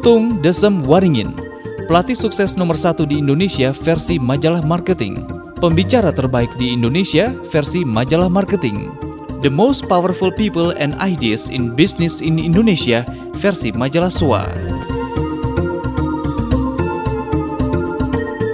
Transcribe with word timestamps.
Tung 0.00 0.40
Desem 0.40 0.80
Waringin, 0.88 1.36
pelatih 1.84 2.16
sukses 2.16 2.56
nomor 2.56 2.72
satu 2.72 3.04
di 3.04 3.20
Indonesia 3.20 3.68
versi 3.68 4.16
majalah 4.16 4.64
marketing, 4.64 5.20
pembicara 5.60 6.08
terbaik 6.08 6.48
di 6.56 6.72
Indonesia 6.72 7.28
versi 7.52 7.84
majalah 7.84 8.32
marketing, 8.32 8.88
The 9.44 9.52
Most 9.52 9.84
Powerful 9.92 10.32
People 10.32 10.72
and 10.72 10.96
Ideas 11.04 11.52
in 11.52 11.76
Business 11.76 12.24
in 12.24 12.40
Indonesia 12.40 13.04
versi 13.36 13.76
majalah 13.76 14.08
SWA. 14.08 14.48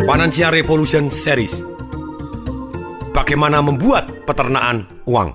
Financial 0.03 0.51
Revolution 0.51 1.15
Series. 1.15 1.55
Bagaimana 3.15 3.63
membuat 3.63 4.11
peternakan 4.27 5.07
uang? 5.07 5.31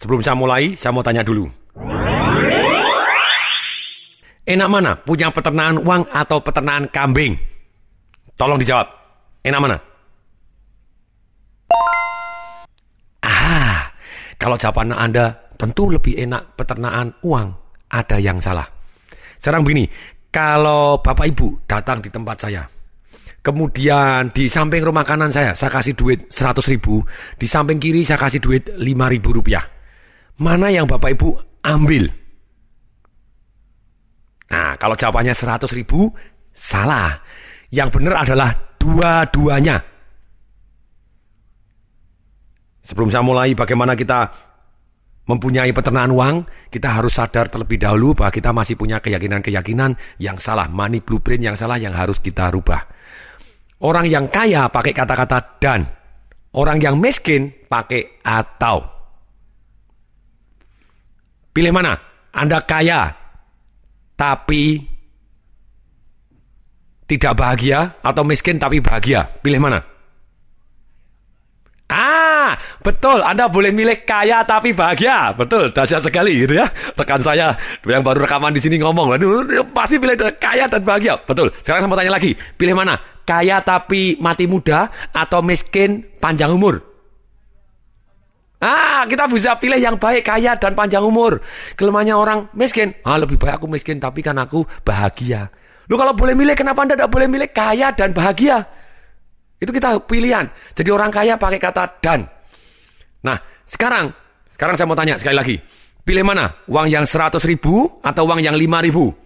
Sebelum 0.00 0.24
saya 0.24 0.32
mulai, 0.32 0.80
saya 0.80 0.96
mau 0.96 1.04
tanya 1.04 1.20
dulu 1.20 1.65
Enak 4.46 4.68
mana? 4.70 4.94
Punya 4.94 5.34
peternakan 5.34 5.82
uang 5.82 6.06
atau 6.06 6.38
peternakan 6.38 6.86
kambing? 6.94 7.34
Tolong 8.38 8.62
dijawab. 8.62 8.86
Enak 9.42 9.58
mana? 9.58 9.76
Ah, 13.26 13.90
kalau 14.38 14.54
jawaban 14.54 14.94
Anda 14.94 15.34
tentu 15.58 15.90
lebih 15.90 16.14
enak 16.22 16.54
peternakan 16.54 17.10
uang. 17.26 17.48
Ada 17.90 18.22
yang 18.22 18.38
salah. 18.38 18.66
Sekarang 19.34 19.66
begini, 19.66 19.90
kalau 20.30 21.02
Bapak 21.02 21.26
Ibu 21.26 21.66
datang 21.66 21.98
di 21.98 22.10
tempat 22.10 22.46
saya, 22.46 22.62
kemudian 23.42 24.30
di 24.30 24.46
samping 24.46 24.82
rumah 24.86 25.02
kanan 25.02 25.34
saya, 25.34 25.58
saya 25.58 25.74
kasih 25.74 25.98
duit 25.98 26.30
100 26.30 26.62
ribu, 26.70 27.02
di 27.34 27.50
samping 27.50 27.82
kiri 27.82 28.06
saya 28.06 28.18
kasih 28.22 28.38
duit 28.38 28.70
5 28.74 28.78
ribu 29.10 29.34
rupiah. 29.34 29.62
Mana 30.38 30.70
yang 30.70 30.86
Bapak 30.86 31.18
Ibu 31.18 31.62
ambil? 31.66 32.25
Nah, 34.46 34.78
kalau 34.78 34.94
jawabannya 34.94 35.34
100 35.34 35.66
ribu, 35.74 36.10
salah. 36.54 37.18
Yang 37.70 37.98
benar 37.98 38.22
adalah 38.22 38.50
dua-duanya. 38.78 39.82
Sebelum 42.86 43.10
saya 43.10 43.26
mulai 43.26 43.50
bagaimana 43.58 43.98
kita 43.98 44.30
mempunyai 45.26 45.74
peternakan 45.74 46.12
uang, 46.14 46.36
kita 46.70 46.94
harus 46.94 47.18
sadar 47.18 47.50
terlebih 47.50 47.82
dahulu 47.82 48.14
bahwa 48.14 48.30
kita 48.30 48.54
masih 48.54 48.78
punya 48.78 49.02
keyakinan-keyakinan 49.02 50.22
yang 50.22 50.38
salah, 50.38 50.70
money 50.70 51.02
blueprint 51.02 51.42
yang 51.42 51.58
salah 51.58 51.82
yang 51.82 51.92
harus 51.98 52.22
kita 52.22 52.46
rubah. 52.54 52.86
Orang 53.82 54.06
yang 54.06 54.30
kaya 54.30 54.70
pakai 54.70 54.94
kata-kata 54.94 55.58
dan, 55.58 55.82
orang 56.54 56.78
yang 56.78 56.94
miskin 56.96 57.50
pakai 57.66 58.22
atau. 58.22 58.86
Pilih 61.50 61.74
mana? 61.74 61.98
Anda 62.30 62.62
kaya, 62.62 63.25
tapi 64.16 64.80
tidak 67.06 67.38
bahagia 67.38 67.94
atau 68.02 68.26
miskin 68.26 68.58
tapi 68.58 68.82
bahagia? 68.82 69.30
Pilih 69.44 69.62
mana? 69.62 69.78
Ah, 71.86 72.58
betul. 72.82 73.22
Anda 73.22 73.46
boleh 73.46 73.70
milih 73.70 74.02
kaya 74.02 74.42
tapi 74.42 74.74
bahagia. 74.74 75.30
Betul, 75.38 75.70
dahsyat 75.70 76.02
sekali 76.02 76.42
gitu 76.42 76.58
ya. 76.58 76.66
Rekan 76.98 77.22
saya 77.22 77.54
yang 77.86 78.02
baru 78.02 78.26
rekaman 78.26 78.50
di 78.50 78.58
sini 78.58 78.82
ngomong, 78.82 79.14
pasti 79.70 80.02
pilih 80.02 80.18
kaya 80.34 80.66
dan 80.66 80.82
bahagia. 80.82 81.14
Betul. 81.22 81.54
Sekarang 81.62 81.86
saya 81.86 81.90
mau 81.90 81.98
tanya 81.98 82.18
lagi, 82.18 82.34
pilih 82.34 82.74
mana? 82.74 82.98
Kaya 83.22 83.62
tapi 83.62 84.18
mati 84.18 84.50
muda 84.50 84.90
atau 85.14 85.46
miskin 85.46 86.10
panjang 86.18 86.50
umur? 86.50 86.95
Ah, 88.56 89.04
kita 89.04 89.28
bisa 89.28 89.52
pilih 89.60 89.76
yang 89.76 90.00
baik, 90.00 90.24
kaya, 90.24 90.56
dan 90.56 90.72
panjang 90.72 91.04
umur. 91.04 91.44
Kelemahannya 91.76 92.16
orang 92.16 92.38
miskin. 92.56 92.96
Ah, 93.04 93.20
lebih 93.20 93.36
baik 93.36 93.60
aku 93.60 93.68
miskin, 93.68 94.00
tapi 94.00 94.24
kan 94.24 94.36
aku 94.40 94.64
bahagia. 94.80 95.52
Lu 95.92 96.00
kalau 96.00 96.16
boleh 96.16 96.32
milih, 96.32 96.56
kenapa 96.56 96.82
Anda 96.82 96.96
tidak 96.96 97.12
boleh 97.12 97.28
milih 97.28 97.52
kaya 97.52 97.92
dan 97.92 98.16
bahagia? 98.16 98.64
Itu 99.60 99.70
kita 99.72 100.00
pilihan. 100.08 100.48
Jadi 100.72 100.88
orang 100.88 101.12
kaya 101.12 101.36
pakai 101.36 101.60
kata 101.60 102.00
dan. 102.00 102.24
Nah, 103.24 103.36
sekarang, 103.68 104.12
sekarang 104.48 104.74
saya 104.76 104.88
mau 104.88 104.96
tanya 104.96 105.20
sekali 105.20 105.36
lagi. 105.36 105.56
Pilih 106.06 106.24
mana? 106.24 106.64
Uang 106.70 106.88
yang 106.88 107.04
100 107.04 107.42
ribu 107.44 108.00
atau 108.00 108.22
uang 108.24 108.40
yang 108.40 108.56
5 108.56 108.84
ribu? 108.88 109.25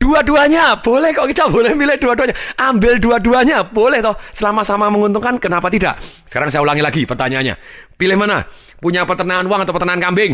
Dua-duanya, 0.00 0.80
boleh 0.80 1.12
kok 1.12 1.28
kita 1.28 1.44
boleh 1.52 1.76
milih 1.76 2.00
dua-duanya. 2.00 2.32
Ambil 2.56 2.96
dua-duanya, 2.96 3.68
boleh 3.68 4.00
toh. 4.00 4.16
Selama 4.32 4.64
sama 4.64 4.88
menguntungkan, 4.88 5.36
kenapa 5.36 5.68
tidak? 5.68 6.00
Sekarang 6.24 6.48
saya 6.48 6.64
ulangi 6.64 6.80
lagi 6.80 7.04
pertanyaannya. 7.04 7.54
Pilih 8.00 8.16
mana? 8.16 8.40
Punya 8.80 9.04
peternakan 9.04 9.44
uang 9.44 9.60
atau 9.68 9.76
peternakan 9.76 10.00
kambing? 10.00 10.32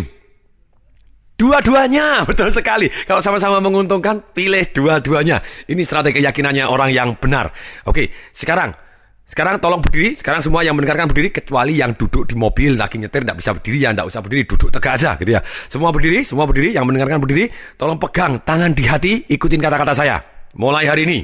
Dua-duanya, 1.34 2.22
betul 2.30 2.54
sekali. 2.54 2.86
Kalau 3.10 3.18
sama-sama 3.18 3.58
menguntungkan, 3.58 4.22
pilih 4.30 4.70
dua-duanya. 4.70 5.42
Ini 5.66 5.82
strategi 5.82 6.22
keyakinannya 6.22 6.64
orang 6.70 6.94
yang 6.94 7.18
benar. 7.18 7.50
Oke, 7.90 8.14
sekarang 8.30 8.85
sekarang 9.26 9.58
tolong 9.58 9.82
berdiri, 9.82 10.14
sekarang 10.14 10.38
semua 10.38 10.62
yang 10.62 10.78
mendengarkan 10.78 11.10
berdiri 11.10 11.34
kecuali 11.34 11.82
yang 11.82 11.98
duduk 11.98 12.30
di 12.30 12.38
mobil 12.38 12.78
lagi 12.78 12.94
nyetir 12.94 13.26
tidak 13.26 13.42
bisa 13.42 13.50
berdiri 13.58 13.78
ya, 13.82 13.90
tidak 13.90 14.06
usah 14.06 14.20
berdiri, 14.22 14.42
duduk 14.46 14.70
tegak 14.70 14.92
aja 15.02 15.10
gitu 15.18 15.30
ya. 15.34 15.40
Semua 15.66 15.90
berdiri, 15.90 16.22
semua 16.22 16.46
berdiri, 16.46 16.70
yang 16.78 16.86
mendengarkan 16.86 17.18
berdiri, 17.18 17.50
tolong 17.74 17.98
pegang 17.98 18.38
tangan 18.46 18.70
di 18.70 18.86
hati, 18.86 19.12
ikutin 19.26 19.58
kata-kata 19.58 19.98
saya. 19.98 20.22
Mulai 20.54 20.86
hari 20.86 21.02
ini. 21.10 21.20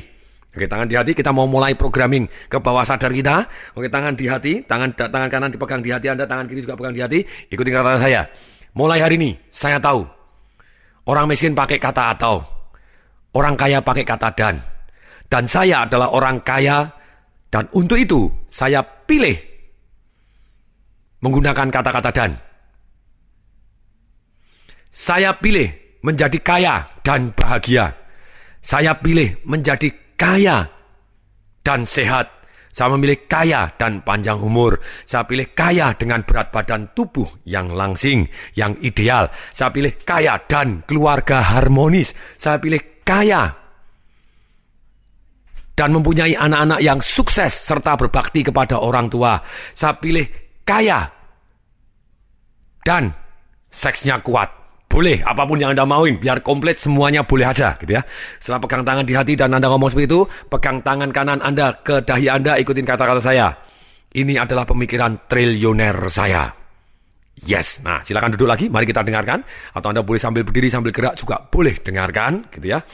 Oke, 0.53 0.67
tangan 0.67 0.85
di 0.85 0.99
hati 0.99 1.15
kita 1.15 1.31
mau 1.31 1.47
mulai 1.47 1.79
programming 1.79 2.27
ke 2.51 2.59
bawah 2.59 2.83
sadar 2.83 3.15
kita. 3.15 3.47
Oke, 3.79 3.87
tangan 3.87 4.19
di 4.19 4.27
hati, 4.27 4.67
tangan 4.67 4.93
tangan 4.99 5.31
kanan 5.31 5.49
dipegang 5.55 5.81
di 5.81 5.95
hati 5.95 6.11
Anda, 6.11 6.27
tangan 6.27 6.51
kiri 6.51 6.67
juga 6.67 6.75
pegang 6.75 6.93
di 6.93 7.01
hati. 7.01 7.23
Ikutin 7.55 7.71
kata-kata 7.71 8.03
saya. 8.03 8.27
Mulai 8.75 8.99
hari 8.99 9.15
ini 9.15 9.31
saya 9.49 9.79
tahu 9.79 10.03
orang 11.07 11.31
miskin 11.31 11.55
pakai 11.55 11.79
kata 11.79 12.19
atau, 12.19 12.43
orang 13.33 13.55
kaya 13.55 13.79
pakai 13.79 14.05
kata 14.05 14.29
dan. 14.35 14.59
Dan 15.31 15.47
saya 15.49 15.89
adalah 15.89 16.13
orang 16.13 16.45
kaya 16.45 16.99
dan 17.53 17.69
untuk 17.77 18.01
itu 18.01 18.33
saya 18.49 18.81
pilih 18.81 19.37
menggunakan 21.21 21.69
kata-kata 21.69 22.11
dan. 22.11 22.33
Saya 24.89 25.37
pilih 25.37 26.01
menjadi 26.01 26.39
kaya 26.41 26.89
dan 27.05 27.29
bahagia. 27.37 27.93
Saya 28.65 28.97
pilih 28.97 29.37
menjadi 29.45 29.93
kaya 30.17 30.65
dan 31.61 31.85
sehat. 31.85 32.41
Saya 32.73 32.89
memilih 32.97 33.29
kaya 33.29 33.69
dan 33.77 34.01
panjang 34.01 34.41
umur. 34.41 34.81
Saya 35.05 35.29
pilih 35.29 35.53
kaya 35.53 35.93
dengan 35.93 36.25
berat 36.25 36.49
badan 36.49 36.89
tubuh 36.97 37.29
yang 37.45 37.69
langsing, 37.69 38.25
yang 38.57 38.81
ideal. 38.81 39.29
Saya 39.53 39.69
pilih 39.69 39.93
kaya 40.01 40.41
dan 40.49 40.81
keluarga 40.89 41.45
harmonis. 41.53 42.17
Saya 42.41 42.57
pilih 42.57 43.05
kaya 43.05 43.62
dan 45.73 45.89
mempunyai 45.93 46.37
anak-anak 46.37 46.81
yang 46.85 46.99
sukses 47.01 47.53
serta 47.53 47.97
berbakti 47.97 48.45
kepada 48.45 48.81
orang 48.81 49.09
tua. 49.09 49.41
Saya 49.73 49.97
pilih 49.97 50.25
kaya 50.63 51.09
dan 52.85 53.11
seksnya 53.73 54.21
kuat. 54.21 54.63
Boleh, 54.93 55.25
apa 55.25 55.49
pun 55.49 55.57
yang 55.57 55.73
Anda 55.73 55.89
mauin, 55.89 56.21
biar 56.21 56.45
komplit 56.45 56.77
semuanya 56.77 57.25
boleh 57.25 57.49
aja 57.49 57.81
gitu 57.81 57.97
ya. 57.97 58.05
Setelah 58.37 58.61
pegang 58.61 58.85
tangan 58.85 59.09
di 59.09 59.17
hati 59.17 59.33
dan 59.33 59.57
Anda 59.57 59.73
ngomong 59.73 59.89
seperti 59.89 60.05
itu, 60.05 60.21
pegang 60.53 60.85
tangan 60.85 61.09
kanan 61.09 61.41
Anda 61.41 61.81
ke 61.81 62.05
dahi 62.05 62.29
Anda, 62.29 62.61
ikutin 62.61 62.85
kata-kata 62.85 63.25
saya. 63.25 63.57
Ini 64.13 64.37
adalah 64.37 64.69
pemikiran 64.69 65.25
triliuner 65.25 65.97
saya. 66.13 66.53
Yes, 67.49 67.81
nah 67.81 68.05
silakan 68.05 68.37
duduk 68.37 68.45
lagi, 68.45 68.69
mari 68.69 68.85
kita 68.85 69.01
dengarkan. 69.01 69.41
Atau 69.73 69.97
Anda 69.97 70.05
boleh 70.05 70.21
sambil 70.21 70.45
berdiri, 70.45 70.69
sambil 70.69 70.93
gerak 70.93 71.17
juga 71.17 71.41
boleh 71.41 71.81
dengarkan 71.81 72.53
gitu 72.53 72.77
ya. 72.77 72.85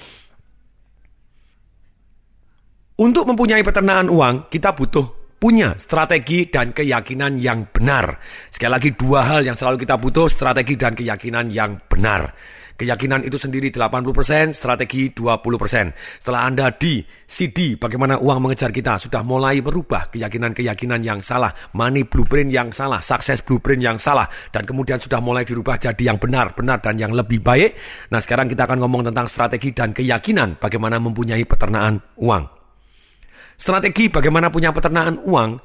Untuk 2.99 3.31
mempunyai 3.31 3.63
peternakan 3.63 4.11
uang, 4.11 4.51
kita 4.51 4.75
butuh 4.75 5.39
punya 5.39 5.79
strategi 5.79 6.51
dan 6.51 6.75
keyakinan 6.75 7.39
yang 7.39 7.71
benar. 7.71 8.19
Sekali 8.51 8.75
lagi 8.75 8.91
dua 8.91 9.23
hal 9.23 9.47
yang 9.47 9.55
selalu 9.55 9.87
kita 9.87 9.95
butuh, 10.03 10.27
strategi 10.27 10.75
dan 10.75 10.99
keyakinan 10.99 11.47
yang 11.47 11.79
benar. 11.87 12.35
Keyakinan 12.75 13.23
itu 13.23 13.39
sendiri 13.39 13.71
80%, 13.71 14.51
strategi 14.51 15.15
20%. 15.15 15.95
Setelah 16.19 16.43
Anda 16.51 16.75
di 16.75 16.99
CD 17.23 17.79
bagaimana 17.79 18.19
uang 18.19 18.51
mengejar 18.51 18.75
kita 18.75 18.99
sudah 18.99 19.23
mulai 19.23 19.63
berubah 19.63 20.11
keyakinan-keyakinan 20.11 20.99
yang 20.99 21.23
salah, 21.23 21.55
money 21.79 22.03
blueprint 22.03 22.51
yang 22.51 22.75
salah, 22.75 22.99
sukses 22.99 23.47
blueprint 23.47 23.79
yang 23.79 23.95
salah 23.95 24.27
dan 24.51 24.67
kemudian 24.67 24.99
sudah 24.99 25.23
mulai 25.23 25.47
dirubah 25.47 25.79
jadi 25.79 26.03
yang 26.03 26.19
benar, 26.19 26.51
benar 26.51 26.83
dan 26.83 26.99
yang 26.99 27.15
lebih 27.15 27.39
baik. 27.47 27.79
Nah, 28.11 28.19
sekarang 28.19 28.51
kita 28.51 28.67
akan 28.67 28.83
ngomong 28.83 29.07
tentang 29.07 29.31
strategi 29.31 29.71
dan 29.71 29.95
keyakinan 29.95 30.59
bagaimana 30.59 30.99
mempunyai 30.99 31.47
peternakan 31.47 32.03
uang. 32.19 32.58
Strategi 33.59 34.07
bagaimana 34.07 34.55
punya 34.55 34.71
peternakan 34.71 35.19
uang 35.27 35.59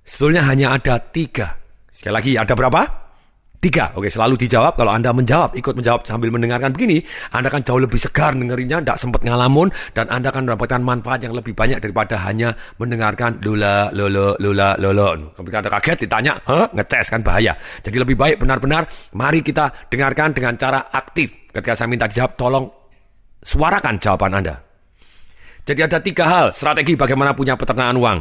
sebetulnya 0.00 0.48
hanya 0.48 0.72
ada 0.72 0.96
tiga. 0.96 1.60
Sekali 1.92 2.14
lagi, 2.16 2.32
ada 2.40 2.56
berapa? 2.56 3.04
Tiga, 3.64 3.96
oke 3.96 4.12
selalu 4.12 4.36
dijawab. 4.36 4.76
Kalau 4.76 4.92
Anda 4.92 5.08
menjawab, 5.08 5.56
ikut 5.56 5.72
menjawab 5.72 6.04
sambil 6.04 6.28
mendengarkan 6.28 6.76
begini, 6.76 7.00
Anda 7.32 7.48
akan 7.48 7.64
jauh 7.64 7.80
lebih 7.80 7.96
segar 7.96 8.36
dengerinnya, 8.36 8.84
tidak 8.84 9.00
sempat 9.00 9.24
ngalamun, 9.24 9.72
dan 9.96 10.04
Anda 10.12 10.28
akan 10.28 10.44
mendapatkan 10.44 10.84
manfaat 10.84 11.24
yang 11.24 11.32
lebih 11.32 11.56
banyak 11.56 11.80
daripada 11.80 12.20
hanya 12.28 12.52
mendengarkan 12.76 13.40
lula, 13.40 13.88
lolo, 13.96 14.36
lula, 14.36 14.76
lolo. 14.76 15.32
Ketika 15.32 15.64
Anda 15.64 15.70
kaget, 15.80 15.96
ditanya, 16.04 16.32
Hah? 16.44 16.68
ngetes 16.76 17.08
kan 17.08 17.24
bahaya. 17.24 17.56
Jadi 17.80 17.96
lebih 17.96 18.20
baik 18.20 18.36
benar-benar, 18.36 18.84
mari 19.16 19.40
kita 19.40 19.72
dengarkan 19.88 20.36
dengan 20.36 20.60
cara 20.60 20.92
aktif. 20.92 21.48
Ketika 21.48 21.72
saya 21.72 21.88
minta 21.88 22.04
dijawab, 22.04 22.36
tolong 22.36 22.68
suarakan 23.40 23.96
jawaban 23.96 24.44
Anda. 24.44 24.73
Jadi 25.64 25.80
ada 25.80 25.98
tiga 26.00 26.24
hal 26.28 26.46
strategi 26.52 26.92
bagaimana 26.92 27.32
punya 27.32 27.56
peternakan 27.56 27.96
uang. 27.96 28.18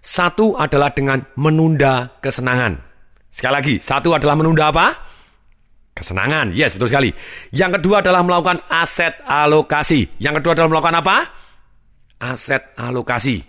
Satu 0.00 0.56
adalah 0.56 0.92
dengan 0.92 1.20
menunda 1.36 2.16
kesenangan. 2.24 2.80
Sekali 3.28 3.52
lagi, 3.52 3.74
satu 3.76 4.16
adalah 4.16 4.32
menunda 4.32 4.72
apa? 4.72 4.96
Kesenangan, 5.96 6.52
yes 6.52 6.76
betul 6.76 6.92
sekali. 6.92 7.10
Yang 7.52 7.80
kedua 7.80 8.00
adalah 8.04 8.20
melakukan 8.24 8.64
aset 8.68 9.16
alokasi. 9.24 10.08
Yang 10.20 10.40
kedua 10.40 10.52
adalah 10.56 10.68
melakukan 10.72 10.96
apa? 11.00 11.16
Aset 12.20 12.62
alokasi. 12.80 13.44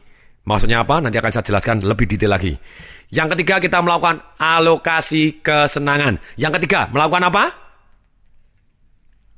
Maksudnya 0.47 0.83
apa? 0.83 1.03
Nanti 1.03 1.19
akan 1.19 1.31
saya 1.31 1.43
jelaskan 1.43 1.83
lebih 1.83 2.07
detail 2.07 2.31
lagi. 2.31 2.55
Yang 3.11 3.35
ketiga 3.35 3.59
kita 3.63 3.79
melakukan 3.83 4.19
alokasi 4.39 5.39
kesenangan. 5.39 6.19
Yang 6.39 6.59
ketiga 6.59 6.87
melakukan 6.91 7.27
apa? 7.31 7.43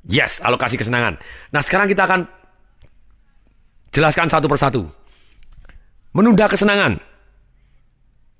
Yes, 0.06 0.42
alokasi 0.42 0.78
kesenangan. 0.78 1.18
Nah 1.54 1.62
sekarang 1.62 1.90
kita 1.90 2.06
akan 2.06 2.39
jelaskan 3.90 4.30
satu 4.30 4.46
persatu. 4.46 4.82
Menunda 6.14 6.50
kesenangan. 6.50 6.98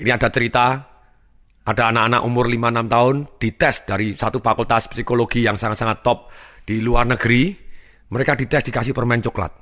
Ini 0.00 0.11
ada 0.17 0.29
cerita 0.32 0.91
ada 1.61 1.93
anak-anak 1.93 2.25
umur 2.25 2.49
5-6 2.49 2.88
tahun 2.88 3.17
dites 3.37 3.76
dari 3.85 4.06
satu 4.17 4.41
fakultas 4.41 4.88
psikologi 4.88 5.44
yang 5.44 5.61
sangat-sangat 5.61 6.02
top 6.02 6.32
di 6.64 6.81
luar 6.81 7.06
negeri. 7.06 7.52
Mereka 8.11 8.35
dites 8.35 8.67
dikasih 8.67 8.91
permen 8.91 9.23
coklat. 9.23 9.52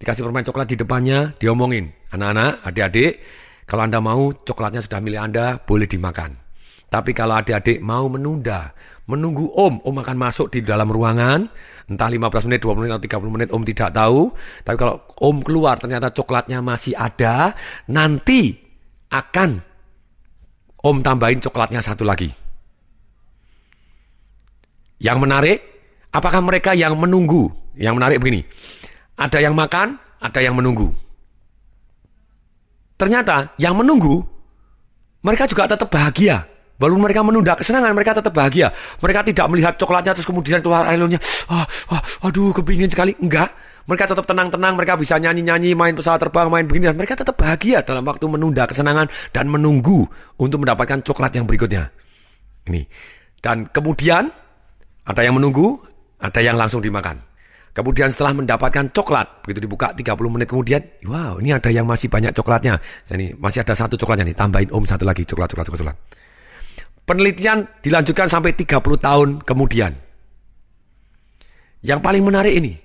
Dikasih 0.00 0.24
permen 0.24 0.46
coklat 0.46 0.72
di 0.72 0.76
depannya, 0.80 1.36
diomongin. 1.36 1.92
Anak-anak, 2.16 2.64
adik-adik, 2.64 3.12
kalau 3.68 3.84
Anda 3.84 4.00
mau 4.00 4.32
coklatnya 4.32 4.80
sudah 4.80 5.04
milik 5.04 5.20
Anda, 5.20 5.46
boleh 5.60 5.84
dimakan. 5.84 6.32
Tapi 6.88 7.12
kalau 7.12 7.36
adik-adik 7.38 7.84
mau 7.84 8.08
menunda, 8.08 8.72
menunggu 9.10 9.50
om, 9.50 9.82
om 9.82 9.96
akan 9.98 10.16
masuk 10.16 10.54
di 10.54 10.62
dalam 10.62 10.86
ruangan, 10.86 11.50
entah 11.90 12.06
15 12.06 12.46
menit, 12.46 12.62
20 12.62 12.78
menit, 12.78 12.92
atau 12.94 13.04
30 13.26 13.34
menit, 13.34 13.48
om 13.50 13.62
tidak 13.66 13.90
tahu. 13.90 14.30
Tapi 14.62 14.76
kalau 14.78 15.02
om 15.18 15.42
keluar 15.42 15.76
ternyata 15.82 16.14
coklatnya 16.14 16.62
masih 16.62 16.94
ada, 16.94 17.58
nanti 17.90 18.54
akan 19.10 19.70
Om 20.80 21.04
tambahin 21.04 21.44
coklatnya 21.44 21.84
satu 21.84 22.08
lagi. 22.08 22.32
Yang 25.00 25.18
menarik, 25.20 25.58
apakah 26.08 26.40
mereka 26.40 26.72
yang 26.72 26.96
menunggu? 26.96 27.52
Yang 27.76 27.94
menarik 27.96 28.16
begini, 28.20 28.40
ada 29.16 29.38
yang 29.40 29.52
makan, 29.52 30.00
ada 30.20 30.40
yang 30.40 30.56
menunggu. 30.56 30.92
Ternyata 32.96 33.56
yang 33.60 33.76
menunggu, 33.76 34.24
mereka 35.24 35.48
juga 35.48 35.68
tetap 35.68 35.88
bahagia. 35.88 36.48
Walaupun 36.80 37.02
mereka 37.04 37.20
menunda 37.20 37.52
kesenangan, 37.52 37.92
mereka 37.92 38.16
tetap 38.16 38.32
bahagia. 38.32 38.72
Mereka 39.04 39.20
tidak 39.28 39.46
melihat 39.52 39.76
coklatnya 39.76 40.16
terus 40.16 40.24
kemudian 40.24 40.64
keluar 40.64 40.88
airnya. 40.88 41.20
Ah, 41.52 41.68
ah, 41.92 42.00
aduh, 42.24 42.56
kepingin 42.56 42.88
sekali. 42.88 43.12
Enggak. 43.20 43.52
Mereka 43.84 44.08
tetap 44.08 44.24
tenang-tenang, 44.24 44.78
mereka 44.78 44.94
bisa 44.94 45.18
nyanyi-nyanyi, 45.18 45.74
main 45.74 45.92
pesawat 45.92 46.22
terbang, 46.22 46.46
main 46.46 46.62
begini, 46.62 46.88
dan 46.88 46.96
mereka 46.96 47.18
tetap 47.18 47.34
bahagia 47.34 47.82
dalam 47.82 48.06
waktu 48.06 48.22
menunda 48.30 48.62
kesenangan 48.64 49.10
dan 49.34 49.50
menunggu 49.50 50.06
untuk 50.38 50.62
mendapatkan 50.62 51.02
coklat 51.04 51.34
yang 51.34 51.44
berikutnya. 51.44 51.90
Ini. 52.70 52.86
Dan 53.42 53.66
kemudian 53.72 54.30
ada 55.04 55.20
yang 55.26 55.36
menunggu, 55.36 55.80
ada 56.22 56.38
yang 56.38 56.54
langsung 56.54 56.78
dimakan. 56.80 57.18
Kemudian 57.70 58.10
setelah 58.14 58.34
mendapatkan 58.34 58.94
coklat, 58.94 59.42
begitu 59.42 59.66
dibuka 59.66 59.90
30 59.90 60.06
menit 60.30 60.46
kemudian, 60.50 60.82
wow 61.06 61.38
ini 61.38 61.54
ada 61.54 61.70
yang 61.70 61.86
masih 61.86 62.06
banyak 62.06 62.30
coklatnya. 62.34 62.78
Ini 63.10 63.38
masih 63.38 63.62
ada 63.62 63.74
satu 63.74 63.98
coklatnya 63.98 64.26
nih, 64.30 64.36
tambahin 64.36 64.70
om 64.70 64.86
satu 64.86 65.02
lagi 65.02 65.22
coklat, 65.26 65.50
coklat, 65.50 65.66
coklat, 65.66 65.80
coklat. 65.82 65.98
Penelitian 67.10 67.66
dilanjutkan 67.82 68.30
sampai 68.30 68.54
30 68.54 68.78
tahun 68.78 69.42
kemudian. 69.42 69.90
Yang 71.82 72.00
paling 72.06 72.22
menarik 72.22 72.54
ini, 72.54 72.78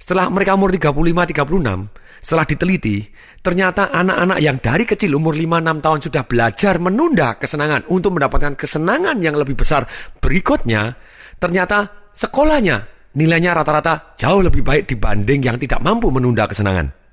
setelah 0.00 0.32
mereka 0.32 0.56
umur 0.56 0.72
35-36, 0.72 1.92
setelah 2.24 2.48
diteliti, 2.48 3.04
ternyata 3.44 3.92
anak-anak 3.92 4.38
yang 4.40 4.56
dari 4.64 4.88
kecil 4.88 5.20
umur 5.20 5.36
5-6 5.36 5.84
tahun 5.84 6.00
sudah 6.08 6.22
belajar 6.24 6.74
menunda 6.80 7.36
kesenangan 7.36 7.84
untuk 7.92 8.16
mendapatkan 8.16 8.56
kesenangan 8.56 9.20
yang 9.20 9.36
lebih 9.36 9.60
besar 9.60 9.84
berikutnya, 10.24 10.96
ternyata 11.36 12.08
sekolahnya 12.16 12.80
nilainya 13.12 13.52
rata-rata 13.60 14.16
jauh 14.16 14.40
lebih 14.40 14.64
baik 14.64 14.88
dibanding 14.88 15.44
yang 15.44 15.60
tidak 15.60 15.84
mampu 15.84 16.08
menunda 16.08 16.48
kesenangan. 16.48 17.05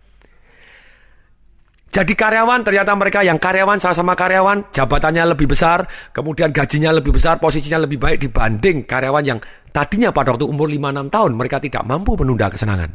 Jadi 1.93 2.17
karyawan 2.17 2.65
ternyata 2.65 2.97
mereka 2.97 3.21
yang 3.21 3.37
karyawan 3.37 3.77
sama-sama 3.77 4.17
karyawan 4.17 4.73
jabatannya 4.73 5.29
lebih 5.29 5.45
besar, 5.45 5.85
kemudian 6.09 6.49
gajinya 6.49 6.89
lebih 6.89 7.13
besar, 7.13 7.37
posisinya 7.37 7.85
lebih 7.85 8.01
baik 8.01 8.17
dibanding 8.17 8.81
karyawan 8.89 9.21
yang 9.21 9.37
tadinya 9.69 10.09
pada 10.09 10.33
waktu 10.33 10.49
umur 10.49 10.65
5-6 10.73 11.13
tahun 11.13 11.31
mereka 11.37 11.61
tidak 11.61 11.85
mampu 11.85 12.17
menunda 12.17 12.49
kesenangan. 12.49 12.89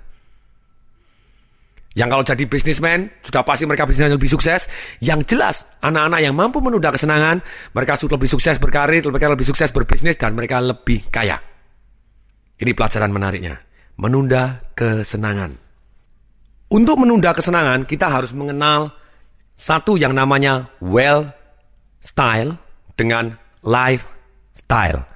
Yang 1.95 2.09
kalau 2.11 2.25
jadi 2.27 2.45
bisnismen, 2.51 2.99
sudah 3.23 3.43
pasti 3.47 3.71
mereka 3.71 3.87
bisnisnya 3.87 4.19
lebih 4.19 4.31
sukses. 4.31 4.67
Yang 4.99 5.35
jelas, 5.35 5.67
anak-anak 5.79 6.21
yang 6.23 6.35
mampu 6.35 6.59
menunda 6.59 6.91
kesenangan, 6.91 7.39
mereka 7.75 7.95
sudah 7.99 8.19
lebih 8.19 8.31
sukses 8.31 8.59
berkarir, 8.59 9.03
mereka 9.07 9.31
lebih 9.31 9.47
sukses 9.47 9.71
berbisnis, 9.71 10.15
dan 10.15 10.35
mereka 10.35 10.59
lebih 10.59 11.07
kaya. 11.11 11.39
Ini 12.59 12.71
pelajaran 12.75 13.11
menariknya. 13.11 13.59
Menunda 13.99 14.63
kesenangan. 14.79 15.68
Untuk 16.69 17.01
menunda 17.01 17.33
kesenangan, 17.33 17.89
kita 17.89 18.13
harus 18.13 18.37
mengenal 18.37 18.93
satu 19.57 19.97
yang 19.97 20.13
namanya 20.13 20.69
well 20.85 21.33
style 22.05 22.61
dengan 22.93 23.41
life 23.65 24.05
style. 24.53 25.09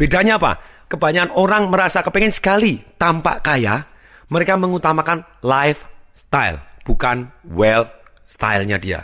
Bedanya 0.00 0.40
apa? 0.40 0.58
Kebanyakan 0.88 1.36
orang 1.36 1.68
merasa 1.68 2.00
kepengen 2.00 2.32
sekali 2.32 2.80
tampak 2.96 3.44
kaya, 3.44 3.84
mereka 4.32 4.56
mengutamakan 4.56 5.22
lifestyle, 5.44 6.64
bukan 6.88 7.28
well 7.52 7.84
stylenya 8.24 8.80
dia. 8.80 9.00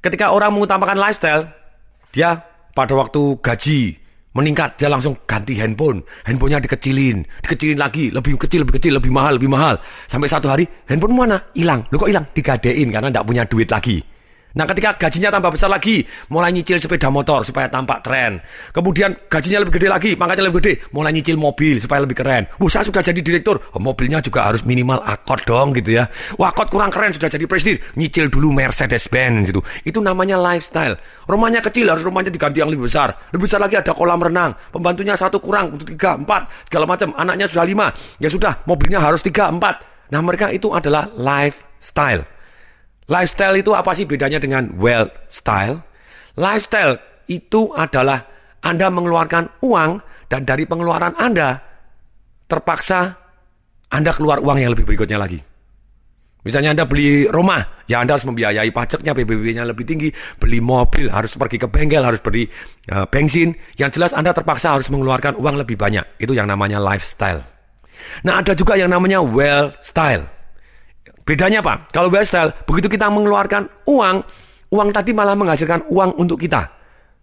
Ketika 0.00 0.32
orang 0.32 0.56
mengutamakan 0.56 0.96
lifestyle, 0.96 1.48
dia 2.12 2.40
pada 2.72 2.92
waktu 2.96 3.36
gaji 3.40 3.99
meningkat 4.36 4.78
dia 4.78 4.86
langsung 4.86 5.14
ganti 5.26 5.58
handphone. 5.58 6.02
Handphonenya 6.26 6.62
dikecilin. 6.62 7.24
Dikecilin 7.42 7.78
lagi 7.78 8.14
lebih 8.14 8.38
kecil 8.38 8.62
lebih 8.62 8.78
kecil 8.78 8.92
lebih 8.98 9.10
mahal 9.10 9.36
lebih 9.40 9.50
mahal. 9.50 9.78
Sampai 10.06 10.30
satu 10.30 10.46
hari 10.50 10.64
handphone 10.86 11.14
mana? 11.16 11.38
Hilang. 11.56 11.86
Lu 11.90 11.98
kok 11.98 12.10
hilang? 12.10 12.26
Digadein 12.30 12.88
karena 12.94 13.08
tidak 13.10 13.26
punya 13.26 13.42
duit 13.46 13.70
lagi 13.70 13.98
Nah 14.50 14.66
ketika 14.66 14.98
gajinya 14.98 15.30
tambah 15.30 15.54
besar 15.54 15.70
lagi, 15.70 16.02
mulai 16.32 16.50
nyicil 16.50 16.82
sepeda 16.82 17.06
motor 17.06 17.46
supaya 17.46 17.70
tampak 17.70 18.02
keren. 18.02 18.42
Kemudian 18.74 19.14
gajinya 19.30 19.62
lebih 19.62 19.78
gede 19.78 19.88
lagi, 19.90 20.10
pangkatnya 20.18 20.50
lebih 20.50 20.58
gede, 20.58 20.74
mulai 20.90 21.14
nyicil 21.14 21.38
mobil 21.38 21.78
supaya 21.78 22.02
lebih 22.02 22.18
keren. 22.18 22.50
Wah 22.58 22.70
saya 22.70 22.82
sudah 22.82 22.98
jadi 22.98 23.20
direktur, 23.22 23.62
oh, 23.62 23.80
mobilnya 23.82 24.18
juga 24.18 24.50
harus 24.50 24.66
minimal 24.66 24.98
akot 25.06 25.46
dong 25.46 25.70
gitu 25.78 26.02
ya. 26.02 26.10
Wah 26.34 26.50
akot 26.50 26.66
kurang 26.66 26.90
keren 26.90 27.14
sudah 27.14 27.30
jadi 27.30 27.46
presiden, 27.46 27.78
nyicil 27.94 28.26
dulu 28.26 28.50
Mercedes 28.50 29.06
Benz 29.06 29.54
itu. 29.54 29.62
Itu 29.86 30.02
namanya 30.02 30.34
lifestyle. 30.34 30.98
Rumahnya 31.30 31.62
kecil 31.62 31.86
harus 31.86 32.02
rumahnya 32.02 32.34
diganti 32.34 32.58
yang 32.58 32.74
lebih 32.74 32.90
besar. 32.90 33.14
Lebih 33.30 33.46
besar 33.46 33.62
lagi 33.62 33.78
ada 33.78 33.94
kolam 33.94 34.18
renang, 34.18 34.50
pembantunya 34.74 35.14
satu 35.14 35.38
kurang, 35.38 35.78
untuk 35.78 35.86
tiga, 35.86 36.18
empat, 36.18 36.66
segala 36.66 36.90
macam. 36.90 37.14
Anaknya 37.14 37.46
sudah 37.46 37.62
lima, 37.62 37.86
ya 38.18 38.26
sudah 38.26 38.66
mobilnya 38.66 38.98
harus 38.98 39.22
tiga, 39.22 39.46
empat. 39.46 39.86
Nah 40.10 40.18
mereka 40.18 40.50
itu 40.50 40.74
adalah 40.74 41.06
lifestyle. 41.14 42.39
Lifestyle 43.10 43.58
itu 43.58 43.74
apa 43.74 43.90
sih 43.90 44.06
bedanya 44.06 44.38
dengan 44.38 44.70
wealth 44.78 45.10
style? 45.26 45.82
Lifestyle 46.38 47.26
itu 47.26 47.74
adalah 47.74 48.22
Anda 48.62 48.86
mengeluarkan 48.86 49.66
uang 49.66 49.98
dan 50.30 50.46
dari 50.46 50.62
pengeluaran 50.62 51.18
Anda 51.18 51.58
terpaksa 52.46 53.18
Anda 53.90 54.14
keluar 54.14 54.38
uang 54.38 54.62
yang 54.62 54.70
lebih 54.70 54.86
berikutnya 54.86 55.18
lagi. 55.18 55.42
Misalnya 56.40 56.72
Anda 56.72 56.84
beli 56.88 57.28
rumah, 57.28 57.84
ya 57.84 58.00
Anda 58.00 58.16
harus 58.16 58.24
membiayai 58.24 58.72
pajaknya, 58.72 59.12
PBB-nya 59.12 59.68
lebih 59.68 59.84
tinggi, 59.84 60.08
beli 60.40 60.62
mobil, 60.64 61.12
harus 61.12 61.36
pergi 61.36 61.60
ke 61.60 61.68
bengkel, 61.68 62.00
harus 62.00 62.22
beli 62.24 62.48
uh, 62.94 63.04
bensin. 63.10 63.52
Yang 63.76 64.00
jelas 64.00 64.12
Anda 64.16 64.32
terpaksa 64.32 64.72
harus 64.72 64.88
mengeluarkan 64.88 65.36
uang 65.36 65.60
lebih 65.60 65.76
banyak. 65.76 66.16
Itu 66.16 66.32
yang 66.32 66.48
namanya 66.48 66.80
lifestyle. 66.80 67.44
Nah 68.24 68.40
ada 68.40 68.56
juga 68.56 68.78
yang 68.80 68.88
namanya 68.88 69.20
wealth 69.20 69.76
style. 69.84 70.39
Bedanya 71.24 71.62
apa? 71.62 71.86
Kalau 71.92 72.10
style, 72.24 72.50
begitu 72.66 72.88
kita 72.90 73.06
mengeluarkan 73.12 73.86
uang, 73.86 74.16
uang 74.72 74.88
tadi 74.90 75.10
malah 75.14 75.36
menghasilkan 75.36 75.86
uang 75.92 76.18
untuk 76.18 76.40
kita. 76.40 76.80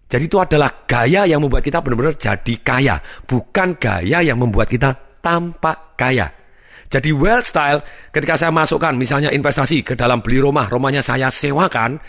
Jadi 0.07 0.23
itu 0.23 0.39
adalah 0.39 0.87
gaya 0.87 1.27
yang 1.27 1.43
membuat 1.43 1.67
kita 1.67 1.83
benar-benar 1.83 2.15
jadi 2.15 2.53
kaya, 2.63 2.95
bukan 3.27 3.75
gaya 3.75 4.23
yang 4.23 4.39
membuat 4.39 4.71
kita 4.71 4.95
tampak 5.19 5.99
kaya. 5.99 6.31
Jadi 6.87 7.11
wealth 7.11 7.51
style 7.51 7.83
ketika 8.15 8.39
saya 8.39 8.51
masukkan 8.55 8.95
misalnya 8.95 9.27
investasi 9.35 9.83
ke 9.83 9.99
dalam 9.99 10.23
beli 10.23 10.39
rumah, 10.39 10.71
rumahnya 10.71 11.03
saya 11.03 11.27
sewakan, 11.27 11.99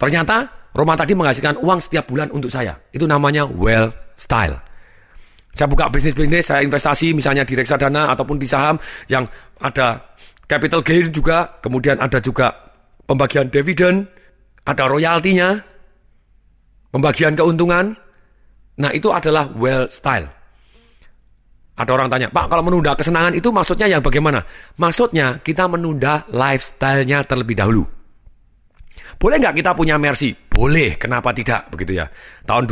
ternyata 0.00 0.48
Roma 0.72 0.96
tadi 0.96 1.12
menghasilkan 1.12 1.60
uang 1.60 1.84
setiap 1.84 2.08
bulan 2.08 2.32
untuk 2.32 2.48
saya. 2.48 2.72
Itu 2.88 3.04
namanya 3.04 3.44
well 3.44 3.92
style. 4.16 4.56
Saya 5.52 5.68
buka 5.68 5.92
bisnis-bisnis, 5.92 6.48
saya 6.48 6.64
investasi 6.64 7.12
misalnya 7.12 7.44
di 7.44 7.52
reksadana 7.52 8.08
ataupun 8.16 8.40
di 8.40 8.48
saham 8.48 8.80
yang 9.12 9.28
ada 9.60 10.16
capital 10.52 10.84
gain 10.84 11.08
juga, 11.08 11.48
kemudian 11.64 11.96
ada 11.96 12.20
juga 12.20 12.52
pembagian 13.08 13.48
dividen, 13.48 14.04
ada 14.68 14.84
royaltinya, 14.84 15.56
pembagian 16.92 17.32
keuntungan. 17.32 17.96
Nah 18.76 18.90
itu 18.92 19.08
adalah 19.08 19.48
well 19.56 19.88
style. 19.88 20.28
Ada 21.72 21.88
orang 21.88 22.12
tanya, 22.12 22.28
Pak 22.28 22.52
kalau 22.52 22.60
menunda 22.68 22.92
kesenangan 22.92 23.32
itu 23.32 23.48
maksudnya 23.48 23.88
yang 23.88 24.04
bagaimana? 24.04 24.44
Maksudnya 24.76 25.40
kita 25.40 25.64
menunda 25.72 26.28
lifestyle-nya 26.28 27.24
terlebih 27.24 27.56
dahulu. 27.56 27.88
Boleh 29.16 29.40
nggak 29.40 29.56
kita 29.56 29.72
punya 29.72 29.96
Mercy? 29.96 30.36
Boleh, 30.52 31.00
kenapa 31.00 31.32
tidak? 31.32 31.72
Begitu 31.72 31.96
ya. 31.96 32.06
Tahun 32.44 32.68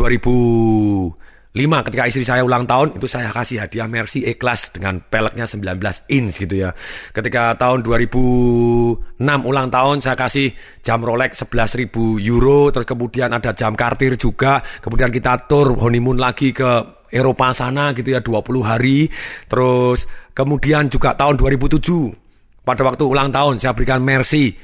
2005 1.50 1.87
ketika 1.90 2.04
istri 2.07 2.23
saya 2.23 2.47
ulang 2.47 2.62
tahun, 2.62 2.95
itu 2.95 3.11
saya 3.11 3.35
kasih 3.35 3.66
hadiah 3.66 3.90
Mercy 3.90 4.23
E-Class 4.23 4.71
dengan 4.71 5.02
peleknya 5.02 5.50
19 5.50 6.07
inch 6.07 6.47
gitu 6.47 6.54
ya. 6.54 6.71
Ketika 7.11 7.59
tahun 7.59 7.83
2006 7.83 9.19
ulang 9.19 9.66
tahun, 9.66 9.99
saya 9.99 10.14
kasih 10.14 10.54
jam 10.78 11.02
Rolex 11.02 11.42
11.000 11.42 11.90
euro, 12.23 12.71
terus 12.71 12.87
kemudian 12.87 13.35
ada 13.35 13.50
jam 13.50 13.75
Cartier 13.75 14.14
juga, 14.14 14.62
kemudian 14.78 15.11
kita 15.11 15.50
tur 15.50 15.75
honeymoon 15.75 16.23
lagi 16.23 16.54
ke 16.54 17.02
Eropa 17.11 17.50
sana 17.50 17.90
gitu 17.99 18.14
ya 18.14 18.23
20 18.23 18.62
hari. 18.62 19.11
Terus 19.50 20.07
kemudian 20.30 20.87
juga 20.87 21.19
tahun 21.19 21.35
2007 21.35 22.62
pada 22.62 22.87
waktu 22.87 23.02
ulang 23.02 23.35
tahun 23.35 23.59
saya 23.59 23.75
berikan 23.75 23.99
Mercy 23.99 24.54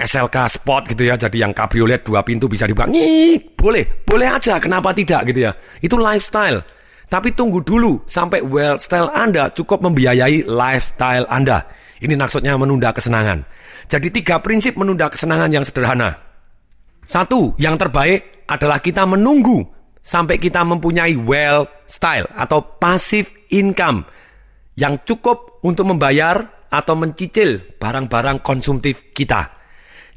SLK 0.00 0.36
Sport 0.60 0.96
gitu 0.96 1.06
ya, 1.06 1.14
jadi 1.20 1.44
yang 1.44 1.52
kabriolet 1.52 2.00
dua 2.00 2.24
pintu 2.24 2.48
bisa 2.48 2.64
dibuka. 2.64 2.88
Nih, 2.88 3.36
boleh, 3.52 4.02
boleh 4.02 4.28
aja, 4.32 4.56
kenapa 4.56 4.96
tidak 4.96 5.28
gitu 5.28 5.46
ya. 5.46 5.52
Itu 5.84 6.00
lifestyle. 6.00 6.64
Tapi 7.10 7.34
tunggu 7.34 7.58
dulu 7.66 8.06
sampai 8.06 8.38
well 8.38 8.78
style 8.78 9.10
Anda 9.10 9.50
cukup 9.50 9.82
membiayai 9.82 10.46
lifestyle 10.46 11.26
Anda. 11.26 11.66
Ini 11.98 12.14
maksudnya 12.14 12.54
menunda 12.54 12.94
kesenangan. 12.94 13.42
Jadi 13.90 14.08
tiga 14.14 14.38
prinsip 14.38 14.78
menunda 14.78 15.10
kesenangan 15.10 15.50
yang 15.50 15.66
sederhana. 15.66 16.14
Satu, 17.02 17.58
yang 17.58 17.74
terbaik 17.74 18.46
adalah 18.46 18.78
kita 18.78 19.02
menunggu 19.02 19.66
sampai 19.98 20.38
kita 20.38 20.62
mempunyai 20.62 21.18
well 21.18 21.66
style 21.90 22.30
atau 22.38 22.78
passive 22.78 23.26
income 23.50 24.06
yang 24.78 25.02
cukup 25.02 25.60
untuk 25.66 25.90
membayar 25.90 26.62
atau 26.70 26.94
mencicil 26.94 27.76
barang-barang 27.76 28.38
konsumtif 28.40 29.10
kita. 29.10 29.59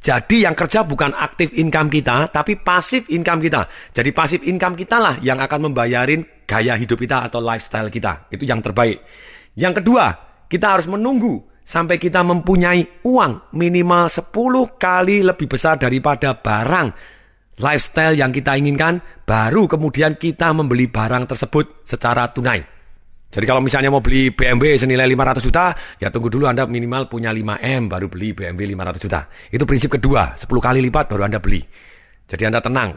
Jadi 0.04 0.44
yang 0.44 0.52
kerja 0.52 0.84
bukan 0.84 1.16
aktif 1.16 1.56
income 1.56 1.88
kita, 1.88 2.28
tapi 2.28 2.60
pasif 2.60 3.08
income 3.08 3.40
kita. 3.40 3.72
Jadi 3.96 4.12
pasif 4.12 4.44
income 4.44 4.76
kita 4.76 5.00
lah 5.00 5.16
yang 5.24 5.40
akan 5.40 5.72
membayarin 5.72 6.44
gaya 6.44 6.76
hidup 6.76 7.00
kita 7.00 7.24
atau 7.24 7.40
lifestyle 7.40 7.88
kita. 7.88 8.28
Itu 8.28 8.44
yang 8.44 8.60
terbaik. 8.60 9.00
Yang 9.56 9.80
kedua, 9.80 10.06
kita 10.52 10.76
harus 10.76 10.92
menunggu 10.92 11.40
sampai 11.64 11.96
kita 11.96 12.20
mempunyai 12.20 13.00
uang 13.08 13.56
minimal 13.56 14.12
10 14.12 14.28
kali 14.76 15.24
lebih 15.24 15.48
besar 15.48 15.80
daripada 15.80 16.36
barang 16.36 16.88
lifestyle 17.64 18.20
yang 18.20 18.36
kita 18.36 18.60
inginkan, 18.60 19.00
baru 19.24 19.72
kemudian 19.72 20.20
kita 20.20 20.52
membeli 20.52 20.92
barang 20.92 21.32
tersebut 21.32 21.88
secara 21.88 22.28
tunai. 22.28 22.73
Jadi 23.34 23.46
kalau 23.50 23.66
misalnya 23.66 23.90
mau 23.90 23.98
beli 23.98 24.30
BMW 24.30 24.78
senilai 24.78 25.10
500 25.10 25.42
juta, 25.42 25.74
ya 25.98 26.14
tunggu 26.14 26.30
dulu 26.30 26.46
Anda 26.46 26.70
minimal 26.70 27.10
punya 27.10 27.34
5M 27.34 27.90
baru 27.90 28.06
beli 28.06 28.38
BMW 28.38 28.78
500 28.78 29.02
juta. 29.02 29.26
Itu 29.50 29.66
prinsip 29.66 29.90
kedua, 29.90 30.38
10 30.38 30.46
kali 30.62 30.86
lipat 30.86 31.10
baru 31.10 31.26
Anda 31.26 31.42
beli. 31.42 31.66
Jadi 32.30 32.44
Anda 32.46 32.62
tenang, 32.62 32.94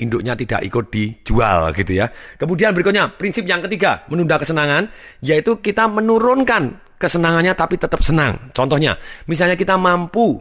induknya 0.00 0.32
tidak 0.32 0.64
ikut 0.64 0.88
dijual 0.88 1.76
gitu 1.76 2.00
ya. 2.00 2.08
Kemudian 2.40 2.72
berikutnya, 2.72 3.12
prinsip 3.12 3.44
yang 3.44 3.60
ketiga, 3.60 4.08
menunda 4.08 4.40
kesenangan, 4.40 4.88
yaitu 5.20 5.60
kita 5.60 5.84
menurunkan 5.84 6.96
kesenangannya 6.96 7.52
tapi 7.52 7.76
tetap 7.76 8.00
senang. 8.00 8.56
Contohnya, 8.56 8.96
misalnya 9.28 9.60
kita 9.60 9.76
mampu 9.76 10.40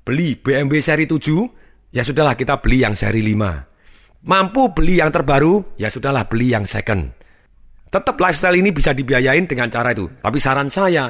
beli 0.00 0.32
BMW 0.40 0.80
seri 0.80 1.04
7, 1.04 1.92
ya 1.92 2.00
sudahlah 2.00 2.32
kita 2.40 2.56
beli 2.64 2.88
yang 2.88 2.96
seri 2.96 3.20
5. 3.20 4.24
Mampu 4.24 4.72
beli 4.72 4.96
yang 4.96 5.12
terbaru, 5.12 5.76
ya 5.76 5.92
sudahlah 5.92 6.24
beli 6.24 6.56
yang 6.56 6.64
second. 6.64 7.17
Tetap 7.88 8.20
lifestyle 8.20 8.60
ini 8.60 8.68
bisa 8.68 8.92
dibiayain 8.92 9.48
dengan 9.48 9.72
cara 9.72 9.96
itu. 9.96 10.04
Tapi 10.20 10.36
saran 10.36 10.68
saya, 10.68 11.08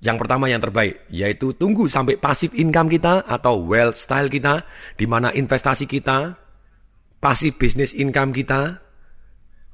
yang 0.00 0.16
pertama 0.16 0.48
yang 0.48 0.64
terbaik, 0.64 1.04
yaitu 1.12 1.52
tunggu 1.56 1.88
sampai 1.92 2.16
pasif 2.16 2.56
income 2.56 2.88
kita 2.88 3.24
atau 3.28 3.60
wealth 3.60 4.00
style 4.00 4.32
kita, 4.32 4.64
di 4.96 5.04
mana 5.04 5.28
investasi 5.28 5.84
kita, 5.84 6.32
pasif 7.20 7.60
business 7.60 7.92
income 7.92 8.32
kita, 8.32 8.80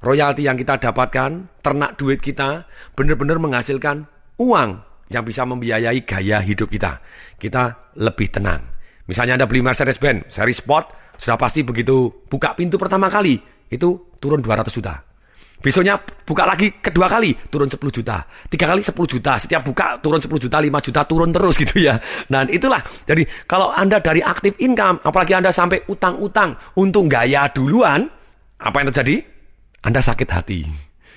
royalti 0.03 0.43
yang 0.43 0.59
kita 0.59 0.83
dapatkan, 0.83 1.63
ternak 1.63 1.95
duit 1.95 2.19
kita, 2.19 2.67
benar-benar 2.91 3.39
menghasilkan 3.39 4.03
uang 4.35 4.83
yang 5.07 5.23
bisa 5.23 5.47
membiayai 5.47 6.03
gaya 6.03 6.43
hidup 6.43 6.67
kita. 6.67 6.99
Kita 7.39 7.95
lebih 8.03 8.27
tenang. 8.35 8.67
Misalnya 9.07 9.39
Anda 9.39 9.47
beli 9.47 9.63
Mercedes-Benz 9.63 10.27
seri 10.27 10.51
Sport, 10.51 11.15
sudah 11.15 11.39
pasti 11.39 11.63
begitu 11.63 12.27
buka 12.27 12.51
pintu 12.55 12.75
pertama 12.75 13.07
kali, 13.07 13.39
itu 13.71 14.11
turun 14.19 14.43
200 14.43 14.71
juta. 14.71 15.12
Besoknya 15.63 15.95
buka 16.27 16.43
lagi 16.43 16.75
kedua 16.83 17.07
kali 17.07 17.31
turun 17.47 17.71
10 17.71 17.79
juta. 17.87 18.19
Tiga 18.51 18.67
kali 18.67 18.83
10 18.83 18.91
juta. 19.07 19.39
Setiap 19.39 19.63
buka 19.63 19.95
turun 20.03 20.19
10 20.19 20.27
juta, 20.35 20.59
5 20.59 20.67
juta 20.83 21.01
turun 21.07 21.31
terus 21.31 21.55
gitu 21.63 21.79
ya. 21.79 21.95
Nah 22.27 22.43
itulah. 22.51 22.83
Jadi 23.07 23.23
kalau 23.47 23.71
Anda 23.71 24.03
dari 24.03 24.19
aktif 24.19 24.59
income, 24.59 24.99
apalagi 25.07 25.39
Anda 25.39 25.55
sampai 25.55 25.87
utang-utang 25.87 26.75
untuk 26.75 27.07
gaya 27.07 27.47
duluan, 27.47 28.11
apa 28.59 28.75
yang 28.83 28.91
terjadi? 28.91 29.23
Anda 29.87 30.03
sakit 30.03 30.29
hati. 30.35 30.67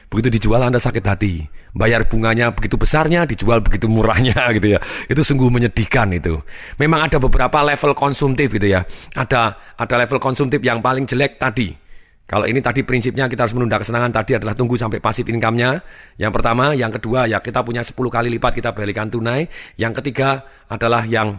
Begitu 0.06 0.38
dijual 0.38 0.62
Anda 0.62 0.78
sakit 0.78 1.02
hati. 1.02 1.42
Bayar 1.74 2.06
bunganya 2.06 2.54
begitu 2.54 2.78
besarnya, 2.78 3.26
dijual 3.26 3.58
begitu 3.66 3.90
murahnya 3.90 4.46
gitu 4.56 4.78
ya. 4.78 4.80
Itu 5.10 5.26
sungguh 5.26 5.50
menyedihkan 5.50 6.14
itu. 6.14 6.38
Memang 6.78 7.10
ada 7.10 7.18
beberapa 7.18 7.66
level 7.66 7.98
konsumtif 7.98 8.54
gitu 8.54 8.70
ya. 8.70 8.86
Ada 9.18 9.74
ada 9.74 9.94
level 9.98 10.22
konsumtif 10.22 10.62
yang 10.62 10.78
paling 10.78 11.02
jelek 11.02 11.42
tadi 11.42 11.85
kalau 12.26 12.42
ini 12.50 12.58
tadi 12.58 12.82
prinsipnya 12.82 13.30
kita 13.30 13.46
harus 13.46 13.54
menunda 13.54 13.78
kesenangan 13.78 14.10
tadi 14.10 14.34
adalah 14.34 14.58
tunggu 14.58 14.74
sampai 14.74 14.98
pasif 14.98 15.22
income-nya. 15.30 15.78
Yang 16.18 16.32
pertama, 16.34 16.74
yang 16.74 16.90
kedua 16.90 17.30
ya 17.30 17.38
kita 17.38 17.62
punya 17.62 17.86
10 17.86 17.94
kali 17.94 18.28
lipat 18.34 18.58
kita 18.58 18.74
balikan 18.74 19.06
tunai. 19.06 19.46
Yang 19.78 20.02
ketiga 20.02 20.42
adalah 20.66 21.06
yang 21.06 21.38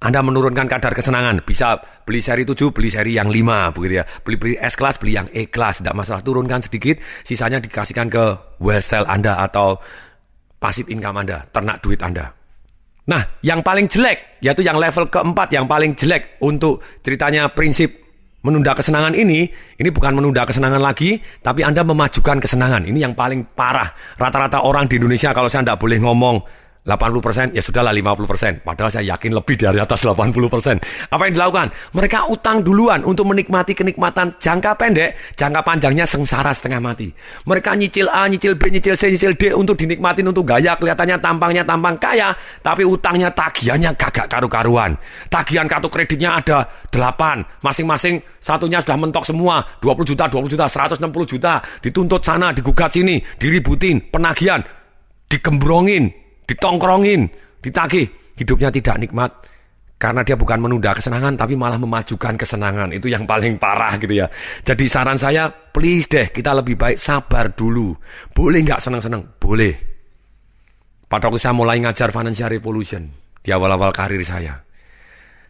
anda 0.00 0.20
menurunkan 0.24 0.64
kadar 0.64 0.96
kesenangan. 0.96 1.44
Bisa 1.44 1.76
beli 2.08 2.24
seri 2.24 2.48
7, 2.48 2.72
beli 2.72 2.88
seri 2.88 3.20
yang 3.20 3.28
5 3.28 3.76
begitu 3.76 4.00
ya. 4.00 4.04
Beli 4.24 4.36
beli 4.40 4.54
S 4.56 4.76
class, 4.76 4.96
beli 4.96 5.12
yang 5.16 5.28
E 5.28 5.48
class, 5.48 5.84
tidak 5.84 5.96
masalah 5.96 6.20
turunkan 6.24 6.60
sedikit, 6.60 7.00
sisanya 7.24 7.60
dikasihkan 7.60 8.08
ke 8.08 8.24
style 8.80 9.08
Anda 9.08 9.40
atau 9.44 9.76
pasif 10.56 10.88
income 10.92 11.24
Anda, 11.24 11.44
ternak 11.52 11.80
duit 11.80 12.00
Anda. 12.00 12.32
Nah, 13.04 13.20
yang 13.44 13.60
paling 13.60 13.88
jelek, 13.88 14.40
yaitu 14.40 14.64
yang 14.64 14.80
level 14.80 15.08
keempat, 15.12 15.52
yang 15.52 15.68
paling 15.68 15.92
jelek 15.92 16.40
untuk 16.40 16.80
ceritanya 17.04 17.52
prinsip 17.52 18.03
menunda 18.44 18.76
kesenangan 18.76 19.16
ini, 19.16 19.48
ini 19.80 19.88
bukan 19.88 20.12
menunda 20.12 20.44
kesenangan 20.44 20.78
lagi, 20.78 21.16
tapi 21.40 21.64
Anda 21.64 21.80
memajukan 21.80 22.38
kesenangan. 22.38 22.84
Ini 22.84 23.08
yang 23.08 23.16
paling 23.16 23.56
parah. 23.56 23.88
Rata-rata 24.20 24.62
orang 24.62 24.84
di 24.84 25.00
Indonesia 25.00 25.32
kalau 25.32 25.48
saya 25.48 25.64
tidak 25.64 25.80
boleh 25.80 25.98
ngomong 25.98 26.63
80% 26.84 27.56
ya 27.56 27.64
sudahlah 27.64 27.96
50%. 27.96 28.60
Padahal 28.60 28.92
saya 28.92 29.16
yakin 29.16 29.32
lebih 29.32 29.56
dari 29.56 29.80
atas 29.80 30.04
80%. 30.04 31.08
Apa 31.08 31.22
yang 31.24 31.34
dilakukan? 31.40 31.72
Mereka 31.96 32.28
utang 32.28 32.60
duluan 32.60 33.00
untuk 33.08 33.24
menikmati 33.24 33.72
kenikmatan 33.72 34.36
jangka 34.36 34.76
pendek, 34.76 35.16
jangka 35.32 35.64
panjangnya 35.64 36.04
sengsara 36.04 36.52
setengah 36.52 36.84
mati. 36.84 37.08
Mereka 37.48 37.72
nyicil 37.80 38.12
A, 38.12 38.28
nyicil 38.28 38.60
B, 38.60 38.68
nyicil 38.68 39.00
C, 39.00 39.08
nyicil 39.08 39.32
D 39.32 39.56
untuk 39.56 39.80
dinikmatin 39.80 40.28
untuk 40.28 40.44
gaya 40.44 40.76
kelihatannya 40.76 41.16
tampangnya 41.24 41.64
tampang 41.64 41.96
kaya, 41.96 42.36
tapi 42.60 42.84
utangnya 42.84 43.32
tagihannya 43.32 43.96
gagak 43.96 44.28
karu-karuan. 44.28 44.92
Tagihan 45.32 45.64
kartu 45.64 45.88
kreditnya 45.88 46.36
ada 46.36 46.68
8, 46.92 47.64
masing-masing 47.64 48.20
satunya 48.44 48.84
sudah 48.84 49.00
mentok 49.00 49.24
semua, 49.24 49.64
20 49.80 50.04
juta, 50.04 50.28
20 50.28 50.52
juta, 50.52 50.68
160 50.68 51.00
juta, 51.24 51.64
dituntut 51.80 52.20
sana, 52.20 52.52
digugat 52.52 52.92
sini, 52.92 53.24
diributin, 53.40 54.04
penagihan, 54.12 54.60
dikembrongin, 55.32 56.23
ditongkrongin, 56.44 57.28
ditagih, 57.64 58.06
hidupnya 58.36 58.68
tidak 58.70 58.96
nikmat 59.00 59.30
karena 59.94 60.20
dia 60.20 60.36
bukan 60.36 60.60
menunda 60.60 60.92
kesenangan 60.92 61.38
tapi 61.38 61.56
malah 61.56 61.80
memajukan 61.80 62.36
kesenangan. 62.36 62.92
Itu 62.92 63.08
yang 63.08 63.24
paling 63.24 63.56
parah 63.56 63.96
gitu 63.96 64.20
ya. 64.20 64.26
Jadi 64.60 64.84
saran 64.84 65.16
saya, 65.16 65.48
please 65.48 66.10
deh 66.10 66.28
kita 66.28 66.52
lebih 66.52 66.76
baik 66.76 67.00
sabar 67.00 67.54
dulu. 67.56 67.96
Boleh 68.34 68.60
nggak 68.60 68.84
senang-senang? 68.84 69.24
Boleh. 69.40 69.72
Pada 71.08 71.30
waktu 71.30 71.40
saya 71.40 71.54
mulai 71.54 71.78
ngajar 71.78 72.10
Financial 72.10 72.50
Revolution 72.50 73.06
di 73.38 73.48
awal-awal 73.54 73.94
karir 73.94 74.20
saya. 74.26 74.60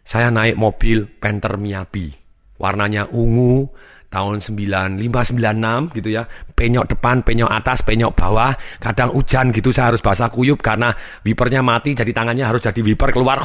Saya 0.05 0.29
naik 0.29 0.55
mobil 0.55 1.09
Panther 1.17 1.57
Miyabi. 1.57 2.13
Warnanya 2.55 3.11
ungu, 3.11 3.67
tahun 4.09 4.39
9596 4.39 5.97
gitu 5.97 6.09
ya. 6.09 6.23
Penyok 6.55 6.85
depan, 6.87 7.19
penyok 7.25 7.51
atas, 7.51 7.83
penyok 7.83 8.15
bawah. 8.15 8.55
Kadang 8.79 9.11
hujan 9.11 9.51
gitu 9.51 9.75
saya 9.75 9.91
harus 9.91 9.99
basah 9.99 10.31
kuyup 10.31 10.63
karena 10.63 10.95
wipernya 11.27 11.59
mati 11.59 11.91
jadi 11.91 12.11
tangannya 12.15 12.47
harus 12.47 12.63
jadi 12.63 12.79
wiper 12.79 13.11
keluar 13.11 13.43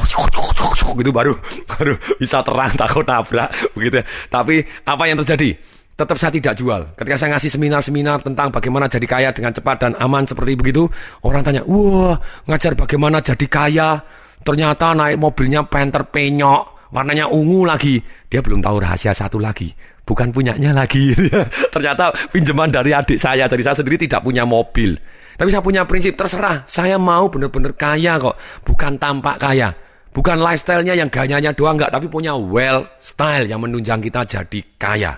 gitu 0.91 1.11
baru 1.15 1.33
baru 1.65 1.95
bisa 2.19 2.43
terang 2.43 2.71
takut 2.75 3.05
nabrak 3.07 3.49
begitu. 3.75 4.01
Ya. 4.01 4.05
Tapi 4.27 4.55
apa 4.83 5.03
yang 5.07 5.17
terjadi? 5.23 5.55
Tetap 5.91 6.17
saya 6.17 6.33
tidak 6.33 6.57
jual. 6.57 6.81
Ketika 6.97 7.15
saya 7.19 7.37
ngasih 7.37 7.51
seminar-seminar 7.51 8.25
tentang 8.25 8.49
bagaimana 8.49 8.89
jadi 8.89 9.05
kaya 9.05 9.29
dengan 9.35 9.53
cepat 9.53 9.85
dan 9.85 9.93
aman 10.01 10.25
seperti 10.25 10.57
begitu, 10.57 10.89
orang 11.21 11.45
tanya, 11.45 11.61
wah 11.67 12.17
ngajar 12.49 12.73
bagaimana 12.73 13.21
jadi 13.21 13.45
kaya, 13.45 14.01
ternyata 14.41 14.97
naik 14.97 15.21
mobilnya 15.21 15.61
Panther 15.61 16.09
penyok, 16.09 16.89
warnanya 16.89 17.29
ungu 17.29 17.69
lagi. 17.69 18.01
Dia 18.31 18.41
belum 18.41 18.65
tahu 18.65 18.81
rahasia 18.81 19.13
satu 19.13 19.37
lagi 19.37 19.69
bukan 20.11 20.35
punyanya 20.35 20.75
lagi. 20.75 21.15
Ternyata 21.73 22.11
pinjaman 22.35 22.67
dari 22.67 22.91
adik 22.91 23.15
saya, 23.15 23.47
jadi 23.47 23.63
saya 23.63 23.79
sendiri 23.79 24.03
tidak 24.03 24.27
punya 24.27 24.43
mobil. 24.43 24.99
Tapi 25.39 25.47
saya 25.47 25.63
punya 25.63 25.87
prinsip 25.87 26.19
terserah, 26.19 26.67
saya 26.67 26.99
mau 26.99 27.31
benar-benar 27.31 27.71
kaya 27.79 28.19
kok, 28.19 28.35
bukan 28.67 28.99
tampak 28.99 29.39
kaya. 29.39 29.71
Bukan 30.11 30.43
lifestyle-nya 30.43 30.91
yang 30.91 31.07
gayanya 31.07 31.55
doang 31.55 31.79
enggak, 31.79 31.95
tapi 31.95 32.11
punya 32.11 32.35
well 32.35 32.83
style 32.99 33.47
yang 33.47 33.63
menunjang 33.63 34.03
kita 34.03 34.27
jadi 34.27 34.59
kaya. 34.75 35.15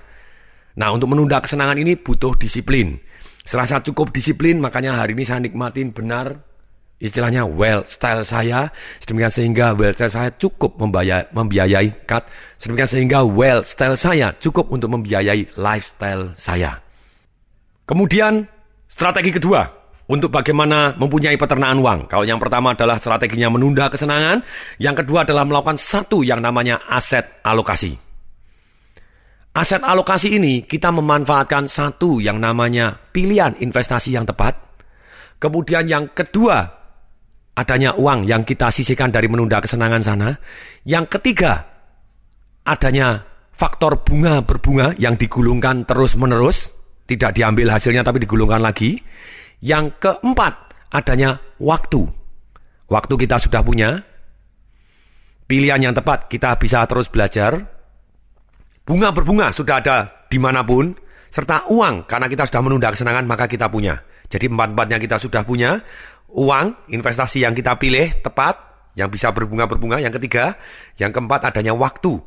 Nah, 0.78 0.94
untuk 0.94 1.10
menunda 1.10 1.42
kesenangan 1.42 1.82
ini 1.82 1.98
butuh 1.98 2.38
disiplin. 2.38 3.02
Serasa 3.42 3.82
cukup 3.82 4.14
disiplin, 4.14 4.62
makanya 4.62 5.02
hari 5.02 5.18
ini 5.18 5.26
saya 5.26 5.42
nikmatin 5.42 5.90
benar 5.90 6.53
istilahnya 7.04 7.44
well 7.44 7.84
style 7.84 8.24
saya 8.24 8.72
sedemikian 9.04 9.30
sehingga 9.30 9.76
well 9.76 9.92
style 9.92 10.10
saya 10.10 10.30
cukup 10.32 10.80
membiayai, 10.80 11.36
membiayai 11.36 12.08
cut 12.08 12.24
sedemikian 12.56 12.88
sehingga 12.88 13.20
well 13.28 13.60
style 13.68 14.00
saya 14.00 14.32
cukup 14.40 14.72
untuk 14.72 14.88
membiayai 14.96 15.60
lifestyle 15.60 16.32
saya. 16.40 16.80
Kemudian 17.84 18.48
strategi 18.88 19.36
kedua 19.36 19.84
untuk 20.08 20.32
bagaimana 20.32 20.96
mempunyai 20.96 21.36
peternakan 21.36 21.80
uang. 21.84 22.00
Kalau 22.08 22.24
yang 22.24 22.40
pertama 22.40 22.72
adalah 22.76 22.96
strateginya 23.00 23.52
menunda 23.52 23.92
kesenangan, 23.92 24.40
yang 24.80 24.96
kedua 24.96 25.28
adalah 25.28 25.44
melakukan 25.44 25.76
satu 25.76 26.24
yang 26.24 26.40
namanya 26.40 26.80
aset 26.88 27.44
alokasi. 27.44 27.96
Aset 29.54 29.86
alokasi 29.86 30.34
ini 30.34 30.66
kita 30.66 30.90
memanfaatkan 30.90 31.70
satu 31.70 32.18
yang 32.18 32.42
namanya 32.42 32.98
pilihan 33.14 33.54
investasi 33.62 34.18
yang 34.18 34.26
tepat. 34.26 34.58
Kemudian 35.38 35.86
yang 35.86 36.10
kedua 36.10 36.83
adanya 37.54 37.94
uang 37.94 38.26
yang 38.26 38.42
kita 38.42 38.74
sisihkan 38.74 39.14
dari 39.14 39.30
menunda 39.30 39.62
kesenangan 39.62 40.02
sana. 40.02 40.30
Yang 40.86 41.20
ketiga, 41.20 41.64
adanya 42.66 43.22
faktor 43.54 44.02
bunga 44.02 44.42
berbunga 44.42 44.98
yang 44.98 45.14
digulungkan 45.14 45.86
terus-menerus, 45.86 46.74
tidak 47.06 47.38
diambil 47.38 47.74
hasilnya 47.74 48.02
tapi 48.02 48.22
digulungkan 48.26 48.62
lagi. 48.62 48.98
Yang 49.64 49.96
keempat, 50.02 50.54
adanya 50.92 51.40
waktu. 51.62 52.04
Waktu 52.92 53.14
kita 53.16 53.40
sudah 53.40 53.64
punya, 53.64 53.96
pilihan 55.48 55.80
yang 55.80 55.96
tepat 55.96 56.28
kita 56.28 56.60
bisa 56.60 56.84
terus 56.90 57.08
belajar. 57.08 57.58
Bunga 58.84 59.16
berbunga 59.16 59.48
sudah 59.56 59.80
ada 59.80 60.28
di 60.28 60.36
mana 60.36 60.60
pun, 60.60 60.92
serta 61.32 61.72
uang 61.72 62.04
karena 62.04 62.28
kita 62.28 62.44
sudah 62.44 62.62
menunda 62.62 62.92
kesenangan 62.92 63.24
maka 63.24 63.48
kita 63.48 63.72
punya. 63.72 63.96
Jadi 64.28 64.50
empat-empatnya 64.50 64.98
kita 65.00 65.18
sudah 65.22 65.46
punya, 65.46 65.80
uang, 66.34 66.90
investasi 66.90 67.46
yang 67.46 67.54
kita 67.54 67.78
pilih 67.78 68.10
tepat, 68.20 68.58
yang 68.98 69.10
bisa 69.10 69.30
berbunga-berbunga. 69.30 70.02
Yang 70.02 70.22
ketiga, 70.22 70.58
yang 70.98 71.14
keempat 71.14 71.54
adanya 71.54 71.78
waktu. 71.78 72.18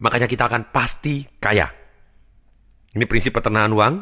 Makanya 0.00 0.26
kita 0.30 0.48
akan 0.48 0.72
pasti 0.72 1.26
kaya. 1.38 1.68
Ini 2.96 3.04
prinsip 3.04 3.36
peternakan 3.36 3.72
uang. 3.76 3.94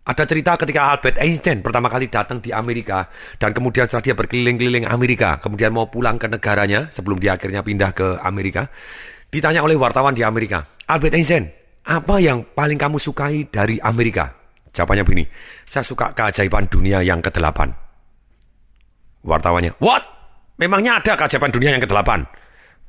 Ada 0.00 0.26
cerita 0.26 0.56
ketika 0.56 0.90
Albert 0.90 1.20
Einstein 1.20 1.60
pertama 1.60 1.86
kali 1.86 2.08
datang 2.08 2.40
di 2.40 2.50
Amerika 2.50 3.06
dan 3.36 3.52
kemudian 3.52 3.84
setelah 3.84 4.10
dia 4.10 4.16
berkeliling-keliling 4.16 4.88
Amerika, 4.88 5.38
kemudian 5.38 5.70
mau 5.70 5.86
pulang 5.92 6.16
ke 6.16 6.26
negaranya 6.26 6.88
sebelum 6.88 7.20
dia 7.20 7.36
akhirnya 7.36 7.60
pindah 7.60 7.92
ke 7.92 8.18
Amerika, 8.24 8.66
ditanya 9.28 9.60
oleh 9.60 9.76
wartawan 9.76 10.16
di 10.16 10.24
Amerika, 10.24 10.66
Albert 10.88 11.14
Einstein, 11.14 11.52
apa 11.84 12.16
yang 12.16 12.42
paling 12.42 12.80
kamu 12.80 12.96
sukai 12.96 13.52
dari 13.52 13.76
Amerika? 13.78 14.39
Jawabannya 14.70 15.02
begini, 15.02 15.24
saya 15.66 15.82
suka 15.82 16.14
keajaiban 16.14 16.70
dunia 16.70 17.02
yang 17.02 17.18
ke-8. 17.18 17.58
Wartawannya, 19.26 19.76
what? 19.82 20.02
Memangnya 20.56 21.02
ada 21.02 21.18
keajaiban 21.18 21.50
dunia 21.50 21.74
yang 21.74 21.82
ke-8? 21.82 22.10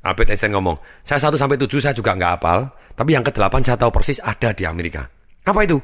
Albert 0.02 0.34
Einstein 0.34 0.50
ngomong, 0.54 0.76
saya 1.06 1.22
1 1.22 1.38
sampai 1.38 1.58
7 1.58 1.78
saya 1.78 1.94
juga 1.94 2.14
nggak 2.18 2.32
hafal, 2.38 2.70
tapi 2.98 3.14
yang 3.14 3.22
ke-8 3.22 3.54
saya 3.62 3.76
tahu 3.78 3.90
persis 3.94 4.18
ada 4.18 4.50
di 4.50 4.66
Amerika. 4.66 5.06
Apa 5.46 5.62
itu? 5.62 5.78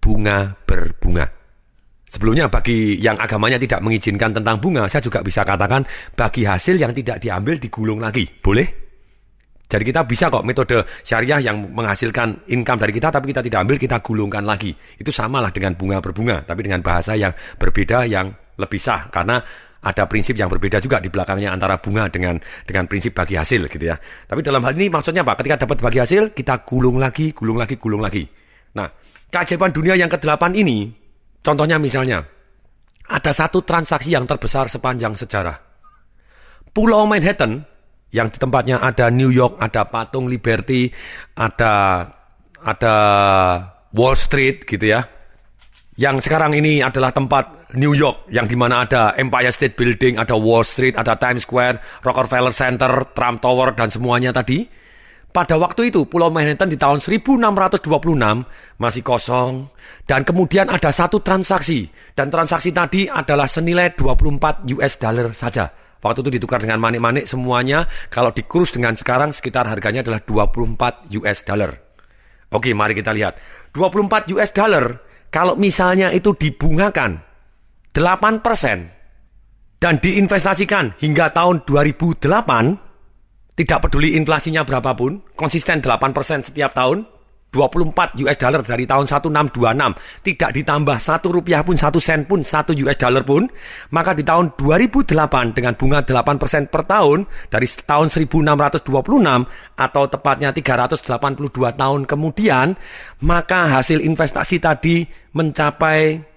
Bunga 0.00 0.52
berbunga. 0.64 1.24
Sebelumnya 2.12 2.52
bagi 2.52 3.00
yang 3.00 3.16
agamanya 3.16 3.56
tidak 3.56 3.80
mengizinkan 3.80 4.36
tentang 4.36 4.60
bunga, 4.60 4.84
saya 4.84 5.00
juga 5.00 5.24
bisa 5.24 5.40
katakan 5.40 5.80
bagi 6.12 6.44
hasil 6.44 6.76
yang 6.76 6.92
tidak 6.92 7.24
diambil 7.24 7.56
digulung 7.56 8.04
lagi. 8.04 8.28
Boleh? 8.28 8.81
Jadi 9.72 9.88
kita 9.88 10.04
bisa 10.04 10.28
kok 10.28 10.44
metode 10.44 10.84
syariah 11.00 11.40
yang 11.40 11.72
menghasilkan 11.72 12.44
income 12.52 12.76
dari 12.76 12.92
kita 12.92 13.08
tapi 13.08 13.32
kita 13.32 13.40
tidak 13.40 13.64
ambil, 13.64 13.76
kita 13.80 14.04
gulungkan 14.04 14.44
lagi. 14.44 14.76
Itu 15.00 15.08
samalah 15.08 15.48
dengan 15.48 15.72
bunga 15.72 15.96
berbunga, 16.04 16.44
tapi 16.44 16.60
dengan 16.60 16.84
bahasa 16.84 17.16
yang 17.16 17.32
berbeda 17.56 18.04
yang 18.04 18.28
lebih 18.60 18.76
sah 18.76 19.08
karena 19.08 19.40
ada 19.82 20.04
prinsip 20.04 20.36
yang 20.36 20.52
berbeda 20.52 20.76
juga 20.76 21.00
di 21.00 21.08
belakangnya 21.08 21.56
antara 21.56 21.80
bunga 21.80 22.06
dengan 22.12 22.36
dengan 22.68 22.84
prinsip 22.84 23.16
bagi 23.16 23.40
hasil 23.40 23.64
gitu 23.66 23.80
ya. 23.80 23.96
Tapi 24.28 24.44
dalam 24.44 24.60
hal 24.60 24.76
ini 24.76 24.92
maksudnya 24.92 25.24
apa? 25.24 25.40
Ketika 25.40 25.64
dapat 25.64 25.80
bagi 25.80 25.98
hasil, 26.04 26.36
kita 26.36 26.68
gulung 26.68 27.00
lagi, 27.00 27.32
gulung 27.32 27.56
lagi, 27.56 27.80
gulung 27.80 28.04
lagi. 28.04 28.28
Nah, 28.76 28.92
keajaiban 29.32 29.72
dunia 29.72 29.96
yang 29.96 30.12
ke-8 30.12 30.52
ini, 30.52 30.92
contohnya 31.40 31.80
misalnya, 31.80 32.20
ada 33.08 33.32
satu 33.32 33.64
transaksi 33.64 34.12
yang 34.12 34.28
terbesar 34.28 34.68
sepanjang 34.68 35.16
sejarah. 35.16 35.56
Pulau 36.70 37.08
Manhattan 37.08 37.71
yang 38.12 38.28
di 38.28 38.36
tempatnya 38.36 38.78
ada 38.78 39.08
New 39.08 39.32
York, 39.32 39.56
ada 39.56 39.88
patung 39.88 40.28
Liberty, 40.28 40.92
ada 41.32 42.04
ada 42.62 42.94
Wall 43.96 44.14
Street 44.14 44.68
gitu 44.68 44.84
ya. 44.84 45.00
Yang 45.96 46.28
sekarang 46.28 46.56
ini 46.56 46.80
adalah 46.80 47.12
tempat 47.12 47.72
New 47.76 47.92
York 47.92 48.28
yang 48.32 48.48
di 48.48 48.56
mana 48.56 48.84
ada 48.84 49.12
Empire 49.16 49.52
State 49.52 49.76
Building, 49.76 50.16
ada 50.20 50.36
Wall 50.36 50.64
Street, 50.64 50.96
ada 50.96 51.16
Times 51.20 51.44
Square, 51.44 52.04
Rockefeller 52.04 52.52
Center, 52.52 53.12
Trump 53.12 53.40
Tower 53.44 53.72
dan 53.76 53.88
semuanya 53.92 54.32
tadi. 54.32 54.64
Pada 55.32 55.56
waktu 55.56 55.88
itu 55.88 56.04
Pulau 56.04 56.28
Manhattan 56.28 56.68
di 56.68 56.76
tahun 56.76 57.00
1626 57.00 57.88
masih 58.76 59.00
kosong 59.00 59.72
dan 60.04 60.28
kemudian 60.28 60.68
ada 60.68 60.92
satu 60.92 61.24
transaksi 61.24 61.88
dan 62.12 62.28
transaksi 62.28 62.68
tadi 62.68 63.08
adalah 63.08 63.48
senilai 63.48 63.96
24 63.96 64.68
US 64.76 65.00
dollar 65.00 65.32
saja. 65.32 65.81
Waktu 66.02 66.26
itu 66.26 66.30
ditukar 66.42 66.58
dengan 66.58 66.82
manik-manik 66.82 67.30
semuanya 67.30 67.86
kalau 68.10 68.34
dikurus 68.34 68.74
dengan 68.74 68.98
sekarang 68.98 69.30
sekitar 69.30 69.70
harganya 69.70 70.02
adalah 70.02 70.18
24 70.26 71.14
US 71.22 71.46
dollar. 71.46 71.70
Oke, 72.50 72.74
mari 72.74 72.98
kita 72.98 73.14
lihat. 73.14 73.38
24 73.70 74.34
US 74.34 74.50
dollar 74.50 74.98
kalau 75.30 75.54
misalnya 75.54 76.10
itu 76.10 76.34
dibungakan 76.34 77.22
8% 77.94 79.80
dan 79.80 79.94
diinvestasikan 80.02 80.98
hingga 80.98 81.30
tahun 81.30 81.64
2008 81.64 83.56
tidak 83.56 83.78
peduli 83.84 84.16
inflasinya 84.16 84.66
berapapun, 84.66 85.22
konsisten 85.36 85.78
8% 85.84 86.50
setiap 86.50 86.72
tahun, 86.72 87.06
24 87.52 88.24
US 88.24 88.36
dollar 88.40 88.64
dari 88.64 88.88
tahun 88.88 89.04
1626 89.04 90.24
tidak 90.24 90.50
ditambah 90.56 90.96
satu 90.96 91.28
rupiah 91.36 91.60
pun 91.60 91.76
satu 91.76 92.00
sen 92.00 92.24
pun 92.24 92.40
satu 92.40 92.72
US 92.72 92.96
dollar 92.96 93.20
pun 93.22 93.44
maka 93.92 94.16
di 94.16 94.24
tahun 94.24 94.56
2008 94.56 95.52
dengan 95.52 95.76
bunga 95.76 96.00
8% 96.00 96.72
per 96.72 96.82
tahun 96.88 97.28
dari 97.52 97.68
tahun 97.68 98.08
1626 98.08 98.88
atau 99.76 100.04
tepatnya 100.08 100.50
382 100.56 101.52
tahun 101.76 102.00
kemudian 102.08 102.72
maka 103.28 103.68
hasil 103.68 104.00
investasi 104.00 104.56
tadi 104.56 105.04
mencapai 105.36 106.32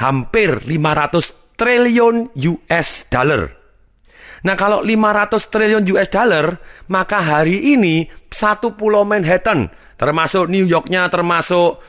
hampir 0.00 0.64
500 0.64 1.54
triliun 1.54 2.34
US 2.34 3.06
dollar. 3.12 3.63
Nah 4.44 4.54
kalau 4.60 4.84
500 4.84 5.40
triliun 5.48 5.84
US 5.96 6.12
dollar 6.12 6.60
maka 6.92 7.18
hari 7.24 7.72
ini 7.72 8.04
satu 8.28 8.76
pulau 8.76 9.02
Manhattan 9.08 9.72
termasuk 9.96 10.52
New 10.52 10.68
Yorknya, 10.68 11.08
termasuk 11.08 11.80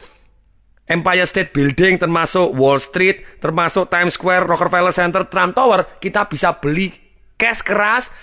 Empire 0.85 1.25
State 1.25 1.49
Building, 1.49 1.97
termasuk 1.97 2.53
Wall 2.53 2.77
Street, 2.77 3.41
termasuk 3.41 3.89
Times 3.89 4.13
Square, 4.13 4.45
Rockefeller 4.45 4.93
Center, 4.93 5.25
Trump 5.25 5.57
Tower, 5.57 5.97
kita 5.97 6.29
bisa 6.29 6.53
beli 6.61 6.93
cash 7.33 7.65
keras 7.65 8.13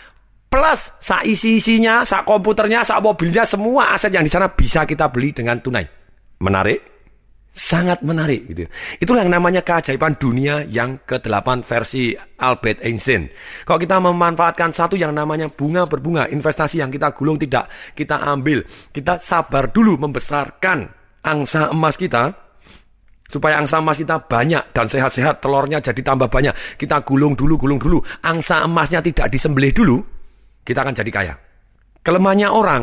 plus 0.47 0.95
sa 1.03 1.27
isi-isinya, 1.27 2.07
sa 2.07 2.23
komputernya, 2.23 2.87
sa 2.87 3.03
mobilnya, 3.03 3.42
semua 3.42 3.97
aset 3.97 4.14
yang 4.14 4.23
di 4.23 4.31
sana 4.31 4.53
bisa 4.53 4.87
kita 4.87 5.11
beli 5.11 5.35
dengan 5.35 5.59
tunai. 5.59 5.85
Menarik? 6.38 6.91
Sangat 7.53 8.01
menarik 8.01 8.49
gitu. 8.49 8.65
Itulah 8.97 9.29
yang 9.29 9.37
namanya 9.37 9.61
keajaiban 9.61 10.17
dunia 10.17 10.65
yang 10.65 11.05
ke-8 11.05 11.61
versi 11.61 12.17
Albert 12.17 12.81
Einstein. 12.81 13.29
Kalau 13.69 13.77
kita 13.77 14.01
memanfaatkan 14.01 14.73
satu 14.73 14.97
yang 14.97 15.12
namanya 15.12 15.53
bunga 15.53 15.85
berbunga, 15.85 16.33
investasi 16.33 16.81
yang 16.81 16.88
kita 16.88 17.12
gulung 17.12 17.37
tidak 17.37 17.69
kita 17.93 18.25
ambil, 18.25 18.65
kita 18.88 19.21
sabar 19.21 19.69
dulu 19.69 20.01
membesarkan 20.01 20.88
angsa 21.21 21.69
emas 21.69 22.01
kita, 22.01 22.33
supaya 23.29 23.61
angsa 23.61 23.85
emas 23.85 24.01
kita 24.01 24.17
banyak 24.25 24.73
dan 24.73 24.88
sehat-sehat, 24.88 25.45
telurnya 25.45 25.85
jadi 25.85 26.01
tambah 26.01 26.33
banyak. 26.33 26.57
Kita 26.81 27.05
gulung 27.05 27.37
dulu, 27.37 27.61
gulung 27.61 27.77
dulu. 27.77 28.01
Angsa 28.25 28.65
emasnya 28.65 29.05
tidak 29.05 29.29
disembelih 29.29 29.77
dulu, 29.77 30.01
kita 30.65 30.81
akan 30.81 30.97
jadi 30.97 31.11
kaya. 31.12 31.35
Kelemahannya 32.01 32.49
orang, 32.49 32.83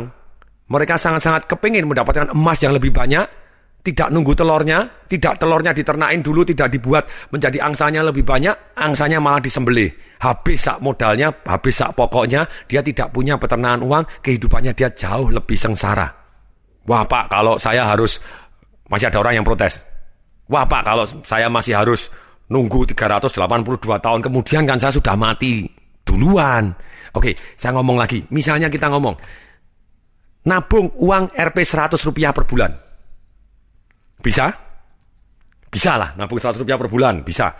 mereka 0.69 1.01
sangat-sangat 1.01 1.49
kepingin 1.49 1.89
mendapatkan 1.89 2.37
emas 2.37 2.61
yang 2.61 2.77
lebih 2.77 2.93
banyak, 2.93 3.38
tidak 3.79 4.11
nunggu 4.11 4.35
telurnya, 4.35 5.07
tidak 5.07 5.39
telurnya 5.39 5.71
diternain 5.71 6.19
dulu, 6.19 6.43
tidak 6.43 6.67
dibuat 6.67 7.07
menjadi 7.31 7.63
angsanya 7.63 8.03
lebih 8.03 8.27
banyak, 8.27 8.75
angsanya 8.75 9.23
malah 9.23 9.39
disembelih. 9.39 9.87
Habis 10.19 10.67
sak 10.67 10.83
modalnya, 10.83 11.31
habis 11.47 11.79
sak 11.79 11.95
pokoknya, 11.95 12.43
dia 12.67 12.83
tidak 12.83 13.15
punya 13.15 13.39
peternakan 13.39 13.87
uang, 13.87 14.03
kehidupannya 14.19 14.75
dia 14.75 14.91
jauh 14.91 15.31
lebih 15.31 15.55
sengsara. 15.55 16.11
Wah 16.91 17.07
pak, 17.07 17.31
kalau 17.31 17.55
saya 17.55 17.87
harus, 17.87 18.19
masih 18.91 19.07
ada 19.07 19.23
orang 19.23 19.39
yang 19.39 19.45
protes. 19.47 19.87
Wah 20.51 20.67
pak, 20.67 20.83
kalau 20.83 21.07
saya 21.23 21.47
masih 21.47 21.79
harus 21.79 22.11
nunggu 22.51 22.83
382 22.83 23.31
tahun 24.01 24.19
kemudian 24.25 24.67
kan 24.67 24.75
saya 24.75 24.91
sudah 24.91 25.15
mati 25.15 25.63
duluan. 26.03 26.67
Oke, 27.15 27.31
saya 27.55 27.79
ngomong 27.79 27.95
lagi. 27.95 28.27
Misalnya 28.33 28.67
kita 28.67 28.91
ngomong, 28.91 29.15
nabung 30.51 30.91
uang 30.99 31.31
Rp 31.31 31.57
100 31.63 31.95
rupiah 32.03 32.35
per 32.35 32.43
bulan 32.43 32.88
bisa? 34.19 34.51
Bisa 35.69 35.95
lah, 35.95 36.17
nabung 36.17 36.41
100 36.41 36.57
rupiah 36.57 36.79
per 36.81 36.89
bulan, 36.89 37.21
bisa. 37.21 37.53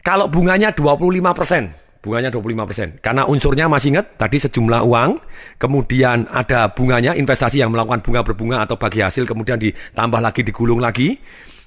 Kalau 0.00 0.30
bunganya 0.30 0.72
25 0.72 1.36
persen, 1.36 1.68
bunganya 2.00 2.30
25 2.32 2.64
persen. 2.64 2.88
Karena 3.02 3.26
unsurnya 3.26 3.66
masih 3.66 3.98
ingat, 3.98 4.16
tadi 4.16 4.38
sejumlah 4.40 4.80
uang, 4.86 5.10
kemudian 5.60 6.30
ada 6.30 6.70
bunganya, 6.72 7.12
investasi 7.18 7.60
yang 7.60 7.74
melakukan 7.74 8.00
bunga 8.00 8.22
berbunga 8.22 8.56
atau 8.64 8.78
bagi 8.78 9.02
hasil, 9.02 9.26
kemudian 9.26 9.58
ditambah 9.58 10.20
lagi, 10.22 10.40
digulung 10.46 10.80
lagi. 10.80 11.18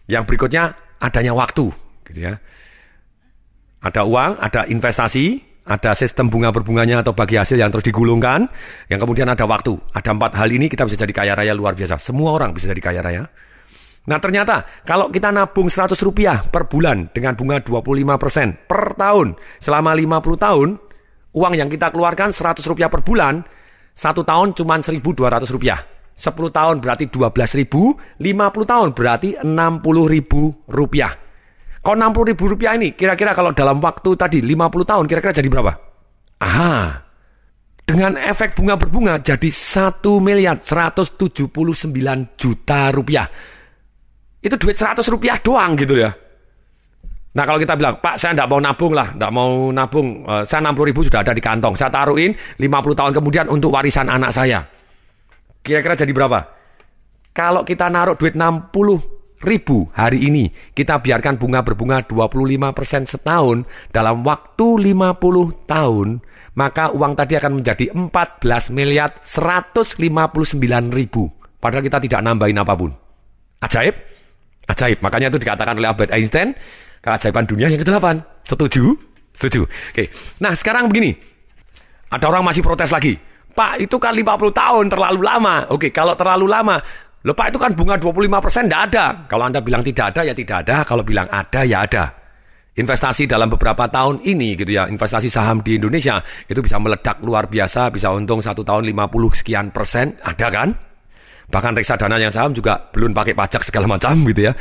Yang 0.09 0.23
berikutnya, 0.25 0.73
adanya 1.03 1.37
waktu. 1.37 1.69
gitu 2.09 2.19
ya. 2.25 2.33
Ada 3.85 4.01
uang, 4.03 4.41
ada 4.41 4.65
investasi, 4.65 5.39
ada 5.69 5.93
sistem 5.93 6.33
bunga 6.33 6.49
berbunganya 6.49 7.05
atau 7.05 7.13
bagi 7.13 7.37
hasil 7.37 7.55
yang 7.55 7.69
terus 7.69 7.85
digulungkan, 7.85 8.49
yang 8.89 8.97
kemudian 8.97 9.29
ada 9.29 9.45
waktu. 9.45 9.77
Ada 9.93 10.17
empat 10.17 10.33
hal 10.33 10.49
ini 10.49 10.65
kita 10.65 10.89
bisa 10.89 10.97
jadi 10.97 11.13
kaya 11.13 11.33
raya 11.37 11.53
luar 11.53 11.77
biasa. 11.77 12.01
Semua 12.01 12.33
orang 12.33 12.57
bisa 12.57 12.65
jadi 12.73 12.81
kaya 12.81 13.01
raya. 13.05 13.23
Nah 14.09 14.17
ternyata 14.17 14.65
kalau 14.81 15.13
kita 15.13 15.29
nabung 15.29 15.69
100 15.69 15.93
rupiah 16.01 16.41
per 16.41 16.65
bulan 16.65 17.13
dengan 17.13 17.37
bunga 17.37 17.61
25% 17.61 18.65
per 18.65 18.97
tahun 18.97 19.37
selama 19.61 19.93
50 19.93 20.45
tahun, 20.49 20.69
uang 21.37 21.53
yang 21.53 21.69
kita 21.69 21.93
keluarkan 21.93 22.33
100 22.33 22.65
rupiah 22.65 22.89
per 22.89 23.05
bulan, 23.05 23.45
satu 23.93 24.25
tahun 24.25 24.57
cuma 24.57 24.81
1.200 24.81 24.97
rupiah. 25.53 25.77
10 26.17 26.35
tahun 26.51 26.75
berarti 26.81 27.05
12 27.07 27.59
ribu, 27.61 27.93
50 28.17 28.65
tahun 28.65 28.89
berarti 28.97 29.29
60 29.45 29.45
ribu 30.09 30.57
rupiah. 30.73 31.13
Kalau 31.79 31.95
60 31.95 32.33
ribu 32.33 32.43
rupiah 32.49 32.75
ini, 32.75 32.91
kira-kira 32.91 33.31
kalau 33.31 33.55
dalam 33.55 33.79
waktu 33.79 34.17
tadi 34.17 34.41
50 34.43 34.89
tahun, 34.89 35.05
kira-kira 35.07 35.31
jadi 35.31 35.47
berapa? 35.47 35.71
Aha, 36.43 36.75
dengan 37.85 38.19
efek 38.19 38.57
bunga 38.57 38.75
berbunga 38.75 39.21
jadi 39.21 39.47
1 39.47 40.01
miliar 40.19 40.57
179 40.59 42.35
juta 42.35 42.91
rupiah 42.91 43.25
itu 44.39 44.55
duit 44.55 44.75
100 44.75 45.03
rupiah 45.11 45.37
doang 45.39 45.75
gitu 45.75 45.99
ya. 45.99 46.11
Nah 47.29 47.43
kalau 47.45 47.61
kita 47.61 47.77
bilang, 47.77 48.01
Pak 48.01 48.17
saya 48.17 48.33
tidak 48.33 48.49
mau 48.49 48.57
nabung 48.57 48.93
lah, 48.95 49.13
tidak 49.13 49.31
mau 49.31 49.69
nabung, 49.69 50.25
uh, 50.25 50.41
saya 50.41 50.65
60 50.65 50.89
ribu 50.89 51.05
sudah 51.05 51.21
ada 51.21 51.33
di 51.35 51.43
kantong, 51.43 51.77
saya 51.77 51.93
taruhin 51.93 52.33
50 52.57 52.99
tahun 52.99 53.11
kemudian 53.13 53.45
untuk 53.53 53.69
warisan 53.69 54.09
anak 54.09 54.33
saya. 54.33 54.65
Kira-kira 55.61 55.93
jadi 55.93 56.09
berapa? 56.09 56.39
Kalau 57.29 57.61
kita 57.61 57.85
naruh 57.85 58.17
duit 58.17 58.33
60 58.33 59.45
ribu 59.45 59.87
hari 59.93 60.25
ini, 60.25 60.49
kita 60.73 60.97
biarkan 60.97 61.37
bunga 61.37 61.61
berbunga 61.61 62.01
25% 62.01 63.05
setahun 63.05 63.63
dalam 63.93 64.25
waktu 64.25 64.89
50 64.89 65.69
tahun, 65.69 66.07
maka 66.57 66.89
uang 66.91 67.13
tadi 67.13 67.37
akan 67.37 67.61
menjadi 67.61 67.93
14 67.93 68.73
miliar 68.73 69.21
159 69.21 70.57
ribu. 70.89 71.29
Padahal 71.61 71.85
kita 71.85 72.01
tidak 72.01 72.21
nambahin 72.25 72.57
apa 72.57 72.73
pun. 72.73 72.91
Ajaib? 73.61 74.08
Ajaib. 74.69 75.01
Makanya 75.01 75.33
itu 75.33 75.41
dikatakan 75.41 75.73
oleh 75.73 75.89
Albert 75.89 76.13
Einstein, 76.13 76.53
keajaiban 77.01 77.45
dunia 77.49 77.67
yang 77.67 77.81
ke-8. 77.81 78.45
Setuju? 78.45 78.93
Setuju. 79.33 79.65
Oke. 79.65 80.13
Nah, 80.45 80.53
sekarang 80.53 80.87
begini. 80.87 81.11
Ada 82.09 82.25
orang 82.29 82.45
masih 82.45 82.61
protes 82.61 82.93
lagi. 82.93 83.17
Pak, 83.53 83.81
itu 83.81 83.97
kan 83.97 84.13
50 84.13 84.53
tahun 84.53 84.85
terlalu 84.89 85.21
lama. 85.25 85.65
Oke, 85.73 85.89
kalau 85.89 86.13
terlalu 86.13 86.45
lama, 86.49 86.77
Loh 87.19 87.35
Pak 87.35 87.51
itu 87.51 87.59
kan 87.59 87.75
bunga 87.75 87.99
25% 87.99 88.71
tidak 88.71 88.81
ada. 88.91 89.05
Kalau 89.27 89.43
Anda 89.43 89.59
bilang 89.59 89.83
tidak 89.83 90.15
ada, 90.15 90.23
ya 90.23 90.31
tidak 90.31 90.63
ada. 90.63 90.87
Kalau 90.87 91.03
bilang 91.03 91.27
ada, 91.27 91.67
ya 91.67 91.83
ada. 91.83 92.15
Investasi 92.79 93.27
dalam 93.27 93.51
beberapa 93.51 93.91
tahun 93.91 94.23
ini 94.23 94.55
gitu 94.55 94.71
ya, 94.71 94.87
investasi 94.87 95.27
saham 95.27 95.59
di 95.59 95.75
Indonesia 95.75 96.23
itu 96.47 96.63
bisa 96.63 96.79
meledak 96.79 97.19
luar 97.19 97.51
biasa, 97.51 97.91
bisa 97.91 98.07
untung 98.15 98.39
satu 98.39 98.63
tahun 98.63 98.87
50 98.87 99.35
sekian 99.35 99.67
persen, 99.75 100.15
ada 100.23 100.47
kan? 100.47 100.71
Bahkan 101.49 101.73
reksadana 101.73 102.21
yang 102.21 102.29
saham 102.29 102.53
juga 102.53 102.77
belum 102.93 103.13
pakai 103.13 103.33
pajak 103.33 103.65
segala 103.65 103.89
macam 103.89 104.13
gitu 104.29 104.49
ya. 104.49 104.53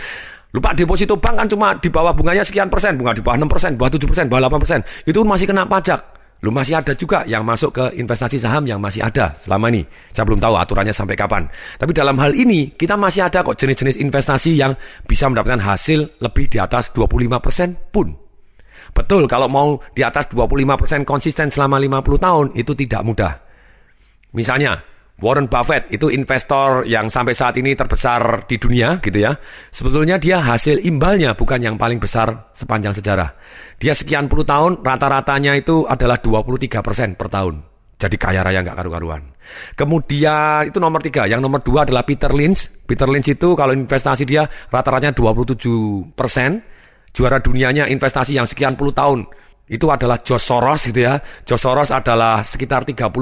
Lupa 0.49 0.73
deposito 0.73 1.21
bank 1.21 1.45
kan 1.45 1.49
cuma 1.49 1.77
di 1.77 1.93
bawah 1.93 2.17
bunganya 2.17 2.41
sekian 2.41 2.73
persen, 2.73 2.97
bunga 2.97 3.13
di 3.13 3.21
bawah 3.21 3.37
6 3.37 3.53
persen, 3.53 3.71
bawah 3.77 3.93
7 3.93 4.09
persen, 4.09 4.25
bawah 4.33 4.49
8 4.49 4.65
persen. 4.65 4.81
Itu 5.05 5.21
masih 5.21 5.45
kena 5.45 5.69
pajak. 5.69 6.01
Lu 6.39 6.55
masih 6.55 6.79
ada 6.79 6.95
juga 6.95 7.27
yang 7.27 7.43
masuk 7.43 7.75
ke 7.75 7.85
investasi 7.99 8.39
saham 8.39 8.63
yang 8.63 8.79
masih 8.79 9.03
ada 9.03 9.35
selama 9.35 9.75
ini. 9.75 9.83
Saya 10.15 10.23
belum 10.23 10.39
tahu 10.39 10.55
aturannya 10.55 10.95
sampai 10.95 11.19
kapan. 11.19 11.51
Tapi 11.51 11.91
dalam 11.91 12.15
hal 12.23 12.31
ini 12.33 12.73
kita 12.79 12.95
masih 12.95 13.27
ada 13.27 13.43
kok 13.43 13.59
jenis-jenis 13.59 13.99
investasi 13.99 14.55
yang 14.55 14.73
bisa 15.03 15.27
mendapatkan 15.27 15.59
hasil 15.59 16.23
lebih 16.23 16.47
di 16.47 16.63
atas 16.63 16.95
25% 16.95 17.43
persen 17.43 17.75
pun. 17.91 18.15
Betul 18.95 19.27
kalau 19.27 19.51
mau 19.51 19.83
di 19.93 20.07
atas 20.07 20.31
25% 20.31 21.03
konsisten 21.03 21.51
selama 21.51 21.77
50 21.77 22.25
tahun 22.25 22.47
itu 22.55 22.73
tidak 22.87 23.03
mudah. 23.03 23.33
Misalnya 24.33 24.79
Warren 25.19 25.51
Buffett 25.51 25.91
itu 25.91 26.15
investor 26.15 26.87
yang 26.87 27.11
sampai 27.11 27.35
saat 27.35 27.59
ini 27.59 27.75
terbesar 27.75 28.47
di 28.47 28.55
dunia 28.55 29.03
gitu 29.03 29.19
ya. 29.19 29.35
Sebetulnya 29.75 30.15
dia 30.15 30.39
hasil 30.39 30.79
imbalnya 30.87 31.35
bukan 31.35 31.59
yang 31.59 31.75
paling 31.75 31.99
besar 31.99 32.55
sepanjang 32.55 32.95
sejarah. 32.95 33.35
Dia 33.83 33.99
sekian 33.99 34.31
puluh 34.31 34.47
tahun 34.47 34.79
rata-ratanya 34.79 35.59
itu 35.59 35.91
adalah 35.91 36.23
23 36.23 36.87
persen 36.87 37.19
per 37.19 37.27
tahun. 37.35 37.67
Jadi 37.99 38.15
kaya 38.15 38.47
raya 38.47 38.63
nggak 38.63 38.79
karu-karuan. 38.79 39.35
Kemudian 39.75 40.71
itu 40.71 40.79
nomor 40.79 41.03
tiga. 41.03 41.27
Yang 41.27 41.43
nomor 41.43 41.67
dua 41.67 41.83
adalah 41.83 42.07
Peter 42.07 42.31
Lynch. 42.31 42.71
Peter 42.87 43.11
Lynch 43.11 43.35
itu 43.35 43.59
kalau 43.59 43.75
investasi 43.75 44.23
dia 44.23 44.47
rata-ratanya 44.47 45.19
27 45.19 46.15
persen. 46.15 46.63
Juara 47.11 47.43
dunianya 47.43 47.91
investasi 47.91 48.39
yang 48.39 48.47
sekian 48.47 48.79
puluh 48.79 48.95
tahun 48.95 49.27
itu 49.69 49.87
adalah 49.93 50.25
Josh 50.25 50.49
Soros 50.49 50.89
gitu 50.89 51.05
ya. 51.05 51.21
Josh 51.45 51.61
Soros 51.61 51.93
adalah 51.93 52.41
sekitar 52.41 52.89
32 52.89 53.13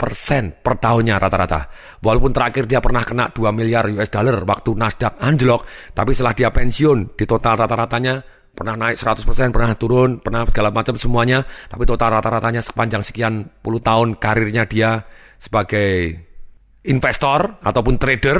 persen 0.00 0.56
per 0.56 0.80
tahunnya 0.80 1.20
rata-rata. 1.20 1.68
Walaupun 2.00 2.32
terakhir 2.32 2.64
dia 2.64 2.80
pernah 2.80 3.04
kena 3.04 3.28
2 3.28 3.52
miliar 3.52 3.84
US 3.92 4.08
dollar 4.08 4.40
waktu 4.48 4.72
Nasdaq 4.72 5.20
anjlok, 5.20 5.62
tapi 5.92 6.16
setelah 6.16 6.32
dia 6.32 6.48
pensiun 6.48 7.12
di 7.12 7.24
total 7.28 7.60
rata-ratanya 7.60 8.24
pernah 8.52 8.76
naik 8.76 9.00
100 9.00 9.24
persen, 9.24 9.48
pernah 9.48 9.72
turun, 9.76 10.20
pernah 10.20 10.44
segala 10.44 10.68
macam 10.68 10.96
semuanya, 10.96 11.44
tapi 11.68 11.88
total 11.88 12.20
rata-ratanya 12.20 12.60
sepanjang 12.60 13.00
sekian 13.00 13.48
puluh 13.64 13.80
tahun 13.80 14.20
karirnya 14.20 14.68
dia 14.68 15.00
sebagai 15.40 16.16
investor 16.84 17.62
ataupun 17.62 17.94
trader 17.96 18.38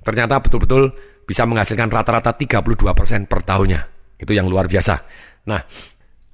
ternyata 0.00 0.40
betul-betul 0.40 0.90
bisa 1.28 1.46
menghasilkan 1.46 1.88
rata-rata 1.92 2.34
32 2.34 2.90
persen 2.96 3.28
per 3.28 3.44
tahunnya. 3.44 3.80
Itu 4.18 4.34
yang 4.34 4.50
luar 4.50 4.66
biasa. 4.66 4.94
Nah, 5.46 5.60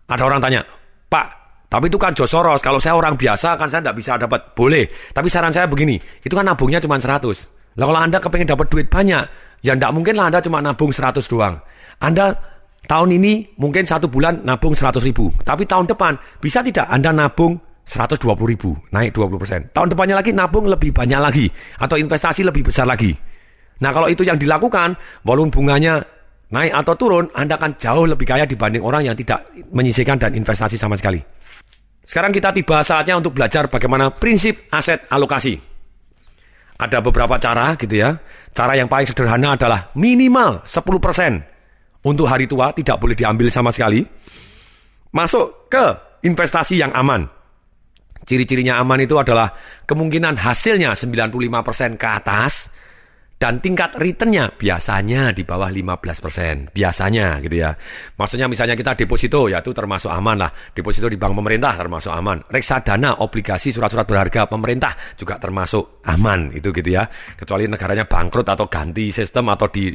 ada 0.07 0.23
orang 0.23 0.39
tanya, 0.39 0.63
Pak, 1.11 1.27
tapi 1.67 1.91
itu 1.91 1.99
kan 1.99 2.15
Jos 2.15 2.31
Soros. 2.31 2.63
Kalau 2.63 2.79
saya 2.79 2.95
orang 2.95 3.19
biasa 3.19 3.59
kan 3.59 3.67
saya 3.67 3.83
tidak 3.83 3.97
bisa 3.99 4.15
dapat. 4.15 4.55
Boleh. 4.55 4.87
Tapi 5.11 5.27
saran 5.27 5.51
saya 5.51 5.67
begini, 5.67 5.99
itu 5.99 6.35
kan 6.35 6.47
nabungnya 6.47 6.79
cuma 6.79 6.95
100. 6.97 7.77
Lah 7.77 7.85
kalau 7.85 8.01
Anda 8.01 8.19
kepengen 8.23 8.49
dapat 8.49 8.67
duit 8.71 8.87
banyak, 8.89 9.23
ya 9.61 9.73
tidak 9.75 9.93
mungkin 9.93 10.15
lah 10.17 10.31
Anda 10.31 10.41
cuma 10.41 10.63
nabung 10.63 10.95
100 10.95 11.21
doang. 11.27 11.59
Anda 12.01 12.33
tahun 12.87 13.19
ini 13.19 13.59
mungkin 13.59 13.83
satu 13.83 14.07
bulan 14.07 14.47
nabung 14.47 14.73
100 14.73 15.03
ribu. 15.03 15.29
Tapi 15.43 15.67
tahun 15.67 15.91
depan 15.91 16.17
bisa 16.39 16.63
tidak 16.63 16.87
Anda 16.87 17.11
nabung 17.11 17.59
120 17.87 18.25
ribu, 18.47 18.75
naik 18.95 19.15
20 19.15 19.43
persen. 19.43 19.61
Tahun 19.71 19.91
depannya 19.91 20.19
lagi 20.19 20.31
nabung 20.33 20.71
lebih 20.71 20.95
banyak 20.95 21.21
lagi. 21.21 21.47
Atau 21.83 21.99
investasi 21.99 22.47
lebih 22.47 22.67
besar 22.71 22.87
lagi. 22.87 23.15
Nah 23.83 23.93
kalau 23.93 24.09
itu 24.09 24.25
yang 24.25 24.41
dilakukan, 24.41 24.97
walaupun 25.27 25.53
bunganya 25.53 26.01
naik 26.57 26.73
atau 26.73 26.97
turun, 26.97 27.29
Anda 27.37 27.61
akan 27.61 27.77
jauh 27.77 28.09
lebih 28.09 28.25
kaya 28.25 28.49
dibanding 28.49 28.81
orang 28.81 29.13
yang 29.13 29.17
tidak 29.17 29.53
menyisihkan 29.77 30.17
dan 30.17 30.33
investasi 30.33 30.81
sama 30.81 30.97
sekali. 30.97 31.21
Sekarang 32.01 32.33
kita 32.33 32.57
tiba 32.57 32.81
saatnya 32.81 33.21
untuk 33.21 33.37
belajar 33.37 33.69
bagaimana 33.69 34.09
prinsip 34.15 34.73
aset 34.73 35.05
alokasi. 35.13 35.59
Ada 36.81 37.05
beberapa 37.05 37.37
cara 37.37 37.77
gitu 37.77 38.01
ya. 38.01 38.17
Cara 38.57 38.73
yang 38.73 38.89
paling 38.89 39.05
sederhana 39.05 39.59
adalah 39.59 39.93
minimal 39.99 40.65
10% 40.65 42.07
untuk 42.07 42.31
hari 42.31 42.47
tua 42.47 42.71
tidak 42.73 42.97
boleh 42.97 43.19
diambil 43.19 43.51
sama 43.53 43.75
sekali. 43.75 44.07
Masuk 45.13 45.69
ke 45.69 45.85
investasi 46.25 46.79
yang 46.81 46.95
aman. 46.95 47.27
Ciri-cirinya 48.27 48.79
aman 48.79 49.03
itu 49.03 49.19
adalah 49.19 49.51
kemungkinan 49.87 50.39
hasilnya 50.39 50.95
95% 50.95 51.99
ke 51.99 52.07
atas 52.07 52.71
dan 53.37 53.61
tingkat 53.61 53.93
returnnya 54.01 54.49
biasanya 54.57 55.29
di 55.37 55.45
bawah 55.45 55.69
15%. 55.69 56.73
Biasanya 56.73 57.45
gitu 57.45 57.57
ya. 57.61 57.77
Maksudnya 58.17 58.49
misalnya 58.49 58.73
kita 58.73 58.97
deposito 58.97 59.53
ya 59.53 59.61
itu 59.61 59.77
termasuk 59.77 60.09
aman 60.09 60.41
lah. 60.41 60.51
Deposito 60.73 61.05
di 61.13 61.21
bank 61.21 61.37
pemerintah 61.37 61.77
termasuk 61.77 62.17
aman. 62.17 62.41
Reksadana, 62.49 63.21
obligasi, 63.21 63.77
surat-surat 63.77 64.09
berharga 64.09 64.49
pemerintah 64.49 64.97
juga 65.21 65.37
termasuk 65.37 66.01
aman 66.09 66.49
itu 66.57 66.73
gitu 66.73 66.97
ya. 66.97 67.05
Kecuali 67.37 67.69
negaranya 67.69 68.09
bangkrut 68.09 68.49
atau 68.49 68.73
ganti 68.73 69.13
sistem 69.13 69.53
atau 69.53 69.69
di 69.69 69.93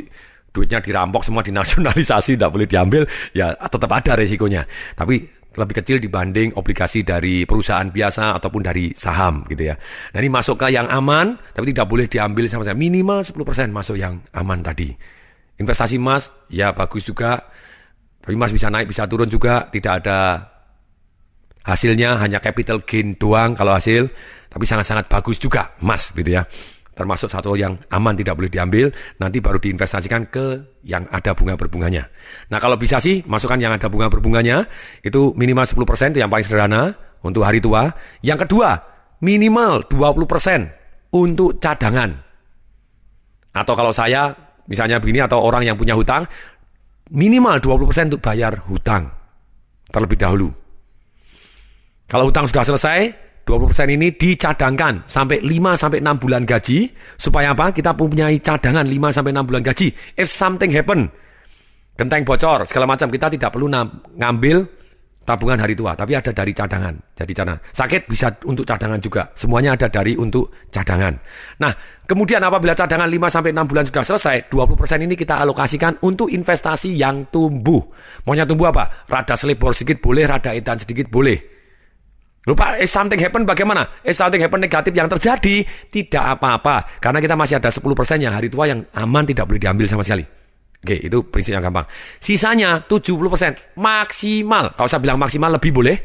duitnya 0.51 0.84
dirampok 0.84 1.23
semua 1.25 1.41
dinasionalisasi 1.41 2.36
tidak 2.36 2.51
boleh 2.51 2.67
diambil 2.67 3.08
ya 3.34 3.58
tetap 3.58 3.89
ada 3.89 4.13
resikonya. 4.21 4.69
Tapi 4.93 5.40
lebih 5.51 5.83
kecil 5.83 5.97
dibanding 5.99 6.55
obligasi 6.55 7.03
dari 7.03 7.43
perusahaan 7.43 7.87
biasa 7.91 8.39
ataupun 8.39 8.61
dari 8.63 8.95
saham 8.95 9.43
gitu 9.51 9.67
ya. 9.67 9.75
Nah 10.15 10.19
ini 10.23 10.31
masuk 10.31 10.55
ke 10.55 10.71
yang 10.71 10.87
aman, 10.87 11.35
tapi 11.51 11.75
tidak 11.75 11.91
boleh 11.91 12.07
diambil 12.07 12.47
sama 12.47 12.63
saya. 12.63 12.77
Minimal 12.77 13.19
10% 13.19 13.67
masuk 13.67 13.99
yang 13.99 14.23
aman 14.31 14.63
tadi. 14.63 14.95
Investasi 15.59 15.99
emas, 15.99 16.31
ya 16.47 16.71
bagus 16.71 17.03
juga. 17.03 17.51
Tapi 18.21 18.33
emas 18.37 18.55
bisa 18.55 18.71
naik, 18.71 18.87
bisa 18.87 19.03
turun 19.11 19.27
juga. 19.27 19.67
Tidak 19.67 19.91
ada 19.91 20.39
hasilnya, 21.67 22.15
hanya 22.23 22.39
capital 22.39 22.87
gain 22.87 23.19
doang 23.19 23.51
kalau 23.51 23.75
hasil. 23.75 24.07
Tapi 24.47 24.63
sangat-sangat 24.63 25.11
bagus 25.11 25.35
juga 25.35 25.75
emas 25.83 26.15
gitu 26.15 26.31
ya 26.31 26.47
termasuk 26.91 27.32
satu 27.32 27.56
yang 27.56 27.80
aman 27.89 28.13
tidak 28.19 28.36
boleh 28.36 28.51
diambil, 28.51 28.91
nanti 29.17 29.39
baru 29.39 29.58
diinvestasikan 29.58 30.27
ke 30.27 30.45
yang 30.84 31.08
ada 31.08 31.32
bunga 31.32 31.56
berbunganya. 31.56 32.04
Nah 32.51 32.60
kalau 32.60 32.75
bisa 32.75 32.99
sih 32.99 33.23
masukkan 33.23 33.58
yang 33.58 33.71
ada 33.71 33.88
bunga 33.88 34.12
berbunganya, 34.12 34.67
itu 35.01 35.32
minimal 35.34 35.63
10% 35.63 36.12
itu 36.15 36.19
yang 36.19 36.32
paling 36.32 36.45
sederhana 36.45 36.91
untuk 37.23 37.47
hari 37.47 37.63
tua. 37.63 37.88
Yang 38.19 38.47
kedua, 38.47 38.75
minimal 39.23 39.88
20% 39.88 41.15
untuk 41.15 41.62
cadangan. 41.62 42.12
Atau 43.51 43.73
kalau 43.75 43.91
saya, 43.91 44.32
misalnya 44.67 44.99
begini, 44.99 45.23
atau 45.23 45.43
orang 45.43 45.67
yang 45.67 45.75
punya 45.75 45.95
hutang, 45.95 46.23
minimal 47.12 47.60
20% 47.60 48.15
untuk 48.15 48.23
bayar 48.23 48.56
hutang 48.67 49.12
terlebih 49.91 50.15
dahulu. 50.15 50.49
Kalau 52.08 52.27
hutang 52.27 52.47
sudah 52.47 52.63
selesai, 52.63 52.99
20% 53.41 53.97
ini 53.97 54.13
dicadangkan 54.13 55.10
sampai 55.10 55.41
5 55.41 55.82
sampai 55.82 55.99
6 55.99 56.21
bulan 56.21 56.43
gaji 56.45 56.93
supaya 57.17 57.58
apa? 57.58 57.73
Kita 57.73 57.97
punya 57.97 58.30
cadangan 58.38 58.86
5 58.86 59.15
sampai 59.15 59.32
6 59.34 59.47
bulan 59.49 59.63
gaji. 59.65 59.88
If 60.15 60.30
something 60.30 60.69
happen, 60.69 61.10
genteng 61.97 62.23
bocor, 62.23 62.69
segala 62.69 62.86
macam 62.86 63.10
kita 63.10 63.34
tidak 63.34 63.49
perlu 63.49 63.67
ngambil 64.17 64.82
tabungan 65.21 65.62
hari 65.62 65.77
tua, 65.77 65.93
tapi 65.93 66.17
ada 66.17 66.34
dari 66.34 66.49
cadangan. 66.49 66.97
Jadi 67.13 67.32
cadangan. 67.34 67.62
Sakit 67.69 68.01
bisa 68.10 68.27
untuk 68.49 68.65
cadangan 68.65 68.97
juga. 68.97 69.30
Semuanya 69.38 69.77
ada 69.77 69.86
dari 69.86 70.17
untuk 70.17 70.49
cadangan. 70.73 71.13
Nah, 71.62 71.73
kemudian 72.10 72.41
apabila 72.41 72.73
cadangan 72.73 73.06
5 73.06 73.30
sampai 73.30 73.54
6 73.54 73.69
bulan 73.69 73.86
sudah 73.86 74.04
selesai, 74.06 74.38
20% 74.49 75.06
ini 75.06 75.13
kita 75.13 75.38
alokasikan 75.45 76.01
untuk 76.01 76.34
investasi 76.34 76.97
yang 76.97 77.30
tumbuh. 77.30 77.82
Maunya 78.25 78.49
tumbuh 78.49 78.73
apa? 78.73 79.06
Rada 79.06 79.38
selebor 79.38 79.77
sedikit 79.77 80.01
boleh, 80.01 80.25
rada 80.25 80.58
edan 80.58 80.82
sedikit 80.82 81.06
boleh. 81.10 81.61
Lupa, 82.41 82.73
if 82.82 82.89
something 82.89 83.21
happen 83.21 83.45
bagaimana? 83.45 84.01
If 84.01 84.17
something 84.17 84.41
happen 84.41 84.58
negatif 84.58 84.89
yang 84.97 85.06
terjadi, 85.06 85.62
tidak 85.93 86.23
apa-apa. 86.38 86.97
Karena 86.97 87.21
kita 87.21 87.38
masih 87.38 87.62
ada 87.62 87.69
10% 87.69 87.86
yang 88.17 88.34
hari 88.34 88.49
tua 88.49 88.65
yang 88.65 88.82
aman 88.97 89.30
tidak 89.30 89.45
boleh 89.45 89.62
diambil 89.62 89.86
sama 89.86 90.01
sekali. 90.01 90.25
Oke, 90.82 90.97
itu 90.97 91.21
prinsip 91.30 91.54
yang 91.54 91.62
gampang. 91.62 91.86
Sisanya 92.17 92.82
70% 92.89 93.77
maksimal. 93.77 94.73
Kalau 94.73 94.89
saya 94.89 94.97
bilang 94.97 95.21
maksimal 95.21 95.54
lebih 95.54 95.69
boleh? 95.69 95.97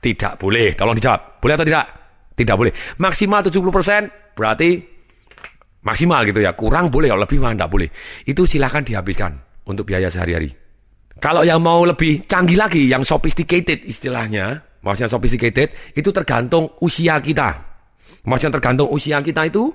Tidak 0.00 0.40
boleh. 0.40 0.72
Tolong 0.72 0.96
dijawab. 0.96 1.36
Boleh 1.44 1.54
atau 1.60 1.66
tidak? 1.68 1.86
Tidak 2.32 2.56
boleh. 2.56 2.72
Maksimal 2.96 3.44
70% 3.44 4.32
berarti 4.32 4.70
maksimal 5.84 6.24
gitu 6.24 6.40
ya. 6.40 6.56
Kurang 6.56 6.88
boleh, 6.88 7.12
kalau 7.12 7.28
lebih 7.28 7.36
mah 7.44 7.52
tidak 7.52 7.68
boleh. 7.68 7.88
Itu 8.24 8.48
silahkan 8.48 8.80
dihabiskan 8.80 9.36
untuk 9.68 9.84
biaya 9.84 10.08
sehari-hari. 10.08 10.48
Kalau 11.20 11.44
yang 11.44 11.60
mau 11.60 11.84
lebih 11.84 12.24
canggih 12.24 12.56
lagi, 12.56 12.88
yang 12.88 13.04
sophisticated 13.04 13.84
istilahnya, 13.84 14.73
maksudnya 14.84 15.08
sophisticated, 15.08 15.96
itu 15.96 16.12
tergantung 16.12 16.68
usia 16.84 17.16
kita. 17.18 17.56
Maksudnya 18.28 18.60
tergantung 18.60 18.92
usia 18.92 19.18
kita 19.24 19.48
itu, 19.48 19.72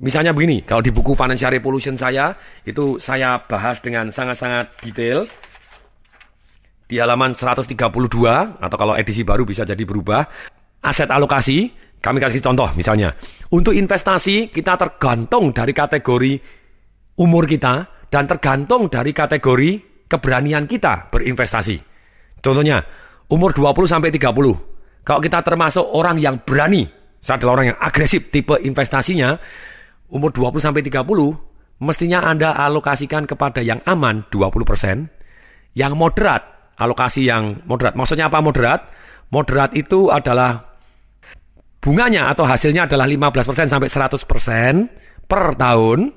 misalnya 0.00 0.32
begini, 0.32 0.64
kalau 0.64 0.80
di 0.80 0.88
buku 0.88 1.12
Financial 1.12 1.52
Revolution 1.52 1.94
saya, 1.94 2.32
itu 2.64 2.96
saya 2.96 3.36
bahas 3.44 3.84
dengan 3.84 4.08
sangat-sangat 4.08 4.80
detail, 4.80 5.28
di 6.88 7.00
halaman 7.00 7.32
132, 7.32 7.76
atau 8.60 8.76
kalau 8.76 8.96
edisi 8.96 9.24
baru 9.24 9.44
bisa 9.44 9.64
jadi 9.64 9.80
berubah, 9.84 10.24
aset 10.84 11.08
alokasi, 11.08 11.72
kami 12.02 12.18
kasih 12.20 12.42
contoh 12.44 12.68
misalnya, 12.76 13.14
untuk 13.54 13.72
investasi 13.72 14.52
kita 14.52 14.76
tergantung 14.76 15.54
dari 15.54 15.72
kategori 15.72 16.32
umur 17.16 17.48
kita, 17.48 18.04
dan 18.12 18.28
tergantung 18.28 18.92
dari 18.92 19.16
kategori 19.16 20.04
keberanian 20.04 20.68
kita 20.68 21.08
berinvestasi. 21.08 21.80
Contohnya, 22.44 22.84
umur 23.32 23.56
20 23.56 23.88
sampai 23.88 24.12
30. 24.12 24.28
Kalau 25.02 25.20
kita 25.24 25.40
termasuk 25.40 25.82
orang 25.96 26.20
yang 26.20 26.44
berani, 26.44 26.84
saya 27.16 27.40
adalah 27.40 27.52
orang 27.58 27.66
yang 27.72 27.78
agresif 27.80 28.28
tipe 28.28 28.54
investasinya, 28.60 29.40
umur 30.12 30.30
20 30.30 30.60
sampai 30.60 30.84
30, 30.84 31.00
mestinya 31.80 32.28
Anda 32.28 32.52
alokasikan 32.52 33.24
kepada 33.24 33.64
yang 33.64 33.80
aman 33.88 34.28
20%, 34.28 35.08
yang 35.74 35.96
moderat, 35.96 36.44
alokasi 36.76 37.24
yang 37.26 37.64
moderat. 37.64 37.96
Maksudnya 37.96 38.28
apa 38.28 38.38
moderat? 38.44 38.80
Moderat 39.32 39.72
itu 39.72 40.12
adalah 40.12 40.76
bunganya 41.80 42.28
atau 42.30 42.44
hasilnya 42.44 42.84
adalah 42.84 43.08
15% 43.08 43.72
sampai 43.72 43.88
100% 43.88 45.24
per 45.24 45.56
tahun 45.56 46.12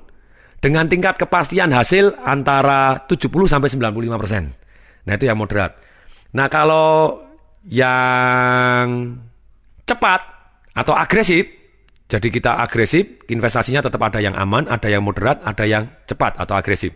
dengan 0.60 0.84
tingkat 0.86 1.16
kepastian 1.16 1.72
hasil 1.72 2.12
antara 2.22 3.08
70 3.08 3.48
sampai 3.48 3.68
95%. 3.72 5.08
Nah, 5.08 5.12
itu 5.16 5.24
yang 5.24 5.40
moderat. 5.40 5.80
Nah 6.34 6.46
kalau 6.50 7.22
yang 7.70 9.14
cepat 9.86 10.20
atau 10.74 10.94
agresif, 10.98 11.46
jadi 12.06 12.28
kita 12.30 12.62
agresif, 12.62 13.26
investasinya 13.30 13.82
tetap 13.82 13.98
ada 14.02 14.22
yang 14.22 14.34
aman, 14.38 14.70
ada 14.70 14.86
yang 14.86 15.02
moderat, 15.02 15.42
ada 15.42 15.66
yang 15.66 15.86
cepat 16.06 16.38
atau 16.38 16.54
agresif. 16.54 16.94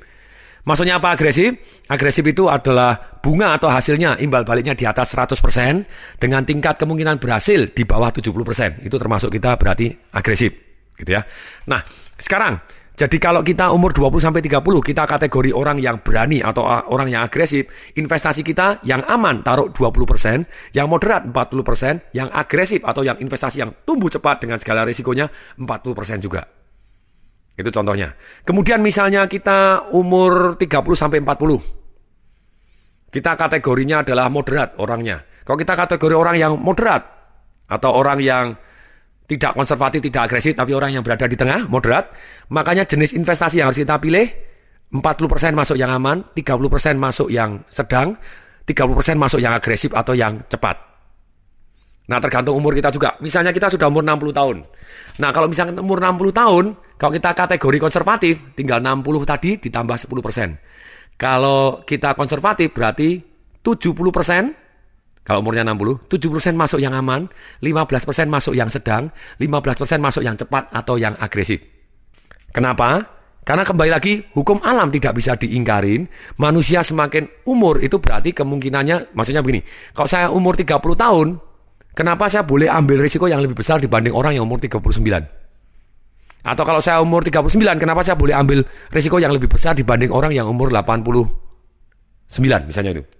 Maksudnya 0.60 1.00
apa 1.00 1.16
agresif? 1.16 1.56
Agresif 1.88 2.20
itu 2.28 2.46
adalah 2.46 3.18
bunga 3.24 3.56
atau 3.56 3.72
hasilnya 3.72 4.20
imbal 4.20 4.44
baliknya 4.44 4.76
di 4.76 4.84
atas 4.84 5.16
100% 5.16 6.20
dengan 6.20 6.44
tingkat 6.44 6.76
kemungkinan 6.76 7.16
berhasil 7.16 7.72
di 7.72 7.82
bawah 7.88 8.12
70%. 8.12 8.84
Itu 8.84 9.00
termasuk 9.00 9.32
kita 9.32 9.56
berarti 9.56 9.88
agresif, 10.12 10.52
gitu 11.00 11.16
ya. 11.16 11.24
Nah, 11.64 11.80
sekarang 12.20 12.60
jadi 13.00 13.16
kalau 13.16 13.40
kita 13.40 13.72
umur 13.72 13.96
20 13.96 14.20
sampai 14.20 14.44
30 14.44 14.60
kita 14.60 15.08
kategori 15.08 15.56
orang 15.56 15.80
yang 15.80 16.04
berani 16.04 16.44
atau 16.44 16.68
orang 16.68 17.08
yang 17.08 17.24
agresif, 17.24 17.64
investasi 17.96 18.44
kita 18.44 18.84
yang 18.84 19.00
aman 19.08 19.40
taruh 19.40 19.72
20%, 19.72 20.76
yang 20.76 20.84
moderat 20.84 21.24
40%, 21.24 22.12
yang 22.12 22.28
agresif 22.28 22.84
atau 22.84 23.00
yang 23.00 23.16
investasi 23.16 23.64
yang 23.64 23.72
tumbuh 23.88 24.12
cepat 24.12 24.44
dengan 24.44 24.60
segala 24.60 24.84
risikonya 24.84 25.32
40% 25.56 26.20
juga. 26.20 26.44
Itu 27.56 27.72
contohnya. 27.72 28.12
Kemudian 28.44 28.84
misalnya 28.84 29.24
kita 29.24 29.88
umur 29.96 30.60
30 30.60 30.68
sampai 30.92 31.24
40. 31.24 33.16
Kita 33.16 33.32
kategorinya 33.32 34.04
adalah 34.04 34.28
moderat 34.28 34.76
orangnya. 34.76 35.24
Kalau 35.48 35.56
kita 35.56 35.72
kategori 35.72 36.12
orang 36.12 36.36
yang 36.36 36.52
moderat 36.60 37.00
atau 37.64 37.96
orang 37.96 38.20
yang 38.20 38.52
tidak 39.30 39.54
konservatif, 39.54 40.02
tidak 40.02 40.26
agresif, 40.26 40.58
tapi 40.58 40.74
orang 40.74 40.98
yang 40.98 41.06
berada 41.06 41.30
di 41.30 41.38
tengah, 41.38 41.70
moderat. 41.70 42.10
Makanya 42.50 42.82
jenis 42.82 43.14
investasi 43.14 43.62
yang 43.62 43.70
harus 43.70 43.78
kita 43.78 43.94
pilih, 44.02 44.26
40% 44.90 45.54
masuk 45.54 45.78
yang 45.78 45.94
aman, 45.94 46.26
30% 46.34 46.98
masuk 46.98 47.30
yang 47.30 47.62
sedang, 47.70 48.18
30% 48.66 49.14
masuk 49.14 49.38
yang 49.38 49.54
agresif 49.54 49.94
atau 49.94 50.18
yang 50.18 50.42
cepat. 50.50 50.74
Nah 52.10 52.18
tergantung 52.18 52.58
umur 52.58 52.74
kita 52.74 52.90
juga. 52.90 53.14
Misalnya 53.22 53.54
kita 53.54 53.70
sudah 53.70 53.86
umur 53.86 54.02
60 54.02 54.34
tahun. 54.34 54.56
Nah 55.22 55.30
kalau 55.30 55.46
misalnya 55.46 55.78
umur 55.78 56.02
60 56.02 56.34
tahun, 56.34 56.64
kalau 56.98 57.12
kita 57.14 57.30
kategori 57.30 57.78
konservatif, 57.78 58.34
tinggal 58.58 58.82
60 58.82 59.22
tadi 59.22 59.62
ditambah 59.62 59.94
10%. 60.10 61.14
Kalau 61.14 61.86
kita 61.86 62.18
konservatif 62.18 62.74
berarti 62.74 63.22
70% 63.62 64.59
kalau 65.20 65.44
umurnya 65.44 65.62
60, 65.62 66.08
7% 66.08 66.56
masuk 66.56 66.80
yang 66.80 66.96
aman, 66.96 67.28
15% 67.60 68.26
masuk 68.26 68.56
yang 68.56 68.72
sedang, 68.72 69.12
15% 69.36 70.00
masuk 70.00 70.22
yang 70.24 70.34
cepat 70.34 70.72
atau 70.72 70.96
yang 70.96 71.12
agresif. 71.20 71.60
Kenapa? 72.50 73.20
Karena 73.44 73.64
kembali 73.64 73.90
lagi, 73.92 74.20
hukum 74.36 74.60
alam 74.64 74.92
tidak 74.92 75.16
bisa 75.16 75.36
diingkarin. 75.36 76.08
Manusia 76.40 76.84
semakin 76.84 77.46
umur 77.48 77.80
itu 77.80 78.00
berarti 78.00 78.32
kemungkinannya, 78.36 79.12
maksudnya 79.16 79.44
begini, 79.44 79.64
kalau 79.92 80.08
saya 80.08 80.26
umur 80.32 80.56
30 80.56 80.76
tahun, 80.76 81.28
kenapa 81.92 82.28
saya 82.28 82.44
boleh 82.44 82.68
ambil 82.68 83.00
risiko 83.00 83.28
yang 83.28 83.44
lebih 83.44 83.56
besar 83.60 83.80
dibanding 83.80 84.12
orang 84.12 84.36
yang 84.36 84.44
umur 84.48 84.60
39? 84.60 84.88
Atau 86.40 86.64
kalau 86.64 86.80
saya 86.80 87.04
umur 87.04 87.20
39, 87.20 87.76
kenapa 87.76 88.00
saya 88.00 88.16
boleh 88.16 88.32
ambil 88.32 88.64
risiko 88.88 89.20
yang 89.20 89.32
lebih 89.36 89.52
besar 89.52 89.76
dibanding 89.76 90.08
orang 90.08 90.32
yang 90.32 90.48
umur 90.48 90.72
89 90.72 91.28
misalnya 92.64 92.92
itu. 92.96 93.19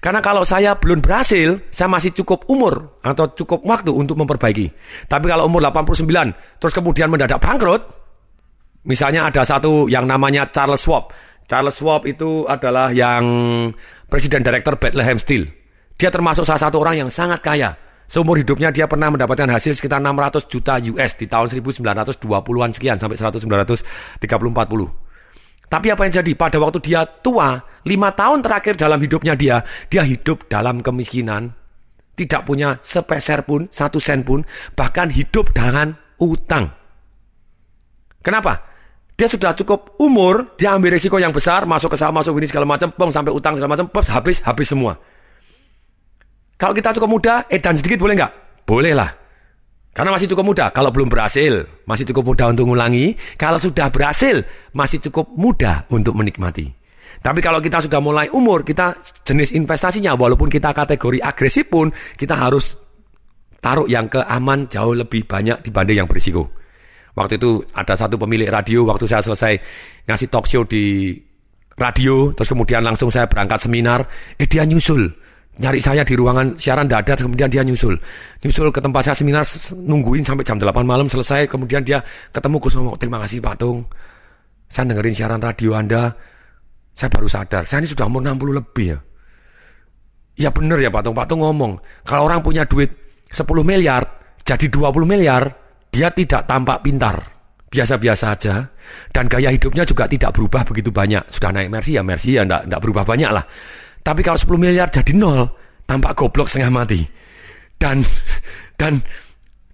Karena 0.00 0.24
kalau 0.24 0.42
saya 0.42 0.74
belum 0.76 1.04
berhasil, 1.04 1.60
saya 1.68 1.88
masih 1.88 2.16
cukup 2.16 2.48
umur 2.48 3.00
atau 3.04 3.28
cukup 3.36 3.60
waktu 3.68 3.92
untuk 3.92 4.16
memperbaiki. 4.16 4.72
Tapi 5.06 5.26
kalau 5.28 5.46
umur 5.46 5.60
89 5.62 6.06
terus 6.58 6.72
kemudian 6.72 7.12
mendadak 7.12 7.38
bangkrut, 7.38 7.82
misalnya 8.88 9.28
ada 9.28 9.44
satu 9.44 9.86
yang 9.86 10.08
namanya 10.08 10.48
Charles 10.48 10.80
Schwab. 10.80 11.12
Charles 11.44 11.76
Schwab 11.76 12.08
itu 12.08 12.48
adalah 12.48 12.94
yang 12.94 13.22
presiden 14.08 14.40
direktur 14.40 14.80
Bethlehem 14.80 15.18
Steel. 15.20 15.44
Dia 16.00 16.08
termasuk 16.08 16.48
salah 16.48 16.62
satu 16.64 16.80
orang 16.80 17.04
yang 17.06 17.10
sangat 17.12 17.44
kaya. 17.44 17.76
Seumur 18.10 18.34
hidupnya 18.42 18.74
dia 18.74 18.90
pernah 18.90 19.06
mendapatkan 19.06 19.46
hasil 19.46 19.78
sekitar 19.78 20.02
600 20.02 20.50
juta 20.50 20.74
US 20.82 21.14
di 21.14 21.30
tahun 21.30 21.46
1920-an 21.46 22.70
sekian 22.74 22.98
sampai 22.98 23.14
1930-40. 23.14 25.09
Tapi 25.70 25.86
apa 25.86 26.02
yang 26.02 26.14
jadi? 26.18 26.34
Pada 26.34 26.58
waktu 26.58 26.82
dia 26.82 27.06
tua, 27.06 27.54
lima 27.86 28.10
tahun 28.10 28.42
terakhir 28.42 28.74
dalam 28.74 28.98
hidupnya 28.98 29.38
dia, 29.38 29.62
dia 29.86 30.02
hidup 30.02 30.50
dalam 30.50 30.82
kemiskinan. 30.82 31.54
Tidak 32.18 32.42
punya 32.42 32.82
sepeser 32.82 33.46
pun, 33.46 33.70
satu 33.70 34.02
sen 34.02 34.26
pun, 34.26 34.42
bahkan 34.74 35.06
hidup 35.14 35.54
dengan 35.54 35.94
utang. 36.18 36.74
Kenapa? 38.18 38.66
Dia 39.14 39.30
sudah 39.30 39.54
cukup 39.54 39.94
umur, 40.02 40.58
dia 40.58 40.74
ambil 40.74 40.98
risiko 40.98 41.22
yang 41.22 41.30
besar, 41.30 41.64
masuk 41.70 41.94
ke 41.94 41.96
saham, 42.02 42.18
masuk 42.18 42.34
ini 42.42 42.50
segala 42.50 42.66
macam, 42.66 42.90
pem, 42.90 43.10
sampai 43.14 43.30
utang 43.30 43.54
segala 43.54 43.70
macam, 43.78 43.86
habis, 43.94 44.42
habis 44.42 44.66
semua. 44.66 44.98
Kalau 46.58 46.74
kita 46.74 46.92
cukup 46.98 47.08
muda, 47.08 47.34
edan 47.46 47.78
sedikit 47.78 48.02
boleh 48.02 48.18
nggak? 48.18 48.32
Boleh 48.66 48.92
lah. 48.92 49.19
Karena 49.90 50.14
masih 50.14 50.30
cukup 50.30 50.54
muda. 50.54 50.70
Kalau 50.70 50.94
belum 50.94 51.10
berhasil, 51.10 51.66
masih 51.82 52.06
cukup 52.14 52.34
muda 52.34 52.46
untuk 52.46 52.70
mengulangi. 52.70 53.18
Kalau 53.34 53.58
sudah 53.58 53.90
berhasil, 53.90 54.46
masih 54.70 55.02
cukup 55.10 55.26
muda 55.34 55.90
untuk 55.90 56.14
menikmati. 56.14 56.70
Tapi 57.20 57.42
kalau 57.42 57.58
kita 57.60 57.82
sudah 57.84 58.00
mulai 58.00 58.30
umur, 58.30 58.62
kita 58.62 58.96
jenis 59.26 59.52
investasinya, 59.52 60.14
walaupun 60.14 60.48
kita 60.48 60.72
kategori 60.72 61.20
agresif 61.20 61.68
pun, 61.68 61.90
kita 62.16 62.32
harus 62.38 62.78
taruh 63.60 63.84
yang 63.90 64.08
ke 64.08 64.24
aman 64.24 64.70
jauh 64.70 64.96
lebih 64.96 65.28
banyak 65.28 65.60
dibanding 65.60 66.00
yang 66.00 66.08
berisiko. 66.08 66.48
Waktu 67.12 67.36
itu 67.36 67.60
ada 67.74 67.92
satu 67.98 68.16
pemilik 68.16 68.48
radio, 68.48 68.86
waktu 68.88 69.04
saya 69.04 69.20
selesai 69.20 69.52
ngasih 70.08 70.28
talk 70.32 70.46
show 70.48 70.64
di 70.64 71.12
radio, 71.76 72.32
terus 72.32 72.48
kemudian 72.48 72.80
langsung 72.80 73.12
saya 73.12 73.28
berangkat 73.28 73.68
seminar, 73.68 74.06
eh 74.40 74.48
dia 74.48 74.64
nyusul 74.64 75.12
nyari 75.60 75.76
saya 75.78 76.00
di 76.00 76.16
ruangan 76.16 76.56
siaran 76.56 76.88
dadat 76.88 77.20
kemudian 77.20 77.52
dia 77.52 77.60
nyusul. 77.60 77.92
Nyusul 78.40 78.72
ke 78.72 78.80
tempat 78.80 79.12
saya 79.12 79.16
seminar 79.16 79.44
nungguin 79.76 80.24
sampai 80.24 80.42
jam 80.42 80.56
8 80.56 80.72
malam 80.82 81.06
selesai 81.06 81.44
kemudian 81.44 81.84
dia 81.84 82.00
ketemu 82.32 82.56
Gus 82.56 82.74
ngomong 82.80 82.96
terima 82.96 83.20
kasih 83.20 83.44
Pak 83.44 83.54
Tung. 83.60 83.84
Saya 84.72 84.88
dengerin 84.88 85.14
siaran 85.14 85.40
radio 85.44 85.76
Anda. 85.76 86.08
Saya 86.96 87.12
baru 87.12 87.28
sadar. 87.28 87.68
Saya 87.68 87.84
ini 87.84 87.88
sudah 87.92 88.08
umur 88.08 88.24
60 88.24 88.56
lebih 88.56 88.86
ya. 88.96 88.98
Ya 90.40 90.48
bener 90.48 90.80
ya 90.80 90.88
Pak 90.88 91.02
Tung. 91.04 91.14
Pak 91.14 91.26
Tung 91.28 91.44
ngomong 91.44 91.76
kalau 92.08 92.24
orang 92.24 92.40
punya 92.40 92.64
duit 92.64 92.88
10 93.28 93.44
miliar 93.60 94.02
jadi 94.40 94.66
20 94.72 95.04
miliar 95.04 95.44
dia 95.92 96.08
tidak 96.08 96.48
tampak 96.48 96.80
pintar. 96.80 97.20
Biasa-biasa 97.70 98.34
aja. 98.34 98.66
Dan 99.14 99.30
gaya 99.30 99.54
hidupnya 99.54 99.86
juga 99.86 100.08
tidak 100.10 100.34
berubah 100.34 100.66
begitu 100.66 100.90
banyak. 100.90 101.22
Sudah 101.30 101.54
naik 101.54 101.70
Mercy 101.70 101.94
ya 101.94 102.02
Mercy 102.02 102.34
ya 102.34 102.42
enggak, 102.42 102.80
berubah 102.82 103.06
banyak 103.06 103.30
lah 103.30 103.44
tapi 104.00 104.24
kalau 104.24 104.38
10 104.38 104.56
miliar 104.56 104.88
jadi 104.88 105.12
nol, 105.12 105.48
tampak 105.84 106.16
goblok 106.16 106.48
setengah 106.48 106.72
mati. 106.72 107.04
Dan 107.76 108.00
dan 108.80 109.00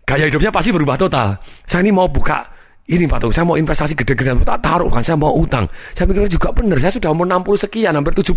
gaya 0.06 0.26
hidupnya 0.30 0.50
pasti 0.50 0.70
berubah 0.70 0.98
total. 0.98 1.38
Saya 1.66 1.82
ini 1.86 1.94
mau 1.94 2.06
buka 2.10 2.56
ini 2.86 3.02
Pak 3.10 3.18
Tung, 3.18 3.34
saya 3.34 3.42
mau 3.42 3.58
investasi 3.58 3.98
gede-gedean, 3.98 4.46
tak 4.46 4.62
taruh 4.62 4.86
kan, 4.86 5.02
saya 5.02 5.18
mau 5.18 5.34
utang. 5.34 5.66
Saya 5.90 6.06
pikir 6.06 6.30
juga 6.30 6.54
benar, 6.54 6.78
saya 6.78 6.94
sudah 6.94 7.10
umur 7.10 7.26
60 7.26 7.66
sekian, 7.66 7.90
hampir 7.90 8.14
70. 8.14 8.30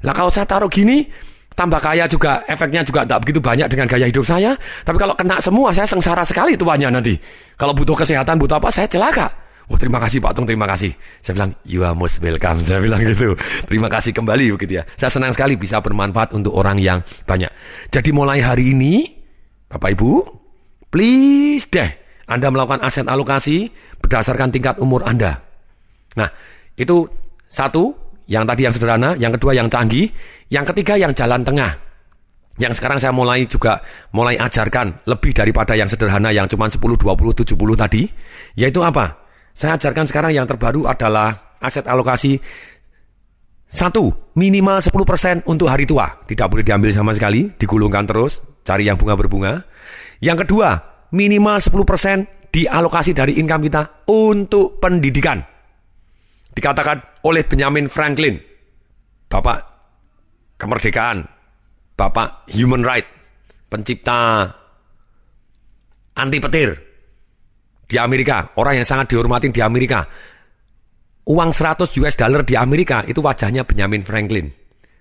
Lah 0.00 0.12
kalau 0.16 0.32
saya 0.32 0.48
taruh 0.48 0.72
gini, 0.72 1.04
tambah 1.52 1.76
kaya 1.76 2.08
juga, 2.08 2.40
efeknya 2.48 2.80
juga 2.80 3.04
tidak 3.04 3.20
begitu 3.28 3.40
banyak 3.44 3.68
dengan 3.68 3.84
gaya 3.84 4.08
hidup 4.08 4.24
saya. 4.24 4.56
Tapi 4.80 4.96
kalau 4.96 5.12
kena 5.12 5.36
semua, 5.44 5.76
saya 5.76 5.84
sengsara 5.84 6.24
sekali 6.24 6.56
tuanya 6.56 6.88
nanti. 6.88 7.20
Kalau 7.60 7.76
butuh 7.76 7.92
kesehatan, 8.00 8.40
butuh 8.40 8.56
apa, 8.56 8.72
saya 8.72 8.88
celaka. 8.88 9.28
Oh 9.66 9.74
terima 9.74 9.98
kasih 9.98 10.22
Pak 10.22 10.30
Tung, 10.30 10.46
terima 10.46 10.62
kasih. 10.70 10.94
Saya 11.18 11.34
bilang, 11.34 11.50
you 11.66 11.82
are 11.82 11.90
most 11.90 12.22
welcome. 12.22 12.62
Saya 12.62 12.78
bilang 12.78 13.02
gitu. 13.10 13.34
Terima 13.66 13.90
kasih 13.90 14.14
kembali 14.14 14.54
begitu 14.54 14.78
ya. 14.78 14.86
Saya 14.94 15.10
senang 15.10 15.34
sekali 15.34 15.58
bisa 15.58 15.82
bermanfaat 15.82 16.30
untuk 16.38 16.54
orang 16.54 16.78
yang 16.78 17.02
banyak. 17.26 17.50
Jadi 17.90 18.10
mulai 18.14 18.38
hari 18.38 18.70
ini, 18.70 19.10
Bapak 19.66 19.98
Ibu, 19.98 20.10
please 20.86 21.66
deh, 21.66 21.90
Anda 22.30 22.46
melakukan 22.54 22.78
aset 22.86 23.10
alokasi 23.10 23.66
berdasarkan 23.98 24.54
tingkat 24.54 24.78
umur 24.78 25.02
Anda. 25.02 25.42
Nah, 26.14 26.30
itu 26.78 27.02
satu, 27.50 27.90
yang 28.30 28.46
tadi 28.46 28.70
yang 28.70 28.74
sederhana, 28.74 29.18
yang 29.18 29.34
kedua 29.34 29.50
yang 29.50 29.66
canggih, 29.66 30.10
yang 30.46 30.62
ketiga 30.62 30.94
yang 30.94 31.10
jalan 31.10 31.42
tengah. 31.42 31.74
Yang 32.56 32.80
sekarang 32.80 32.96
saya 33.02 33.12
mulai 33.12 33.44
juga 33.44 33.82
mulai 34.14 34.38
ajarkan 34.40 35.04
lebih 35.10 35.34
daripada 35.36 35.76
yang 35.76 35.90
sederhana 35.90 36.32
yang 36.32 36.48
cuma 36.48 36.70
10, 36.70 36.80
20, 36.80 37.04
70 37.04 37.52
tadi, 37.76 38.08
yaitu 38.56 38.80
apa? 38.80 39.25
Saya 39.56 39.80
ajarkan 39.80 40.04
sekarang 40.04 40.36
yang 40.36 40.44
terbaru 40.44 40.84
adalah 40.84 41.56
aset 41.64 41.88
alokasi 41.88 42.36
satu, 43.66 44.36
minimal 44.36 44.84
10% 44.84 45.48
untuk 45.48 45.72
hari 45.72 45.88
tua. 45.88 46.12
Tidak 46.28 46.44
boleh 46.44 46.60
diambil 46.60 46.92
sama 46.92 47.16
sekali, 47.16 47.50
digulungkan 47.56 48.04
terus, 48.04 48.44
cari 48.62 48.84
yang 48.84 49.00
bunga 49.00 49.16
berbunga. 49.16 49.52
Yang 50.20 50.44
kedua, 50.44 50.76
minimal 51.16 51.56
10% 51.56 52.52
dialokasi 52.52 53.16
dari 53.16 53.40
income 53.40 53.64
kita 53.64 53.82
untuk 54.12 54.76
pendidikan. 54.76 55.40
Dikatakan 56.52 57.24
oleh 57.24 57.42
Benjamin 57.48 57.88
Franklin, 57.90 58.36
Bapak 59.26 59.58
kemerdekaan, 60.60 61.26
Bapak 61.96 62.46
human 62.52 62.84
right, 62.86 63.08
pencipta 63.66 64.52
anti 66.14 66.38
petir, 66.38 66.85
di 67.86 67.96
Amerika, 67.96 68.50
orang 68.58 68.82
yang 68.82 68.86
sangat 68.86 69.14
dihormatin 69.14 69.54
di 69.54 69.62
Amerika. 69.62 70.02
Uang 71.26 71.50
100 71.50 71.90
US 72.02 72.14
dollar 72.14 72.42
di 72.46 72.54
Amerika 72.54 73.02
itu 73.06 73.18
wajahnya 73.18 73.66
Benjamin 73.66 74.02
Franklin. 74.02 74.46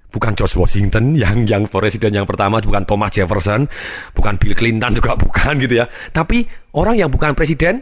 Bukan 0.09 0.31
George 0.37 0.55
Washington 0.57 1.13
yang 1.21 1.45
yang 1.45 1.65
presiden 1.65 2.13
yang 2.13 2.25
pertama, 2.29 2.61
bukan 2.61 2.85
Thomas 2.85 3.13
Jefferson, 3.13 3.65
bukan 4.13 4.33
Bill 4.37 4.53
Clinton 4.53 4.93
juga 4.93 5.17
bukan 5.21 5.57
gitu 5.61 5.81
ya. 5.81 5.85
Tapi 6.13 6.45
orang 6.77 6.97
yang 6.97 7.09
bukan 7.09 7.33
presiden, 7.33 7.81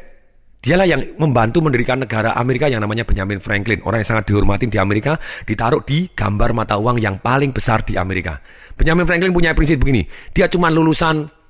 dialah 0.64 0.88
yang 0.88 1.04
membantu 1.20 1.60
mendirikan 1.60 2.00
negara 2.00 2.36
Amerika 2.40 2.72
yang 2.72 2.80
namanya 2.80 3.04
Benjamin 3.04 3.44
Franklin. 3.44 3.84
Orang 3.84 4.00
yang 4.00 4.10
sangat 4.16 4.32
dihormatin 4.32 4.72
di 4.72 4.80
Amerika, 4.80 5.20
ditaruh 5.44 5.84
di 5.84 6.08
gambar 6.12 6.56
mata 6.56 6.80
uang 6.80 7.00
yang 7.00 7.20
paling 7.20 7.52
besar 7.52 7.84
di 7.84 8.00
Amerika. 8.00 8.40
Benjamin 8.74 9.04
Franklin 9.04 9.36
punya 9.36 9.52
prinsip 9.54 9.78
begini, 9.78 10.08
dia 10.34 10.50
cuma 10.50 10.72
lulusan 10.72 11.43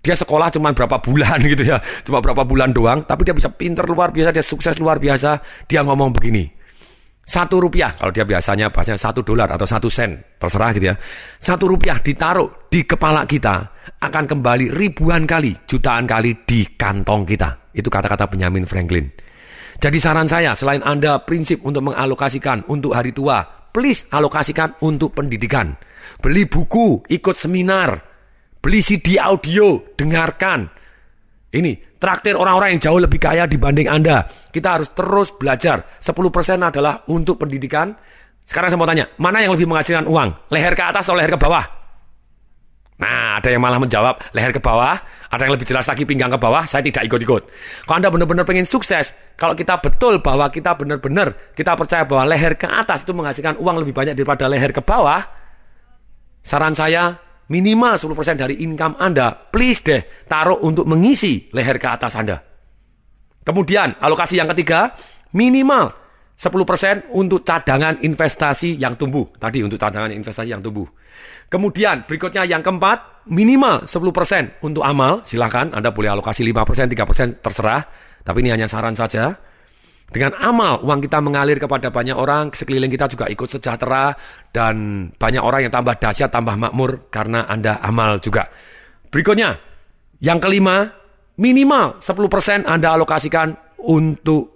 dia 0.00 0.16
sekolah 0.16 0.48
cuma 0.48 0.72
berapa 0.72 0.96
bulan 1.00 1.38
gitu 1.52 1.64
ya, 1.64 1.78
cuma 2.04 2.24
berapa 2.24 2.44
bulan 2.44 2.72
doang, 2.72 3.04
tapi 3.04 3.28
dia 3.28 3.36
bisa 3.36 3.52
pinter 3.52 3.84
luar 3.84 4.12
biasa, 4.12 4.32
dia 4.32 4.44
sukses 4.44 4.76
luar 4.80 4.96
biasa. 4.96 5.64
Dia 5.68 5.84
ngomong 5.84 6.10
begini, 6.16 6.48
satu 7.30 7.62
rupiah, 7.62 7.94
kalau 7.94 8.10
dia 8.10 8.26
biasanya 8.26 8.74
bahasanya 8.74 8.98
satu 8.98 9.22
dolar 9.22 9.46
atau 9.54 9.62
satu 9.62 9.86
sen, 9.86 10.18
terserah 10.34 10.74
gitu 10.74 10.90
ya. 10.90 10.98
Satu 11.38 11.70
rupiah 11.70 12.02
ditaruh 12.02 12.66
di 12.66 12.82
kepala 12.82 13.22
kita, 13.22 13.70
akan 14.02 14.24
kembali 14.26 14.74
ribuan 14.74 15.30
kali, 15.30 15.54
jutaan 15.62 16.10
kali 16.10 16.42
di 16.42 16.66
kantong 16.74 17.22
kita. 17.22 17.70
Itu 17.70 17.86
kata-kata 17.86 18.26
Benjamin 18.26 18.66
Franklin. 18.66 19.06
Jadi 19.78 20.02
saran 20.02 20.26
saya, 20.26 20.58
selain 20.58 20.82
Anda 20.82 21.22
prinsip 21.22 21.62
untuk 21.62 21.92
mengalokasikan 21.92 22.66
untuk 22.66 22.98
hari 22.98 23.14
tua, 23.14 23.46
please 23.70 24.10
alokasikan 24.10 24.82
untuk 24.82 25.14
pendidikan. 25.14 25.78
Beli 26.18 26.50
buku, 26.50 27.06
ikut 27.06 27.38
seminar, 27.38 28.09
Beli 28.60 28.84
CD 28.84 29.16
audio, 29.16 29.80
dengarkan. 29.96 30.68
Ini, 31.50 31.96
traktir 31.96 32.36
orang-orang 32.36 32.76
yang 32.76 32.80
jauh 32.84 33.00
lebih 33.00 33.16
kaya 33.16 33.48
dibanding 33.48 33.88
Anda. 33.88 34.28
Kita 34.52 34.76
harus 34.76 34.92
terus 34.92 35.32
belajar. 35.32 35.96
10% 35.96 36.60
adalah 36.60 37.02
untuk 37.08 37.40
pendidikan. 37.40 37.96
Sekarang 38.44 38.68
saya 38.68 38.78
mau 38.78 38.84
tanya, 38.84 39.08
mana 39.16 39.40
yang 39.40 39.56
lebih 39.56 39.64
menghasilkan 39.64 40.04
uang? 40.04 40.52
Leher 40.52 40.76
ke 40.76 40.84
atas 40.84 41.08
atau 41.08 41.16
leher 41.16 41.32
ke 41.32 41.40
bawah? 41.40 41.64
Nah, 43.00 43.40
ada 43.40 43.48
yang 43.48 43.64
malah 43.64 43.80
menjawab 43.80 44.20
leher 44.36 44.52
ke 44.52 44.60
bawah, 44.60 44.92
ada 45.32 45.40
yang 45.40 45.56
lebih 45.56 45.64
jelas 45.64 45.88
lagi 45.88 46.04
pinggang 46.04 46.28
ke 46.28 46.36
bawah, 46.36 46.68
saya 46.68 46.84
tidak 46.84 47.08
ikut-ikut. 47.08 47.42
Kalau 47.88 47.96
Anda 47.96 48.12
benar-benar 48.12 48.44
pengen 48.44 48.68
sukses, 48.68 49.16
kalau 49.40 49.56
kita 49.56 49.80
betul 49.80 50.20
bahwa 50.20 50.52
kita 50.52 50.76
benar-benar, 50.76 51.32
kita 51.56 51.80
percaya 51.80 52.04
bahwa 52.04 52.28
leher 52.28 52.60
ke 52.60 52.68
atas 52.68 53.08
itu 53.08 53.16
menghasilkan 53.16 53.56
uang 53.56 53.80
lebih 53.80 53.96
banyak 53.96 54.12
daripada 54.12 54.44
leher 54.52 54.68
ke 54.68 54.84
bawah, 54.84 55.24
saran 56.44 56.76
saya, 56.76 57.16
minimal 57.50 57.98
10% 57.98 58.38
dari 58.38 58.62
income 58.62 58.96
Anda, 58.96 59.34
please 59.34 59.82
deh 59.82 60.02
taruh 60.24 60.62
untuk 60.62 60.86
mengisi 60.86 61.50
leher 61.50 61.76
ke 61.76 61.88
atas 61.90 62.14
Anda. 62.14 62.38
Kemudian 63.42 63.98
alokasi 63.98 64.38
yang 64.38 64.48
ketiga, 64.54 64.94
minimal 65.34 65.90
10% 66.38 67.12
untuk 67.12 67.44
cadangan 67.44 68.00
investasi 68.00 68.78
yang 68.80 68.96
tumbuh. 68.96 69.28
Tadi 69.36 69.60
untuk 69.60 69.76
cadangan 69.76 70.08
investasi 70.08 70.48
yang 70.48 70.64
tumbuh. 70.64 70.88
Kemudian 71.50 72.06
berikutnya 72.08 72.46
yang 72.46 72.64
keempat, 72.64 73.28
minimal 73.28 73.84
10% 73.84 74.64
untuk 74.64 74.80
amal. 74.86 75.20
Silahkan 75.26 75.68
Anda 75.74 75.92
boleh 75.92 76.14
alokasi 76.16 76.46
5%, 76.46 76.88
3% 76.88 77.42
terserah. 77.44 77.82
Tapi 78.24 78.38
ini 78.40 78.54
hanya 78.54 78.70
saran 78.70 78.96
saja. 78.96 79.36
Dengan 80.10 80.34
amal, 80.42 80.82
uang 80.82 81.06
kita 81.06 81.22
mengalir 81.22 81.54
kepada 81.62 81.94
banyak 81.94 82.18
orang, 82.18 82.50
sekeliling 82.50 82.90
kita 82.90 83.06
juga 83.06 83.30
ikut 83.30 83.46
sejahtera, 83.46 84.10
dan 84.50 85.06
banyak 85.14 85.38
orang 85.38 85.70
yang 85.70 85.72
tambah 85.72 85.94
dahsyat, 86.02 86.34
tambah 86.34 86.58
makmur, 86.58 87.06
karena 87.14 87.46
Anda 87.46 87.78
amal 87.78 88.18
juga. 88.18 88.50
Berikutnya, 89.06 89.54
yang 90.18 90.42
kelima, 90.42 90.90
minimal 91.38 92.02
10% 92.02 92.66
Anda 92.66 92.98
alokasikan 92.98 93.54
untuk 93.86 94.50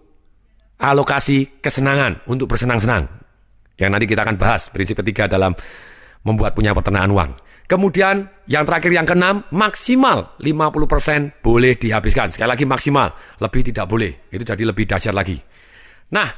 alokasi 0.82 1.62
kesenangan, 1.62 2.26
untuk 2.26 2.50
bersenang-senang. 2.50 3.06
Yang 3.78 3.90
nanti 3.94 4.06
kita 4.10 4.26
akan 4.26 4.34
bahas, 4.34 4.66
prinsip 4.74 4.98
ketiga 5.06 5.30
dalam 5.30 5.54
membuat 6.24 6.56
punya 6.56 6.72
peternakan 6.72 7.12
uang. 7.12 7.30
Kemudian 7.64 8.28
yang 8.44 8.68
terakhir 8.68 8.92
yang 8.92 9.08
keenam, 9.08 9.40
maksimal 9.48 10.36
50% 10.36 11.40
boleh 11.40 11.72
dihabiskan. 11.80 12.28
Sekali 12.28 12.48
lagi 12.52 12.68
maksimal, 12.68 13.08
lebih 13.40 13.72
tidak 13.72 13.88
boleh. 13.88 14.28
Itu 14.28 14.44
jadi 14.44 14.60
lebih 14.68 14.84
dahsyat 14.84 15.16
lagi. 15.16 15.40
Nah, 16.12 16.28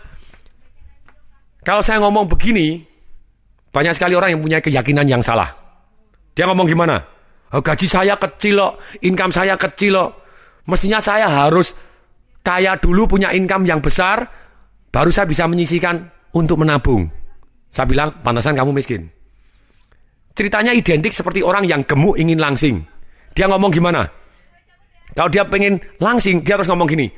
kalau 1.67 1.83
saya 1.83 1.99
ngomong 1.99 2.31
begini, 2.31 2.79
banyak 3.75 3.99
sekali 3.99 4.15
orang 4.15 4.39
yang 4.39 4.43
punya 4.43 4.59
keyakinan 4.63 5.07
yang 5.11 5.19
salah. 5.19 5.51
Dia 6.31 6.47
ngomong 6.47 6.71
gimana? 6.71 7.03
Oh, 7.51 7.63
gaji 7.63 7.91
saya 7.91 8.15
kecil 8.15 8.63
loh, 8.63 8.79
income 9.03 9.35
saya 9.35 9.59
kecil 9.59 9.99
loh. 9.99 10.09
Mestinya 10.71 11.03
saya 11.03 11.27
harus 11.27 11.75
kaya 12.47 12.79
dulu 12.79 13.19
punya 13.19 13.35
income 13.35 13.67
yang 13.67 13.83
besar, 13.83 14.23
baru 14.95 15.11
saya 15.11 15.27
bisa 15.27 15.51
menyisikan 15.51 16.07
untuk 16.39 16.63
menabung. 16.63 17.11
Saya 17.67 17.91
bilang, 17.91 18.15
pantasan 18.23 18.55
kamu 18.55 18.71
miskin. 18.71 19.16
Ceritanya 20.37 20.77
identik 20.77 21.17
seperti 21.17 21.41
orang 21.41 21.65
yang 21.65 21.81
gemuk 21.89 22.21
ingin 22.21 22.37
langsing. 22.37 22.85
Dia 23.33 23.49
ngomong 23.49 23.73
gimana? 23.73 24.05
Kalau 25.17 25.33
dia 25.33 25.49
pengen 25.49 25.81
langsing, 25.97 26.45
dia 26.45 26.61
harus 26.61 26.69
ngomong 26.69 26.85
gini. 26.93 27.09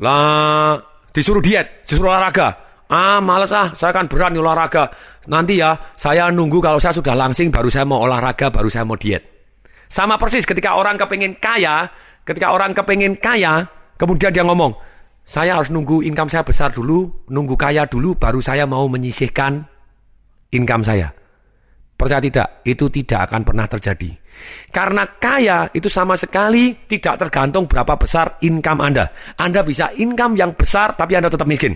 Lah, 0.00 0.80
disuruh 1.12 1.44
diet, 1.44 1.84
disuruh 1.84 2.08
olahraga. 2.08 2.56
Ah, 2.88 3.20
males 3.20 3.52
ah, 3.52 3.68
saya 3.76 3.92
kan 3.92 4.08
berat 4.08 4.32
nih 4.32 4.40
olahraga. 4.40 4.88
Nanti 5.28 5.60
ya, 5.60 5.76
saya 5.92 6.32
nunggu 6.32 6.56
kalau 6.64 6.80
saya 6.80 6.96
sudah 6.96 7.12
langsing, 7.12 7.52
baru 7.52 7.68
saya 7.68 7.84
mau 7.84 8.00
olahraga, 8.00 8.48
baru 8.48 8.72
saya 8.72 8.88
mau 8.88 8.96
diet. 8.96 9.20
Sama 9.92 10.16
persis 10.16 10.48
ketika 10.48 10.72
orang 10.72 10.96
kepengen 10.96 11.36
kaya, 11.36 11.84
ketika 12.24 12.56
orang 12.56 12.72
kepengen 12.72 13.20
kaya, 13.20 13.68
kemudian 14.00 14.32
dia 14.32 14.40
ngomong, 14.40 14.72
saya 15.26 15.60
harus 15.60 15.68
nunggu 15.68 16.00
income 16.00 16.32
saya 16.32 16.48
besar 16.48 16.72
dulu, 16.72 17.26
nunggu 17.28 17.60
kaya 17.60 17.84
dulu, 17.84 18.16
baru 18.16 18.40
saya 18.40 18.64
mau 18.64 18.88
menyisihkan 18.88 19.66
income 20.54 20.86
saya. 20.86 21.10
Percaya 21.96 22.20
tidak, 22.20 22.60
itu 22.68 22.92
tidak 22.92 23.32
akan 23.32 23.40
pernah 23.40 23.64
terjadi. 23.64 24.12
Karena 24.68 25.08
kaya 25.16 25.72
itu 25.72 25.88
sama 25.88 26.12
sekali 26.12 26.84
tidak 26.84 27.16
tergantung 27.24 27.64
berapa 27.64 27.96
besar 27.96 28.36
income 28.44 28.84
Anda. 28.84 29.08
Anda 29.40 29.64
bisa 29.64 29.96
income 29.96 30.36
yang 30.36 30.52
besar 30.52 30.92
tapi 30.92 31.16
Anda 31.16 31.32
tetap 31.32 31.48
miskin. 31.48 31.72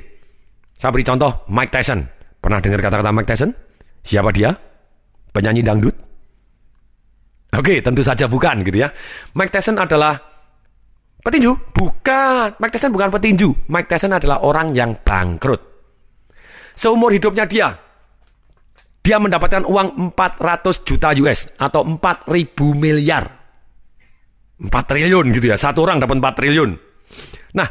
Saya 0.77 0.93
beri 0.93 1.05
contoh 1.05 1.49
Mike 1.49 1.73
Tyson. 1.73 2.05
Pernah 2.41 2.61
dengar 2.61 2.81
kata-kata 2.85 3.13
Mike 3.17 3.29
Tyson? 3.33 3.51
Siapa 4.05 4.29
dia? 4.33 4.53
Penyanyi 5.33 5.65
dangdut? 5.65 5.97
Oke, 7.57 7.81
tentu 7.81 8.05
saja 8.05 8.29
bukan 8.29 8.61
gitu 8.63 8.85
ya. 8.85 8.89
Mike 9.37 9.53
Tyson 9.53 9.81
adalah 9.81 10.21
petinju? 11.25 11.53
Bukan. 11.73 12.61
Mike 12.61 12.73
Tyson 12.77 12.93
bukan 12.93 13.09
petinju. 13.09 13.49
Mike 13.73 13.89
Tyson 13.89 14.13
adalah 14.13 14.45
orang 14.45 14.77
yang 14.77 14.93
bangkrut. 15.01 15.61
Seumur 16.77 17.13
hidupnya 17.13 17.45
dia, 17.45 17.69
dia 19.01 19.17
mendapatkan 19.17 19.65
uang 19.65 20.13
400 20.13 20.87
juta 20.87 21.09
US 21.25 21.49
atau 21.57 21.85
4 21.85 22.29
ribu 22.29 22.77
miliar. 22.77 23.25
4 24.61 24.69
triliun 24.69 25.33
gitu 25.33 25.47
ya, 25.49 25.57
satu 25.57 25.89
orang 25.89 26.05
dapat 26.05 26.21
4 26.21 26.37
triliun. 26.37 26.71
Nah, 27.57 27.69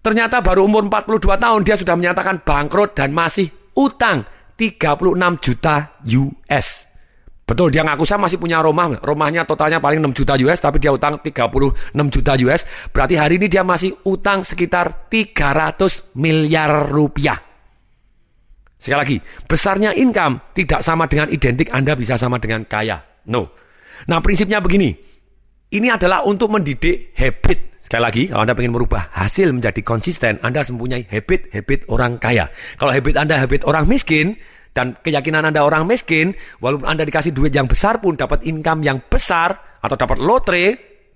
ternyata 0.00 0.40
baru 0.40 0.64
umur 0.64 0.88
42 0.88 1.36
tahun 1.36 1.60
dia 1.60 1.76
sudah 1.76 1.94
menyatakan 1.94 2.40
bangkrut 2.40 2.96
dan 2.96 3.12
masih 3.12 3.52
utang 3.76 4.24
36 4.56 5.36
juta 5.44 6.00
US. 6.08 6.88
Betul, 7.46 7.70
dia 7.70 7.86
ngaku 7.86 8.02
saya 8.02 8.18
masih 8.18 8.42
punya 8.42 8.58
rumah. 8.58 8.98
Rumahnya 8.98 9.46
totalnya 9.46 9.78
paling 9.78 10.02
6 10.02 10.18
juta 10.18 10.34
US, 10.34 10.58
tapi 10.58 10.82
dia 10.82 10.90
utang 10.90 11.22
36 11.22 12.10
juta 12.10 12.34
US. 12.42 12.66
Berarti 12.90 13.14
hari 13.14 13.38
ini 13.38 13.46
dia 13.46 13.62
masih 13.62 13.94
utang 14.02 14.42
sekitar 14.42 15.06
300 15.06 16.18
miliar 16.18 16.90
rupiah. 16.90 17.45
Sekali 18.86 19.02
lagi, 19.02 19.18
besarnya 19.50 19.90
income 19.98 20.54
tidak 20.54 20.78
sama 20.78 21.10
dengan 21.10 21.26
identik 21.26 21.74
Anda 21.74 21.98
bisa 21.98 22.14
sama 22.14 22.38
dengan 22.38 22.62
kaya. 22.70 23.02
No. 23.26 23.50
Nah, 24.06 24.22
prinsipnya 24.22 24.62
begini. 24.62 24.94
Ini 25.74 25.98
adalah 25.98 26.22
untuk 26.22 26.54
mendidik 26.54 27.10
habit. 27.18 27.82
Sekali 27.82 28.02
lagi, 28.06 28.22
kalau 28.30 28.46
Anda 28.46 28.54
ingin 28.54 28.78
merubah 28.78 29.10
hasil 29.10 29.50
menjadi 29.50 29.82
konsisten, 29.82 30.38
Anda 30.38 30.62
harus 30.62 30.70
mempunyai 30.70 31.02
habit-habit 31.02 31.90
orang 31.90 32.22
kaya. 32.22 32.46
Kalau 32.78 32.94
habit 32.94 33.18
Anda 33.18 33.42
habit 33.42 33.66
orang 33.66 33.90
miskin, 33.90 34.38
dan 34.70 34.94
keyakinan 35.02 35.42
Anda 35.42 35.66
orang 35.66 35.90
miskin, 35.90 36.38
walaupun 36.62 36.86
Anda 36.86 37.02
dikasih 37.02 37.34
duit 37.34 37.50
yang 37.50 37.66
besar 37.66 37.98
pun, 37.98 38.14
dapat 38.14 38.46
income 38.46 38.86
yang 38.86 39.02
besar, 39.02 39.82
atau 39.82 39.98
dapat 39.98 40.22
lotre, 40.22 40.66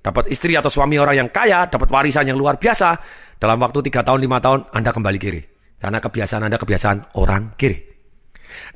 dapat 0.03 0.27
istri 0.27 0.59
atau 0.59 0.67
suami 0.67 0.99
orang 0.99 1.23
yang 1.23 1.31
kaya, 1.31 1.71
dapat 1.71 1.87
warisan 1.87 2.27
yang 2.27 2.35
luar 2.35 2.59
biasa, 2.59 2.99
dalam 3.39 3.63
waktu 3.63 3.79
3 3.79 4.03
tahun, 4.03 4.19
5 4.27 4.43
tahun, 4.43 4.61
Anda 4.75 4.91
kembali 4.91 5.19
kiri. 5.23 5.50
Karena 5.81 5.99
kebiasaan 5.99 6.45
Anda 6.45 6.61
kebiasaan 6.61 7.17
orang 7.17 7.57
kiri. 7.57 7.81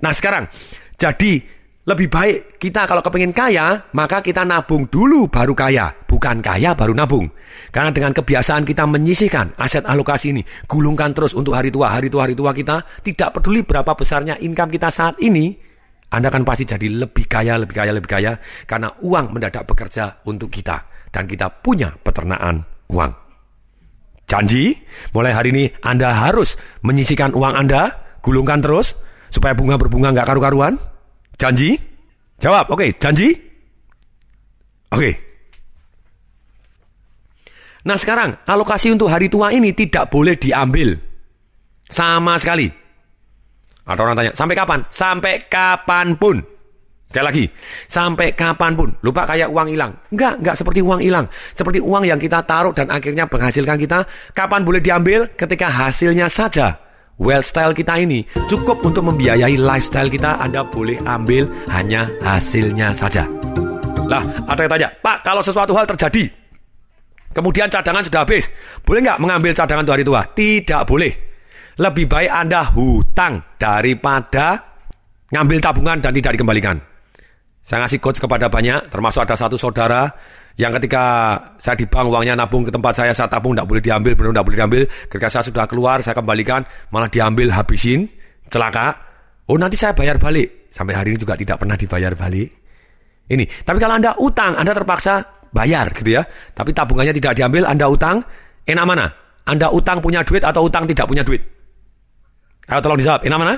Nah 0.01 0.11
sekarang, 0.17 0.49
jadi 0.97 1.45
lebih 1.85 2.09
baik 2.09 2.57
kita 2.57 2.89
kalau 2.89 3.05
kepingin 3.05 3.37
kaya, 3.37 3.93
maka 3.93 4.25
kita 4.25 4.41
nabung 4.41 4.89
dulu 4.89 5.29
baru 5.29 5.53
kaya. 5.53 5.93
Bukan 6.09 6.41
kaya 6.41 6.73
baru 6.73 6.97
nabung. 6.97 7.29
Karena 7.69 7.93
dengan 7.93 8.17
kebiasaan 8.17 8.65
kita 8.65 8.89
menyisihkan 8.89 9.53
aset 9.61 9.85
alokasi 9.85 10.33
ini, 10.33 10.41
gulungkan 10.65 11.13
terus 11.13 11.37
untuk 11.37 11.53
hari 11.53 11.69
tua, 11.69 11.93
hari 11.93 12.09
tua, 12.09 12.25
hari 12.25 12.33
tua 12.33 12.57
kita, 12.57 12.81
tidak 13.05 13.37
peduli 13.37 13.61
berapa 13.69 13.93
besarnya 13.93 14.41
income 14.41 14.73
kita 14.73 14.89
saat 14.89 15.21
ini, 15.21 15.53
Anda 16.09 16.33
akan 16.33 16.47
pasti 16.49 16.65
jadi 16.65 16.89
lebih 16.89 17.29
kaya, 17.29 17.61
lebih 17.61 17.77
kaya, 17.77 17.93
lebih 17.93 18.09
kaya. 18.09 18.33
Karena 18.65 18.89
uang 19.05 19.37
mendadak 19.37 19.69
bekerja 19.69 20.25
untuk 20.25 20.49
kita. 20.49 20.89
Dan 21.13 21.29
kita 21.29 21.53
punya 21.61 21.93
peternakan 21.93 22.65
uang. 22.91 23.24
Janji, 24.25 24.73
mulai 25.13 25.37
hari 25.37 25.53
ini 25.53 25.65
Anda 25.85 26.17
harus 26.17 26.57
menyisikan 26.81 27.37
uang 27.37 27.55
Anda, 27.55 27.93
gulungkan 28.25 28.65
terus, 28.65 28.97
supaya 29.29 29.53
bunga 29.53 29.77
berbunga 29.77 30.17
nggak 30.17 30.27
karu-karuan. 30.27 30.81
Janji? 31.37 31.77
Jawab, 32.41 32.73
oke, 32.73 32.81
okay, 32.81 32.91
janji? 32.97 33.29
Oke. 34.91 35.01
Okay. 35.01 35.15
Nah 37.85 38.01
sekarang, 38.01 38.41
alokasi 38.49 38.89
untuk 38.97 39.13
hari 39.13 39.29
tua 39.29 39.53
ini 39.53 39.77
tidak 39.77 40.09
boleh 40.09 40.41
diambil. 40.41 40.97
Sama 41.85 42.41
sekali. 42.41 42.65
Ada 43.85 44.01
orang 44.01 44.17
tanya, 44.17 44.33
sampai 44.33 44.57
kapan? 44.57 44.81
Sampai 44.89 45.35
kapan 45.45 46.17
pun. 46.17 46.41
Sekali 47.15 47.31
lagi, 47.31 47.47
sampai 47.87 48.35
kapan 48.35 48.75
pun. 48.75 48.91
Lupa 49.07 49.23
kayak 49.23 49.47
uang 49.47 49.71
hilang. 49.71 49.95
Enggak, 50.11 50.35
enggak 50.43 50.59
seperti 50.59 50.83
uang 50.83 50.99
hilang. 50.99 51.31
Seperti 51.55 51.79
uang 51.79 52.11
yang 52.11 52.19
kita 52.19 52.43
taruh 52.43 52.75
dan 52.75 52.91
akhirnya 52.91 53.31
menghasilkan 53.31 53.79
kita. 53.79 54.03
Kapan 54.35 54.67
boleh 54.67 54.83
diambil? 54.83 55.31
Ketika 55.31 55.71
hasilnya 55.71 56.27
saja. 56.27 56.75
Well 57.15 57.47
style 57.47 57.71
kita 57.71 58.03
ini 58.03 58.27
cukup 58.51 58.83
untuk 58.83 59.07
membiayai 59.07 59.55
lifestyle 59.55 60.11
kita. 60.11 60.43
Anda 60.43 60.67
boleh 60.67 60.99
ambil 61.07 61.47
hanya 61.71 62.11
hasilnya 62.19 62.91
saja. 62.91 63.31
Lah, 64.11 64.27
ada 64.51 64.67
yang 64.67 64.73
tanya, 64.75 64.89
Pak, 64.99 65.23
kalau 65.23 65.39
sesuatu 65.39 65.71
hal 65.79 65.87
terjadi, 65.87 66.27
kemudian 67.31 67.71
cadangan 67.71 68.03
sudah 68.03 68.27
habis, 68.27 68.51
boleh 68.83 69.07
nggak 69.07 69.23
mengambil 69.23 69.55
cadangan 69.55 69.87
untuk 69.87 69.95
hari 69.95 70.03
tua? 70.03 70.27
Tidak 70.35 70.83
boleh. 70.83 71.13
Lebih 71.79 72.11
baik 72.11 72.31
Anda 72.35 72.67
hutang 72.75 73.55
daripada 73.55 74.75
ngambil 75.31 75.63
tabungan 75.63 76.03
dan 76.03 76.11
tidak 76.11 76.35
dikembalikan. 76.35 76.94
Saya 77.65 77.89
ngasih 77.89 77.99
coach 77.99 78.21
kepada 78.21 78.53
banyak, 78.53 78.93
termasuk 78.93 79.25
ada 79.25 79.41
satu 79.41 79.57
saudara 79.57 80.13
yang 80.55 80.71
ketika 80.79 81.35
saya 81.59 81.75
di 81.75 81.89
bank 81.89 82.07
uangnya 82.07 82.39
nabung 82.39 82.63
ke 82.63 82.71
tempat 82.71 82.95
saya, 82.95 83.11
saya 83.11 83.27
tabung 83.27 83.57
tidak 83.57 83.67
boleh 83.67 83.83
diambil, 83.83 84.13
benar 84.15 84.31
tidak 84.31 84.47
boleh 84.47 84.59
diambil. 84.61 84.83
Ketika 85.11 85.29
saya 85.33 85.45
sudah 85.49 85.65
keluar, 85.67 85.99
saya 86.05 86.15
kembalikan, 86.15 86.63
malah 86.95 87.11
diambil, 87.11 87.51
habisin, 87.51 88.07
celaka. 88.53 88.95
Oh 89.51 89.57
nanti 89.57 89.75
saya 89.75 89.97
bayar 89.97 90.21
balik. 90.21 90.71
Sampai 90.71 90.95
hari 90.95 91.17
ini 91.17 91.19
juga 91.19 91.35
tidak 91.35 91.59
pernah 91.59 91.75
dibayar 91.75 92.13
balik. 92.15 92.49
Ini. 93.25 93.45
Tapi 93.65 93.79
kalau 93.81 93.95
Anda 93.97 94.13
utang, 94.21 94.53
Anda 94.55 94.77
terpaksa 94.77 95.25
bayar 95.51 95.89
gitu 95.97 96.21
ya. 96.21 96.23
Tapi 96.53 96.71
tabungannya 96.77 97.17
tidak 97.17 97.33
diambil, 97.35 97.65
Anda 97.65 97.89
utang, 97.89 98.21
enak 98.69 98.85
mana? 98.85 99.07
Anda 99.49 99.73
utang 99.73 100.05
punya 100.05 100.21
duit 100.21 100.45
atau 100.45 100.69
utang 100.69 100.85
tidak 100.85 101.09
punya 101.09 101.25
duit? 101.25 101.41
Ayo 102.69 102.81
tolong 102.81 103.01
dijawab, 103.01 103.25
enak 103.25 103.39
mana? 103.41 103.55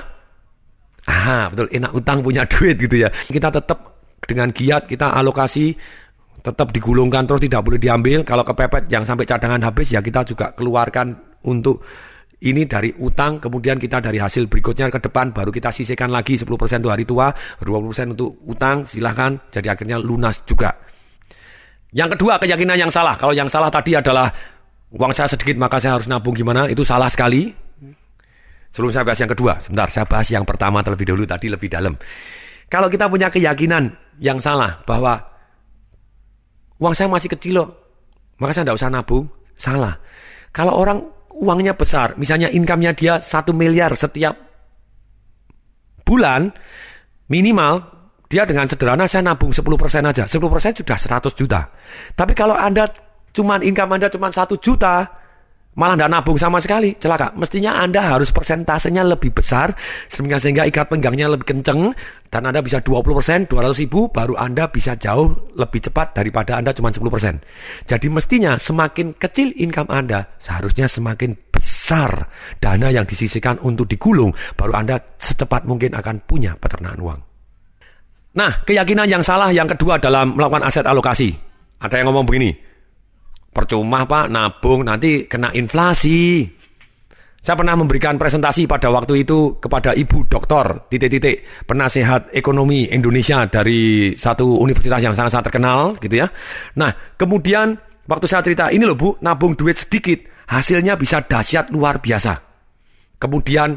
Ah, 1.07 1.45
betul, 1.47 1.67
enak 1.71 1.91
utang 1.95 2.19
punya 2.19 2.43
duit 2.57 2.75
gitu 2.79 2.95
ya. 3.05 3.09
Kita 3.11 3.53
tetap 3.53 3.96
dengan 4.23 4.49
giat 4.49 4.89
kita 4.89 5.13
alokasi 5.13 5.75
tetap 6.41 6.71
digulungkan 6.71 7.27
terus 7.27 7.43
tidak 7.43 7.61
boleh 7.67 7.79
diambil. 7.81 8.23
Kalau 8.23 8.47
kepepet 8.47 8.87
yang 8.87 9.03
sampai 9.03 9.27
cadangan 9.27 9.59
habis 9.67 9.91
ya 9.91 9.99
kita 9.99 10.23
juga 10.23 10.55
keluarkan 10.55 11.11
untuk 11.43 11.83
ini 12.37 12.69
dari 12.69 12.93
utang, 13.01 13.41
kemudian 13.41 13.81
kita 13.81 13.97
dari 13.97 14.21
hasil 14.21 14.45
berikutnya 14.45 14.93
ke 14.93 15.01
depan 15.01 15.33
baru 15.33 15.49
kita 15.49 15.73
sisihkan 15.73 16.13
lagi 16.13 16.37
10% 16.37 16.45
untuk 16.85 16.93
hari 16.93 17.01
tua, 17.01 17.33
20% 17.65 18.13
untuk 18.13 18.45
utang, 18.45 18.85
silahkan 18.85 19.33
jadi 19.49 19.73
akhirnya 19.73 19.97
lunas 19.97 20.45
juga. 20.45 20.69
Yang 21.97 22.13
kedua 22.13 22.37
keyakinan 22.37 22.77
yang 22.77 22.91
salah. 22.93 23.17
Kalau 23.17 23.33
yang 23.33 23.49
salah 23.49 23.73
tadi 23.73 23.97
adalah 23.97 24.29
uang 24.93 25.11
saya 25.17 25.25
sedikit 25.25 25.57
maka 25.57 25.81
saya 25.81 25.97
harus 25.97 26.05
nabung 26.05 26.37
gimana? 26.37 26.69
Itu 26.69 26.85
salah 26.85 27.09
sekali. 27.09 27.49
Sebelum 28.69 28.93
saya 28.93 29.07
bahas 29.07 29.17
yang 29.17 29.31
kedua, 29.33 29.57
sebentar 29.57 29.89
saya 29.89 30.05
bahas 30.05 30.27
yang 30.29 30.45
pertama 30.45 30.83
terlebih 30.85 31.09
dahulu 31.09 31.25
tadi 31.25 31.47
lebih 31.49 31.71
dalam. 31.71 31.97
Kalau 32.67 32.91
kita 32.91 33.07
punya 33.07 33.31
keyakinan 33.31 33.95
yang 34.19 34.43
salah 34.43 34.83
bahwa 34.83 35.15
uang 36.83 36.93
saya 36.93 37.07
masih 37.07 37.31
kecil 37.31 37.63
loh, 37.63 37.69
maka 38.37 38.51
saya 38.53 38.67
tidak 38.67 38.77
usah 38.77 38.91
nabung, 38.91 39.25
salah. 39.55 39.95
Kalau 40.51 40.75
orang 40.75 40.99
uangnya 41.37 41.73
besar, 41.77 42.17
misalnya 42.19 42.51
income-nya 42.51 42.91
dia 42.97 43.13
satu 43.23 43.55
miliar 43.55 43.95
setiap 43.95 44.35
bulan, 46.03 46.51
minimal 47.31 47.97
dia 48.27 48.43
dengan 48.43 48.67
sederhana 48.67 49.07
saya 49.07 49.23
nabung 49.23 49.55
10% 49.55 49.63
aja. 50.03 50.23
10% 50.27 50.83
sudah 50.83 50.97
100 50.99 51.39
juta. 51.39 51.61
Tapi 52.15 52.35
kalau 52.35 52.55
Anda 52.55 52.91
cuman 53.31 53.63
income 53.63 53.95
Anda 53.95 54.11
cuma 54.11 54.27
1 54.27 54.59
juta, 54.59 55.07
malah 55.77 55.93
tidak 55.93 56.09
nabung 56.09 56.37
sama 56.41 56.57
sekali, 56.57 56.97
celaka. 56.97 57.37
Mestinya 57.37 57.77
Anda 57.77 58.17
harus 58.17 58.33
persentasenya 58.33 59.05
lebih 59.05 59.29
besar, 59.31 59.77
sehingga, 60.09 60.41
sehingga 60.41 60.65
ikat 60.65 60.89
penggangnya 60.89 61.29
lebih 61.29 61.45
kenceng, 61.45 61.93
dan 62.33 62.49
Anda 62.49 62.65
bisa 62.65 62.81
20%, 62.81 63.45
200 63.45 63.83
ribu, 63.85 64.09
baru 64.09 64.33
Anda 64.35 64.67
bisa 64.73 64.97
jauh 64.97 65.53
lebih 65.53 65.85
cepat 65.87 66.17
daripada 66.17 66.57
Anda 66.57 66.73
cuma 66.73 66.89
10%. 66.89 67.39
Jadi 67.85 68.07
mestinya 68.09 68.57
semakin 68.57 69.15
kecil 69.15 69.53
income 69.53 69.93
Anda, 69.93 70.25
seharusnya 70.41 70.89
semakin 70.89 71.37
besar 71.53 72.25
dana 72.57 72.89
yang 72.89 73.05
disisihkan 73.05 73.61
untuk 73.61 73.85
digulung, 73.85 74.33
baru 74.57 74.73
Anda 74.75 74.97
secepat 75.21 75.69
mungkin 75.69 75.93
akan 75.93 76.25
punya 76.25 76.57
peternakan 76.57 76.99
uang. 76.99 77.19
Nah, 78.37 78.51
keyakinan 78.65 79.09
yang 79.09 79.21
salah 79.25 79.49
yang 79.49 79.65
kedua 79.65 79.97
dalam 79.97 80.37
melakukan 80.37 80.65
aset 80.65 80.85
alokasi. 80.85 81.33
Ada 81.77 82.01
yang 82.01 82.09
ngomong 82.09 82.25
begini, 82.25 82.53
Percuma 83.57 84.05
pak 84.05 84.29
nabung 84.29 84.85
nanti 84.85 85.25
kena 85.25 85.49
inflasi. 85.49 86.45
Saya 87.41 87.57
pernah 87.57 87.73
memberikan 87.73 88.13
presentasi 88.21 88.69
pada 88.69 88.93
waktu 88.93 89.25
itu 89.25 89.57
kepada 89.57 89.97
ibu 89.97 90.29
doktor 90.29 90.85
titik-titik 90.85 91.65
penasehat 91.65 92.29
ekonomi 92.37 92.85
Indonesia 92.93 93.49
dari 93.49 94.13
satu 94.13 94.61
universitas 94.61 95.01
yang 95.01 95.17
sangat-sangat 95.17 95.45
terkenal 95.49 95.97
gitu 95.97 96.21
ya. 96.21 96.29
Nah 96.77 96.93
kemudian 97.17 97.73
waktu 98.05 98.25
saya 98.29 98.45
cerita 98.45 98.69
ini 98.69 98.85
loh 98.85 98.93
bu 98.93 99.09
nabung 99.25 99.57
duit 99.57 99.73
sedikit 99.73 100.21
hasilnya 100.53 100.93
bisa 100.93 101.25
dahsyat 101.25 101.73
luar 101.73 101.97
biasa. 101.97 102.37
Kemudian 103.17 103.73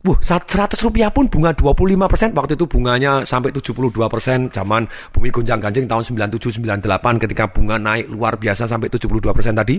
Wuh, 0.00 0.16
100 0.16 0.80
rupiah 0.80 1.12
pun 1.12 1.28
bunga 1.28 1.52
25 1.52 2.08
persen. 2.08 2.32
Waktu 2.32 2.56
itu 2.56 2.64
bunganya 2.64 3.20
sampai 3.28 3.52
72 3.52 4.08
persen. 4.08 4.48
Zaman 4.48 4.88
bumi 5.12 5.28
gonjang 5.28 5.60
ganjing 5.60 5.84
tahun 5.84 6.04
97-98 6.32 7.20
ketika 7.28 7.44
bunga 7.52 7.76
naik 7.76 8.08
luar 8.08 8.40
biasa 8.40 8.64
sampai 8.64 8.88
72 8.88 9.36
persen 9.36 9.52
tadi. 9.52 9.76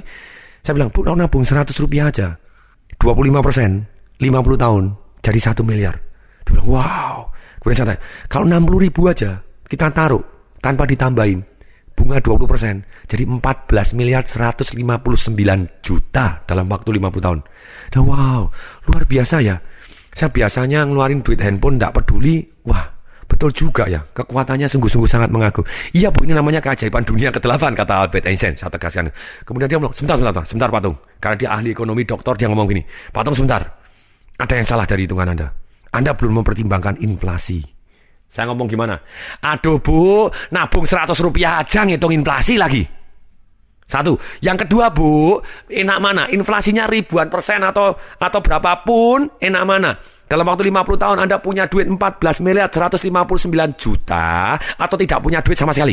Saya 0.61 0.77
bilang, 0.77 0.93
Bu, 0.93 1.01
nabung 1.01 1.41
100 1.41 1.73
rupiah 1.81 2.13
aja. 2.13 2.37
25 3.01 3.41
persen, 3.41 3.89
50 4.21 4.61
tahun, 4.61 4.83
jadi 5.25 5.39
1 5.41 5.65
miliar. 5.65 5.97
Dia 6.45 6.53
bilang, 6.53 6.67
wow. 6.69 7.17
Kemudian 7.57 7.77
saya 7.81 7.87
tanya, 7.93 8.01
kalau 8.29 8.45
60 8.45 8.85
ribu 8.85 9.01
aja 9.09 9.41
kita 9.65 9.89
taruh 9.89 10.21
tanpa 10.61 10.85
ditambahin, 10.85 11.41
bunga 11.97 12.21
20 12.21 12.45
persen, 12.45 12.85
jadi 13.09 13.25
14 13.25 13.97
miliar 13.97 14.21
159 14.25 14.77
juta 15.81 16.45
dalam 16.45 16.65
waktu 16.69 16.89
50 16.93 17.25
tahun. 17.25 17.39
Dan 17.89 18.01
wow, 18.05 18.53
luar 18.85 19.03
biasa 19.09 19.41
ya. 19.41 19.57
Saya 20.11 20.29
biasanya 20.29 20.83
ngeluarin 20.83 21.23
duit 21.23 21.39
handphone 21.39 21.79
tidak 21.79 22.03
peduli. 22.03 22.43
Wah, 22.67 22.83
betul 23.25 23.49
juga 23.55 23.87
ya. 23.87 24.03
Kekuatannya 24.03 24.67
sungguh-sungguh 24.67 25.07
sangat 25.07 25.31
mengaku. 25.31 25.63
Iya 25.95 26.11
bu, 26.11 26.27
ini 26.27 26.35
namanya 26.35 26.59
keajaiban 26.59 27.07
dunia 27.07 27.31
ke-8, 27.31 27.71
kata 27.71 27.93
Albert 28.07 28.27
Einstein. 28.27 28.53
Saya 28.59 28.69
tegaskan. 28.69 29.07
Kemudian 29.47 29.71
dia 29.71 29.79
bilang, 29.79 29.95
sebentar, 29.95 30.19
sebentar, 30.19 30.43
sebentar 30.43 30.69
Patung. 30.69 30.95
Karena 31.17 31.35
dia 31.39 31.49
ahli 31.55 31.71
ekonomi, 31.71 32.03
doktor, 32.03 32.35
dia 32.35 32.51
ngomong 32.51 32.67
gini. 32.67 32.83
Patung 33.09 33.33
sebentar, 33.33 33.63
ada 34.35 34.53
yang 34.53 34.67
salah 34.67 34.83
dari 34.83 35.07
hitungan 35.07 35.31
Anda. 35.31 35.47
Anda 35.91 36.11
belum 36.15 36.43
mempertimbangkan 36.43 36.99
inflasi. 37.03 37.63
Saya 38.31 38.47
ngomong 38.47 38.71
gimana? 38.71 38.95
Aduh 39.43 39.83
bu, 39.83 40.31
nabung 40.55 40.87
100 40.87 41.11
rupiah 41.19 41.59
aja 41.59 41.83
ngitung 41.83 42.15
inflasi 42.15 42.55
lagi. 42.55 43.00
Satu. 43.91 44.15
Yang 44.39 44.63
kedua, 44.63 44.87
Bu, 44.95 45.43
enak 45.67 45.99
mana? 45.99 46.23
Inflasinya 46.31 46.87
ribuan 46.87 47.27
persen 47.27 47.59
atau 47.59 47.91
atau 48.15 48.39
berapapun, 48.39 49.35
enak 49.35 49.63
mana? 49.67 49.91
Dalam 50.31 50.47
waktu 50.47 50.71
50 50.71 50.95
tahun 50.95 51.17
Anda 51.27 51.43
punya 51.43 51.67
duit 51.67 51.91
14 51.91 51.99
miliar 52.39 52.71
159 52.71 53.11
juta 53.75 54.55
atau 54.55 54.95
tidak 54.95 55.19
punya 55.19 55.43
duit 55.43 55.59
sama 55.59 55.75
sekali. 55.75 55.91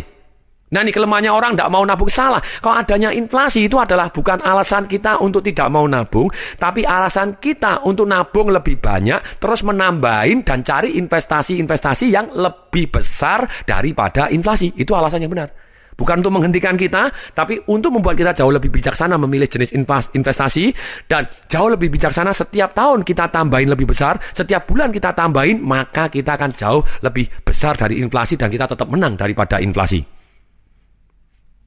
Nah 0.69 0.85
ini 0.85 0.93
kelemahannya 0.93 1.33
orang 1.33 1.57
tidak 1.57 1.73
mau 1.75 1.83
nabung 1.83 2.13
salah. 2.13 2.39
Kalau 2.61 2.77
adanya 2.79 3.11
inflasi 3.11 3.67
itu 3.67 3.81
adalah 3.81 4.13
bukan 4.13 4.39
alasan 4.45 4.85
kita 4.87 5.19
untuk 5.19 5.43
tidak 5.43 5.67
mau 5.73 5.89
nabung, 5.89 6.29
tapi 6.61 6.85
alasan 6.85 7.41
kita 7.41 7.83
untuk 7.83 8.05
nabung 8.07 8.53
lebih 8.53 8.79
banyak, 8.79 9.43
terus 9.43 9.65
menambahin 9.65 10.45
dan 10.45 10.61
cari 10.61 11.01
investasi-investasi 11.01 12.07
yang 12.13 12.31
lebih 12.31 12.95
besar 12.95 13.49
daripada 13.65 14.29
inflasi. 14.29 14.77
Itu 14.77 14.93
alasan 14.93 15.25
yang 15.25 15.33
benar. 15.33 15.68
Bukan 15.99 16.23
untuk 16.23 16.31
menghentikan 16.31 16.79
kita, 16.79 17.11
tapi 17.35 17.59
untuk 17.67 17.91
membuat 17.91 18.15
kita 18.15 18.31
jauh 18.31 18.55
lebih 18.55 18.71
bijaksana 18.71 19.19
memilih 19.19 19.51
jenis 19.51 19.75
investasi 20.15 20.71
dan 21.11 21.27
jauh 21.51 21.67
lebih 21.67 21.91
bijaksana 21.91 22.31
setiap 22.31 22.71
tahun 22.71 23.03
kita 23.03 23.27
tambahin 23.35 23.67
lebih 23.67 23.91
besar, 23.91 24.15
setiap 24.31 24.71
bulan 24.71 24.95
kita 24.95 25.11
tambahin, 25.11 25.59
maka 25.59 26.07
kita 26.07 26.39
akan 26.39 26.55
jauh 26.55 26.87
lebih 27.03 27.27
besar 27.43 27.75
dari 27.75 27.99
inflasi 27.99 28.39
dan 28.39 28.47
kita 28.47 28.71
tetap 28.71 28.87
menang 28.87 29.19
daripada 29.19 29.59
inflasi. 29.59 29.99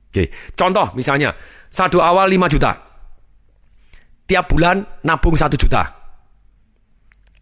Oke, 0.08 0.32
contoh 0.56 0.96
misalnya, 0.96 1.36
satu 1.68 2.00
awal 2.00 2.32
5 2.32 2.48
juta. 2.56 2.72
Tiap 4.32 4.48
bulan 4.48 4.80
nabung 5.04 5.36
1 5.36 5.60
juta. 5.60 5.84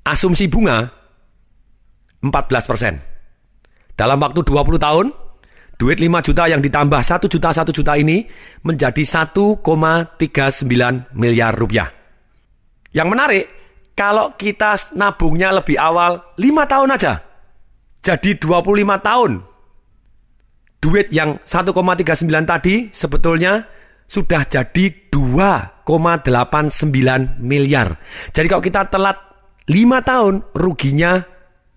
Asumsi 0.10 0.50
bunga 0.50 0.90
14 2.26 2.66
persen. 2.66 2.98
Dalam 3.94 4.18
waktu 4.18 4.42
20 4.42 4.82
tahun, 4.82 5.29
Duit 5.80 5.96
5 5.96 6.28
juta 6.28 6.44
yang 6.52 6.60
ditambah 6.60 7.00
1 7.00 7.32
juta 7.32 7.56
1 7.56 7.72
juta 7.72 7.96
ini 7.96 8.28
menjadi 8.68 9.00
1,39 9.00 9.64
miliar 11.16 11.56
rupiah. 11.56 11.88
Yang 12.92 13.08
menarik, 13.08 13.46
kalau 13.96 14.36
kita 14.36 14.76
nabungnya 15.00 15.56
lebih 15.56 15.80
awal 15.80 16.36
5 16.36 16.68
tahun 16.68 17.00
aja. 17.00 17.24
Jadi 18.04 18.36
25 18.36 19.00
tahun. 19.00 19.40
Duit 20.84 21.08
yang 21.16 21.40
1,39 21.48 21.72
tadi 22.44 22.92
sebetulnya 22.92 23.64
sudah 24.04 24.44
jadi 24.52 25.08
2,89 25.08 27.40
miliar. 27.40 27.96
Jadi 28.36 28.48
kalau 28.52 28.64
kita 28.64 28.92
telat 28.92 29.16
5 29.64 30.04
tahun, 30.04 30.44
ruginya 30.60 31.24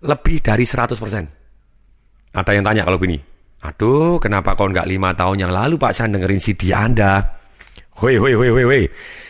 lebih 0.03 0.43
dari 0.43 0.67
100%. 0.67 2.35
Ada 2.35 2.51
yang 2.51 2.67
tanya 2.67 2.83
kalau 2.83 2.99
begini, 2.99 3.32
Aduh, 3.63 4.19
kenapa 4.19 4.59
kau 4.59 4.67
nggak 4.67 4.83
lima 4.83 5.15
tahun 5.15 5.47
yang 5.47 5.51
lalu 5.55 5.79
Pak 5.79 5.95
saya 5.95 6.11
dengerin 6.11 6.43
CD 6.43 6.75
Anda? 6.75 7.23
Hoi, 8.03 8.19
hoi, 8.19 8.35
hoi, 8.35 8.49
hoi, 8.51 8.65
hoi. 8.67 8.83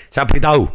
Saya 0.10 0.26
beritahu, 0.26 0.66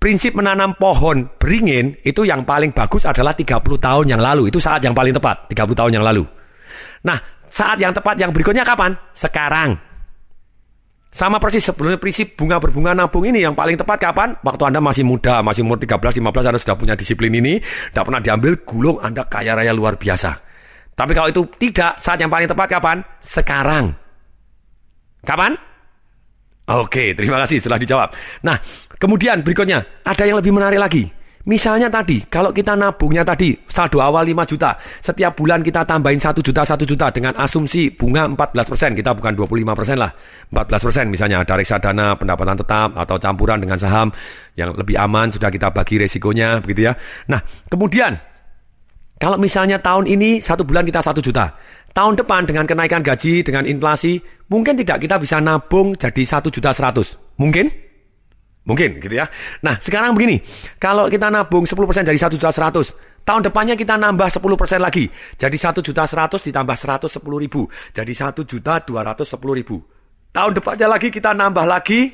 prinsip 0.00 0.32
menanam 0.32 0.72
pohon 0.80 1.28
beringin 1.36 1.92
itu 2.08 2.24
yang 2.24 2.48
paling 2.48 2.72
bagus 2.72 3.04
adalah 3.04 3.36
30 3.36 3.60
tahun 3.60 4.06
yang 4.08 4.22
lalu. 4.24 4.48
Itu 4.48 4.56
saat 4.56 4.80
yang 4.80 4.96
paling 4.96 5.12
tepat, 5.12 5.52
30 5.52 5.76
tahun 5.76 5.92
yang 6.00 6.04
lalu. 6.08 6.24
Nah, 7.04 7.20
saat 7.52 7.76
yang 7.76 7.92
tepat 7.92 8.16
yang 8.16 8.32
berikutnya 8.32 8.64
kapan? 8.64 8.96
Sekarang. 9.12 9.76
Sama 11.12 11.36
persis 11.36 11.60
sebelumnya 11.60 12.00
prinsip 12.00 12.32
bunga 12.40 12.56
berbunga 12.56 12.96
nabung 12.96 13.28
ini 13.28 13.44
yang 13.44 13.52
paling 13.52 13.76
tepat 13.76 14.00
kapan? 14.00 14.32
Waktu 14.40 14.72
Anda 14.72 14.80
masih 14.80 15.04
muda, 15.04 15.44
masih 15.44 15.60
umur 15.60 15.76
13, 15.76 16.00
15 16.00 16.48
Anda 16.48 16.56
sudah 16.56 16.76
punya 16.80 16.96
disiplin 16.96 17.28
ini, 17.36 17.60
tidak 17.92 18.08
pernah 18.08 18.24
diambil, 18.24 18.56
gulung 18.64 18.96
Anda 19.04 19.28
kaya 19.28 19.52
raya 19.52 19.76
luar 19.76 20.00
biasa. 20.00 20.51
Tapi 20.92 21.12
kalau 21.16 21.28
itu 21.32 21.42
tidak, 21.56 21.96
saat 21.96 22.20
yang 22.20 22.28
paling 22.28 22.46
tepat 22.46 22.68
kapan? 22.68 23.00
Sekarang. 23.18 23.96
Kapan? 25.24 25.56
Oke, 26.68 27.16
terima 27.16 27.42
kasih 27.42 27.58
setelah 27.58 27.80
dijawab. 27.80 28.14
Nah, 28.46 28.56
kemudian 29.00 29.42
berikutnya, 29.42 29.82
ada 30.06 30.22
yang 30.22 30.38
lebih 30.38 30.54
menarik 30.54 30.78
lagi. 30.78 31.04
Misalnya 31.42 31.90
tadi, 31.90 32.22
kalau 32.30 32.54
kita 32.54 32.78
nabungnya 32.78 33.26
tadi 33.26 33.50
saldo 33.66 33.98
awal 33.98 34.22
5 34.22 34.46
juta, 34.46 34.78
setiap 35.02 35.34
bulan 35.34 35.58
kita 35.58 35.82
tambahin 35.82 36.22
1 36.22 36.38
juta 36.38 36.62
1 36.62 36.86
juta 36.86 37.10
dengan 37.10 37.34
asumsi 37.34 37.90
bunga 37.98 38.30
14%, 38.30 38.94
kita 38.94 39.10
bukan 39.10 39.34
25% 39.34 39.98
lah, 39.98 40.14
14% 40.54 41.10
misalnya 41.10 41.42
ada 41.42 41.58
reksadana, 41.58 42.14
pendapatan 42.14 42.62
tetap 42.62 42.94
atau 42.94 43.18
campuran 43.18 43.58
dengan 43.58 43.74
saham 43.74 44.14
yang 44.54 44.70
lebih 44.78 44.94
aman 44.94 45.34
sudah 45.34 45.50
kita 45.50 45.74
bagi 45.74 45.98
resikonya 45.98 46.62
begitu 46.62 46.86
ya. 46.86 46.94
Nah, 47.26 47.42
kemudian 47.66 48.14
kalau 49.22 49.38
misalnya 49.38 49.78
tahun 49.78 50.10
ini 50.10 50.42
satu 50.42 50.66
bulan 50.66 50.82
kita 50.82 50.98
satu 50.98 51.22
juta, 51.22 51.54
tahun 51.94 52.18
depan 52.18 52.42
dengan 52.42 52.66
kenaikan 52.66 53.06
gaji, 53.06 53.46
dengan 53.46 53.62
inflasi, 53.70 54.18
mungkin 54.50 54.74
tidak 54.74 54.98
kita 54.98 55.14
bisa 55.22 55.38
nabung 55.38 55.94
jadi 55.94 56.26
satu 56.26 56.50
juta 56.50 56.74
seratus. 56.74 57.14
Mungkin? 57.38 57.70
Mungkin 58.66 58.98
gitu 58.98 59.14
ya. 59.14 59.30
Nah 59.62 59.78
sekarang 59.78 60.18
begini, 60.18 60.42
kalau 60.74 61.06
kita 61.06 61.30
nabung 61.30 61.62
10% 61.62 62.02
dari 62.02 62.18
satu 62.18 62.34
juta 62.34 62.50
seratus, 62.50 62.98
tahun 63.22 63.46
depannya 63.46 63.78
kita 63.78 63.94
nambah 63.94 64.26
10% 64.26 64.42
lagi. 64.82 65.06
Jadi 65.38 65.54
satu 65.54 65.86
juta 65.86 66.02
seratus 66.02 66.42
ditambah 66.42 66.74
seratus 66.74 67.14
sepuluh 67.14 67.38
ribu. 67.38 67.70
Jadi 67.94 68.10
satu 68.18 68.42
juta 68.42 68.82
dua 68.82 69.06
ratus 69.06 69.38
sepuluh 69.38 69.54
ribu. 69.54 69.78
Tahun 70.34 70.50
depannya 70.50 70.98
lagi 70.98 71.14
kita 71.14 71.30
nambah 71.30 71.66
lagi 71.70 72.10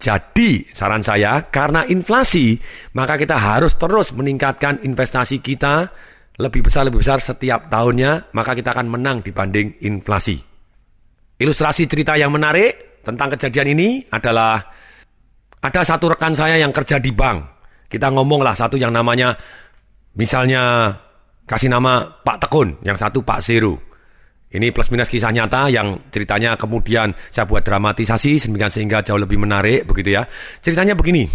Jadi, 0.00 0.64
saran 0.72 1.04
saya, 1.04 1.44
karena 1.52 1.84
inflasi, 1.84 2.56
maka 2.96 3.20
kita 3.20 3.36
harus 3.36 3.76
terus 3.76 4.16
meningkatkan 4.16 4.80
investasi 4.80 5.44
kita 5.44 5.92
lebih 6.38 6.62
besar, 6.62 6.86
lebih 6.86 7.02
besar 7.02 7.18
setiap 7.18 7.66
tahunnya, 7.66 8.30
maka 8.30 8.54
kita 8.54 8.70
akan 8.70 8.86
menang 8.86 9.18
dibanding 9.26 9.82
inflasi. 9.82 10.38
Ilustrasi 11.38 11.90
cerita 11.90 12.14
yang 12.14 12.30
menarik 12.30 13.02
tentang 13.02 13.34
kejadian 13.34 13.74
ini 13.74 14.06
adalah 14.10 14.58
ada 15.58 15.80
satu 15.82 16.14
rekan 16.14 16.34
saya 16.38 16.58
yang 16.62 16.70
kerja 16.70 17.02
di 17.02 17.10
bank. 17.10 17.38
Kita 17.90 18.14
ngomonglah 18.14 18.54
satu 18.54 18.78
yang 18.78 18.94
namanya, 18.94 19.34
misalnya 20.14 20.94
kasih 21.42 21.74
nama 21.74 22.06
Pak 22.06 22.46
Tekun, 22.46 22.86
yang 22.86 22.94
satu 22.94 23.26
Pak 23.26 23.42
Seru. 23.42 23.74
Ini 24.48 24.72
plus 24.72 24.88
minus 24.88 25.12
kisah 25.12 25.28
nyata 25.28 25.68
yang 25.68 26.08
ceritanya 26.08 26.56
kemudian 26.56 27.12
saya 27.28 27.44
buat 27.44 27.60
dramatisasi 27.60 28.40
sehingga 28.40 29.04
jauh 29.04 29.20
lebih 29.20 29.36
menarik 29.36 29.84
begitu 29.84 30.16
ya. 30.16 30.24
Ceritanya 30.64 30.96
begini. 30.96 31.28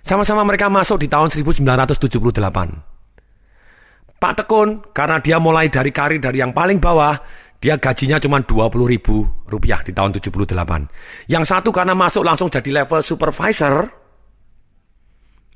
Sama-sama 0.00 0.44
mereka 0.44 0.70
masuk 0.72 1.04
di 1.04 1.08
tahun 1.08 1.30
1978. 1.30 4.20
Pak 4.20 4.32
Tekun 4.36 4.92
karena 4.92 5.16
dia 5.20 5.40
mulai 5.40 5.72
dari 5.72 5.92
karir 5.92 6.20
dari 6.20 6.44
yang 6.44 6.52
paling 6.52 6.76
bawah, 6.76 7.16
dia 7.56 7.80
gajinya 7.80 8.20
cuma 8.20 8.44
20 8.44 8.84
ribu 8.84 9.24
rupiah 9.48 9.80
di 9.80 9.96
tahun 9.96 10.12
78. 10.16 11.28
Yang 11.28 11.44
satu 11.48 11.72
karena 11.72 11.96
masuk 11.96 12.24
langsung 12.24 12.52
jadi 12.52 12.84
level 12.84 13.00
supervisor, 13.00 14.00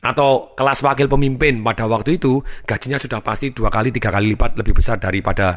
atau 0.04 0.52
kelas 0.52 0.84
wakil 0.84 1.08
pemimpin 1.08 1.64
pada 1.64 1.88
waktu 1.88 2.20
itu 2.20 2.44
gajinya 2.68 3.00
sudah 3.00 3.24
pasti 3.24 3.56
dua 3.56 3.72
kali 3.72 3.88
tiga 3.88 4.12
kali 4.12 4.36
lipat 4.36 4.60
lebih 4.60 4.76
besar 4.76 5.00
daripada 5.00 5.56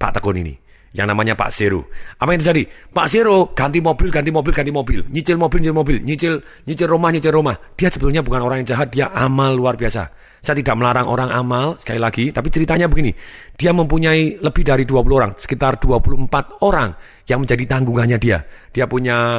Pak 0.00 0.16
Tekun 0.16 0.40
ini 0.40 0.56
yang 0.92 1.08
namanya 1.08 1.32
Pak 1.32 1.50
Zero. 1.52 1.88
Apa 2.20 2.36
yang 2.36 2.40
terjadi? 2.44 2.68
Pak 2.92 3.06
Zero 3.08 3.56
ganti 3.56 3.80
mobil, 3.80 4.12
ganti 4.12 4.28
mobil, 4.28 4.52
ganti 4.52 4.72
mobil, 4.72 5.00
nyicil 5.08 5.36
mobil, 5.40 5.58
nyicil 5.64 5.74
mobil, 5.76 5.96
nyicil 6.04 6.34
nyicil 6.68 6.88
rumah, 6.88 7.08
nyicil 7.08 7.32
rumah. 7.32 7.56
Dia 7.76 7.88
sebetulnya 7.88 8.20
bukan 8.20 8.40
orang 8.44 8.60
yang 8.64 8.76
jahat, 8.76 8.92
dia 8.92 9.08
amal 9.08 9.56
luar 9.56 9.80
biasa. 9.80 10.12
Saya 10.42 10.58
tidak 10.58 10.74
melarang 10.74 11.06
orang 11.06 11.30
amal 11.30 11.78
sekali 11.78 12.02
lagi, 12.02 12.24
tapi 12.34 12.50
ceritanya 12.50 12.90
begini. 12.90 13.14
Dia 13.56 13.70
mempunyai 13.72 14.42
lebih 14.42 14.62
dari 14.66 14.82
20 14.84 15.18
orang, 15.18 15.32
sekitar 15.38 15.78
24 15.78 16.60
orang 16.66 16.92
yang 17.30 17.40
menjadi 17.40 17.64
tanggungannya 17.78 18.18
dia. 18.18 18.42
Dia 18.74 18.84
punya 18.90 19.38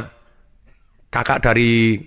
kakak 1.12 1.43
dari 1.43 1.99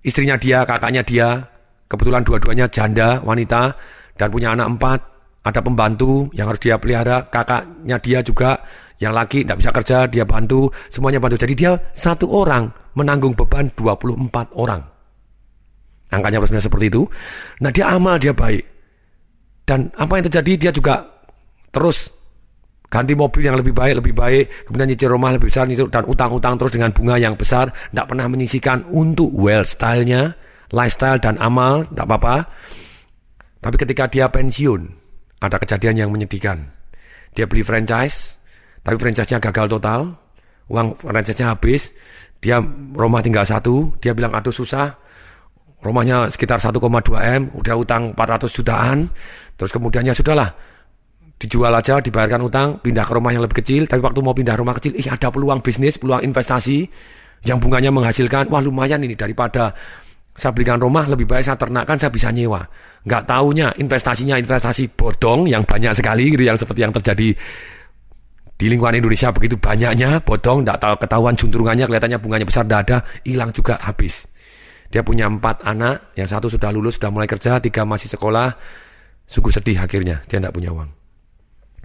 istrinya 0.00 0.38
dia, 0.38 0.62
kakaknya 0.62 1.02
dia, 1.02 1.42
kebetulan 1.90 2.22
dua-duanya 2.22 2.70
janda, 2.70 3.18
wanita, 3.20 3.76
dan 4.14 4.28
punya 4.30 4.54
anak 4.54 4.78
empat, 4.78 5.00
ada 5.44 5.60
pembantu 5.60 6.32
yang 6.32 6.48
harus 6.48 6.60
dia 6.64 6.80
pelihara, 6.80 7.28
kakaknya 7.28 8.00
dia 8.00 8.24
juga, 8.24 8.56
yang 8.96 9.12
laki 9.12 9.44
tidak 9.44 9.60
bisa 9.60 9.70
kerja, 9.76 9.98
dia 10.08 10.24
bantu, 10.24 10.72
semuanya 10.88 11.20
bantu. 11.20 11.36
Jadi 11.36 11.54
dia 11.54 11.76
satu 11.92 12.32
orang 12.32 12.72
menanggung 12.96 13.36
beban 13.36 13.68
24 13.76 14.56
orang. 14.56 14.80
Angkanya 16.08 16.40
plus 16.40 16.64
seperti 16.64 16.88
itu. 16.88 17.02
Nah 17.60 17.68
dia 17.68 17.92
amal, 17.92 18.16
dia 18.16 18.32
baik. 18.32 18.64
Dan 19.68 19.92
apa 20.00 20.16
yang 20.16 20.24
terjadi, 20.32 20.52
dia 20.68 20.72
juga 20.72 21.04
terus 21.68 22.08
ganti 22.88 23.12
mobil 23.12 23.42
yang 23.42 23.58
lebih 23.58 23.74
baik, 23.74 23.98
lebih 23.98 24.14
baik, 24.14 24.44
kemudian 24.70 24.86
nyicil 24.86 25.10
rumah 25.10 25.34
lebih 25.34 25.50
besar, 25.50 25.66
nyicil, 25.66 25.90
dan 25.90 26.06
utang-utang 26.06 26.54
terus 26.54 26.72
dengan 26.72 26.94
bunga 26.94 27.18
yang 27.18 27.34
besar, 27.34 27.74
tidak 27.90 28.06
pernah 28.06 28.30
menyisikan 28.30 28.86
untuk 28.94 29.34
well 29.34 29.66
style-nya, 29.66 30.38
lifestyle 30.70 31.18
dan 31.18 31.34
amal, 31.42 31.82
tidak 31.90 32.06
apa-apa. 32.06 32.36
Tapi 33.58 33.76
ketika 33.80 34.04
dia 34.06 34.30
pensiun, 34.30 35.03
ada 35.46 35.60
kejadian 35.60 36.06
yang 36.06 36.10
menyedihkan. 36.10 36.72
Dia 37.34 37.44
beli 37.44 37.66
franchise, 37.66 38.38
tapi 38.84 38.96
franchise-nya 39.00 39.42
gagal 39.42 39.78
total, 39.78 40.14
uang 40.70 40.96
franchise-nya 41.00 41.52
habis, 41.52 41.92
dia 42.38 42.60
rumah 42.94 43.24
tinggal 43.24 43.44
satu, 43.44 43.96
dia 43.98 44.12
bilang 44.12 44.36
aduh 44.36 44.52
susah, 44.52 44.96
rumahnya 45.84 46.32
sekitar 46.32 46.60
1,2 46.60 46.80
M, 47.20 47.42
udah 47.52 47.74
utang 47.76 48.16
400 48.16 48.48
jutaan, 48.52 48.98
terus 49.56 49.72
kemudiannya 49.72 50.12
sudahlah, 50.16 50.52
dijual 51.36 51.72
aja, 51.74 52.00
dibayarkan 52.00 52.40
utang, 52.44 52.68
pindah 52.80 53.04
ke 53.04 53.12
rumah 53.12 53.32
yang 53.32 53.42
lebih 53.44 53.60
kecil, 53.60 53.84
tapi 53.84 54.00
waktu 54.00 54.20
mau 54.24 54.32
pindah 54.32 54.56
rumah 54.56 54.76
kecil, 54.76 54.96
ih 54.96 55.08
ada 55.08 55.28
peluang 55.28 55.60
bisnis, 55.60 56.00
peluang 56.00 56.24
investasi 56.24 56.88
yang 57.44 57.60
bunganya 57.60 57.92
menghasilkan, 57.92 58.48
wah 58.48 58.64
lumayan 58.64 59.04
ini 59.04 59.12
daripada 59.12 59.76
saya 60.34 60.50
belikan 60.50 60.82
rumah 60.82 61.06
lebih 61.06 61.30
baik 61.30 61.46
saya 61.46 61.58
ternakkan 61.58 61.94
saya 61.94 62.10
bisa 62.10 62.34
nyewa. 62.34 62.66
Nggak 63.06 63.22
taunya 63.24 63.70
investasinya 63.78 64.34
investasi 64.36 64.90
bodong 64.92 65.46
yang 65.46 65.62
banyak 65.62 65.94
sekali 65.94 66.34
gitu 66.34 66.42
yang 66.42 66.58
seperti 66.58 66.80
yang 66.82 66.92
terjadi 66.94 67.28
di 68.54 68.70
lingkungan 68.70 69.02
Indonesia 69.02 69.34
begitu 69.34 69.58
banyaknya 69.58 70.22
bodong, 70.22 70.62
nggak 70.62 70.78
tahu 70.78 70.94
ketahuan 71.02 71.34
juntrungannya 71.34 71.84
kelihatannya 71.90 72.18
bunganya 72.22 72.46
besar, 72.46 72.64
dada 72.66 73.02
hilang 73.26 73.50
juga 73.50 73.78
habis. 73.82 74.30
Dia 74.94 75.02
punya 75.02 75.26
empat 75.26 75.66
anak, 75.66 76.14
yang 76.14 76.30
satu 76.30 76.46
sudah 76.46 76.70
lulus, 76.70 76.94
sudah 77.02 77.10
mulai 77.10 77.26
kerja, 77.26 77.58
tiga 77.58 77.82
masih 77.82 78.14
sekolah. 78.14 78.54
Sungguh 79.26 79.50
sedih 79.50 79.82
akhirnya, 79.82 80.22
dia 80.30 80.38
tidak 80.38 80.54
punya 80.54 80.70
uang. 80.70 81.03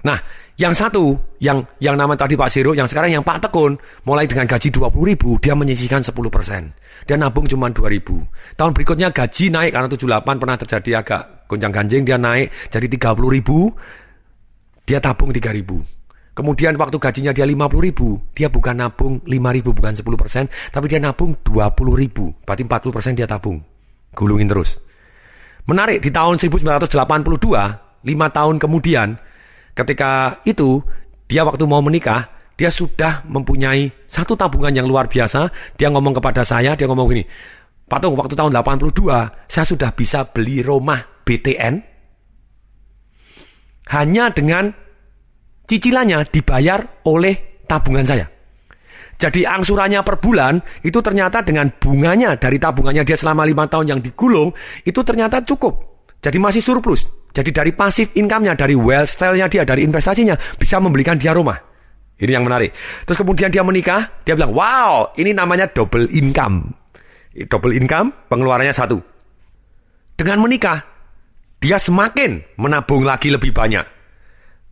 Nah, 0.03 0.17
yang 0.59 0.71
satu, 0.75 1.15
yang 1.43 1.63
yang 1.79 1.95
nama 1.95 2.15
tadi 2.15 2.35
Pak 2.35 2.49
Siro, 2.51 2.71
yang 2.75 2.87
sekarang 2.87 3.15
yang 3.15 3.23
Pak 3.23 3.47
Tekun, 3.47 3.75
mulai 4.07 4.27
dengan 4.27 4.47
gaji 4.47 4.71
20 4.71 4.91
ribu, 5.07 5.35
dia 5.39 5.55
menyisihkan 5.55 6.03
10 6.03 6.15
persen. 6.31 6.71
Dia 7.07 7.15
nabung 7.15 7.47
cuma 7.47 7.71
2 7.71 7.87
ribu. 7.87 8.23
Tahun 8.55 8.71
berikutnya 8.71 9.11
gaji 9.11 9.51
naik, 9.51 9.71
karena 9.75 9.87
78 9.87 10.39
pernah 10.39 10.57
terjadi 10.59 10.91
agak 11.03 11.21
gonjang 11.47 11.73
ganjing, 11.73 12.03
dia 12.07 12.19
naik 12.19 12.51
jadi 12.71 12.87
30 12.87 13.27
ribu, 13.31 13.71
dia 14.87 14.99
tabung 15.03 15.31
3 15.31 15.51
ribu. 15.51 15.83
Kemudian 16.39 16.79
waktu 16.79 16.95
gajinya 16.95 17.35
dia 17.35 17.43
50 17.43 17.83
ribu, 17.83 18.15
dia 18.31 18.47
bukan 18.47 18.71
nabung 18.79 19.19
5 19.27 19.51
ribu, 19.51 19.75
bukan 19.75 19.91
10 19.91 20.15
persen, 20.15 20.47
tapi 20.71 20.87
dia 20.87 20.99
nabung 21.03 21.35
20 21.43 21.99
ribu. 21.99 22.31
Berarti 22.47 22.63
40 22.63 22.95
persen 22.95 23.11
dia 23.11 23.27
tabung. 23.27 23.59
Gulungin 24.15 24.47
terus. 24.47 24.79
Menarik, 25.67 25.99
di 25.99 26.09
tahun 26.09 26.39
1982, 26.39 28.07
5 28.07 28.07
tahun 28.31 28.55
kemudian, 28.55 29.19
Ketika 29.79 30.43
itu, 30.43 30.83
dia 31.23 31.47
waktu 31.47 31.63
mau 31.63 31.79
menikah, 31.79 32.27
dia 32.59 32.67
sudah 32.67 33.23
mempunyai 33.23 33.87
satu 34.03 34.35
tabungan 34.35 34.75
yang 34.75 34.83
luar 34.83 35.07
biasa. 35.07 35.47
Dia 35.79 35.87
ngomong 35.87 36.19
kepada 36.19 36.43
saya, 36.43 36.75
dia 36.75 36.83
ngomong 36.83 37.07
gini, 37.07 37.23
Patung, 37.89 38.13
waktu 38.19 38.35
tahun 38.35 38.53
82, 38.53 39.49
saya 39.49 39.65
sudah 39.65 39.95
bisa 39.95 40.27
beli 40.27 40.61
rumah 40.61 41.01
BTN 41.25 41.89
hanya 43.89 44.29
dengan 44.29 44.69
cicilannya 45.65 46.21
dibayar 46.29 47.01
oleh 47.09 47.65
tabungan 47.65 48.05
saya. 48.05 48.29
Jadi 49.19 49.43
angsurannya 49.43 50.05
per 50.05 50.21
bulan 50.21 50.61
itu 50.85 51.01
ternyata 51.01 51.41
dengan 51.41 51.67
bunganya 51.67 52.37
dari 52.37 52.61
tabungannya 52.61 53.03
dia 53.03 53.17
selama 53.17 53.43
lima 53.43 53.65
tahun 53.65 53.97
yang 53.97 53.99
digulung 53.99 54.53
itu 54.85 55.01
ternyata 55.01 55.41
cukup. 55.43 55.88
Jadi 56.19 56.37
masih 56.37 56.59
surplus. 56.59 57.07
Jadi 57.31 57.55
dari 57.55 57.71
pasif 57.71 58.11
income-nya, 58.17 58.57
dari 58.57 58.75
wealth 58.75 59.15
style-nya 59.15 59.47
dia, 59.47 59.63
dari 59.63 59.85
investasinya, 59.85 60.35
bisa 60.59 60.81
membelikan 60.81 61.15
dia 61.15 61.31
rumah. 61.31 61.55
Ini 62.19 62.35
yang 62.35 62.43
menarik. 62.43 62.75
Terus 63.07 63.15
kemudian 63.15 63.47
dia 63.47 63.63
menikah, 63.63 64.23
dia 64.27 64.35
bilang, 64.35 64.51
wow, 64.51 65.15
ini 65.15 65.31
namanya 65.31 65.71
double 65.71 66.11
income. 66.11 66.75
Double 67.47 67.71
income, 67.71 68.11
pengeluarannya 68.27 68.75
satu. 68.75 68.99
Dengan 70.19 70.43
menikah, 70.43 70.83
dia 71.63 71.79
semakin 71.79 72.59
menabung 72.59 73.07
lagi 73.07 73.31
lebih 73.31 73.55
banyak. 73.55 73.98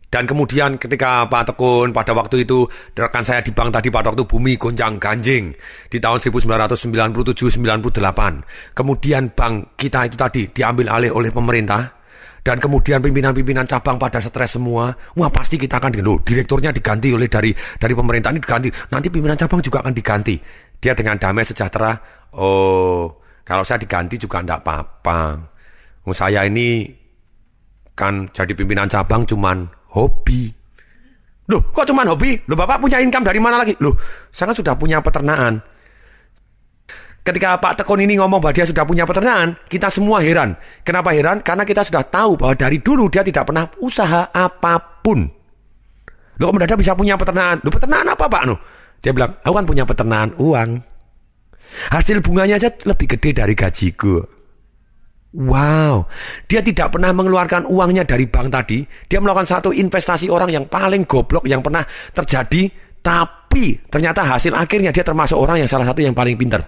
Dan 0.08 0.24
kemudian 0.24 0.80
ketika 0.80 1.28
Pak 1.28 1.52
Tekun 1.52 1.92
pada 1.92 2.16
waktu 2.16 2.48
itu 2.48 2.64
rekan 2.96 3.20
saya 3.20 3.44
di 3.44 3.52
bank 3.52 3.76
tadi 3.76 3.92
pada 3.92 4.08
waktu 4.08 4.24
bumi 4.24 4.56
gonjang 4.56 4.96
ganjing 4.96 5.52
di 5.92 6.00
tahun 6.00 6.16
1997-98. 6.16 8.72
Kemudian 8.72 9.28
bank 9.36 9.76
kita 9.76 10.08
itu 10.08 10.16
tadi 10.16 10.48
diambil 10.48 10.96
alih 10.96 11.12
oleh 11.12 11.28
pemerintah 11.28 11.92
dan 12.40 12.56
kemudian 12.56 13.04
pimpinan-pimpinan 13.04 13.68
cabang 13.68 14.00
pada 14.00 14.16
stres 14.24 14.56
semua, 14.56 14.88
wah 15.20 15.28
pasti 15.28 15.60
kita 15.60 15.76
akan 15.76 16.00
loh, 16.00 16.24
direkturnya 16.24 16.72
diganti 16.72 17.12
oleh 17.12 17.28
dari 17.28 17.52
dari 17.52 17.92
pemerintah 17.92 18.32
ini 18.32 18.40
diganti, 18.40 18.72
nanti 18.88 19.12
pimpinan 19.12 19.36
cabang 19.36 19.60
juga 19.60 19.84
akan 19.84 19.92
diganti. 19.92 20.40
Dia 20.80 20.96
dengan 20.96 21.20
damai 21.20 21.44
sejahtera, 21.44 21.92
oh 22.40 23.20
kalau 23.44 23.60
saya 23.60 23.76
diganti 23.76 24.16
juga 24.16 24.40
tidak 24.40 24.64
apa-apa. 24.64 25.20
Oh, 26.08 26.16
saya 26.16 26.48
ini 26.48 26.88
kan 27.92 28.32
jadi 28.32 28.56
pimpinan 28.56 28.88
cabang 28.88 29.28
cuman 29.28 29.68
hobi. 29.94 30.52
Loh, 31.48 31.64
kok 31.72 31.88
cuman 31.88 32.12
hobi? 32.12 32.36
Loh, 32.44 32.56
Bapak 32.60 32.76
punya 32.76 33.00
income 33.00 33.24
dari 33.24 33.40
mana 33.40 33.64
lagi? 33.64 33.72
Loh, 33.80 33.96
saya 34.28 34.52
kan 34.52 34.56
sudah 34.56 34.74
punya 34.76 35.00
peternakan. 35.00 35.60
ketika 37.28 37.60
Pak 37.60 37.84
Tekun 37.84 38.00
ini 38.00 38.16
ngomong 38.16 38.40
bahwa 38.40 38.56
dia 38.56 38.64
sudah 38.64 38.88
punya 38.88 39.04
peternakan, 39.04 39.52
kita 39.68 39.92
semua 39.92 40.24
heran. 40.24 40.56
Kenapa 40.80 41.12
heran? 41.12 41.44
Karena 41.44 41.68
kita 41.68 41.84
sudah 41.84 42.00
tahu 42.00 42.40
bahwa 42.40 42.56
dari 42.56 42.80
dulu 42.80 43.12
dia 43.12 43.20
tidak 43.20 43.52
pernah 43.52 43.68
usaha 43.84 44.32
apa 44.32 44.80
pun. 45.04 45.28
Lo 46.40 46.48
kok 46.48 46.54
mendadak 46.56 46.80
bisa 46.80 46.96
punya 46.96 47.20
peternakan? 47.20 47.60
Lo 47.60 47.68
peternakan 47.68 48.08
apa 48.16 48.24
Pak? 48.32 48.42
No? 48.48 48.56
Dia 49.04 49.12
bilang, 49.12 49.36
aku 49.44 49.52
kan 49.52 49.66
punya 49.68 49.84
peternakan 49.84 50.30
uang. 50.40 50.70
Hasil 51.92 52.24
bunganya 52.24 52.56
aja 52.56 52.72
lebih 52.72 53.06
gede 53.12 53.36
dari 53.36 53.52
gajiku. 53.52 54.37
Wow, 55.38 56.10
dia 56.50 56.58
tidak 56.58 56.98
pernah 56.98 57.14
mengeluarkan 57.14 57.70
uangnya 57.70 58.02
dari 58.02 58.26
bank 58.26 58.50
tadi. 58.50 58.82
Dia 59.06 59.22
melakukan 59.22 59.46
satu 59.46 59.70
investasi 59.70 60.26
orang 60.26 60.50
yang 60.50 60.64
paling 60.66 61.06
goblok 61.06 61.46
yang 61.46 61.62
pernah 61.62 61.86
terjadi. 62.10 62.66
Tapi 62.98 63.78
ternyata 63.86 64.26
hasil 64.26 64.50
akhirnya 64.50 64.90
dia 64.90 65.06
termasuk 65.06 65.38
orang 65.38 65.62
yang 65.62 65.70
salah 65.70 65.86
satu 65.86 66.02
yang 66.02 66.10
paling 66.10 66.34
pintar. 66.34 66.66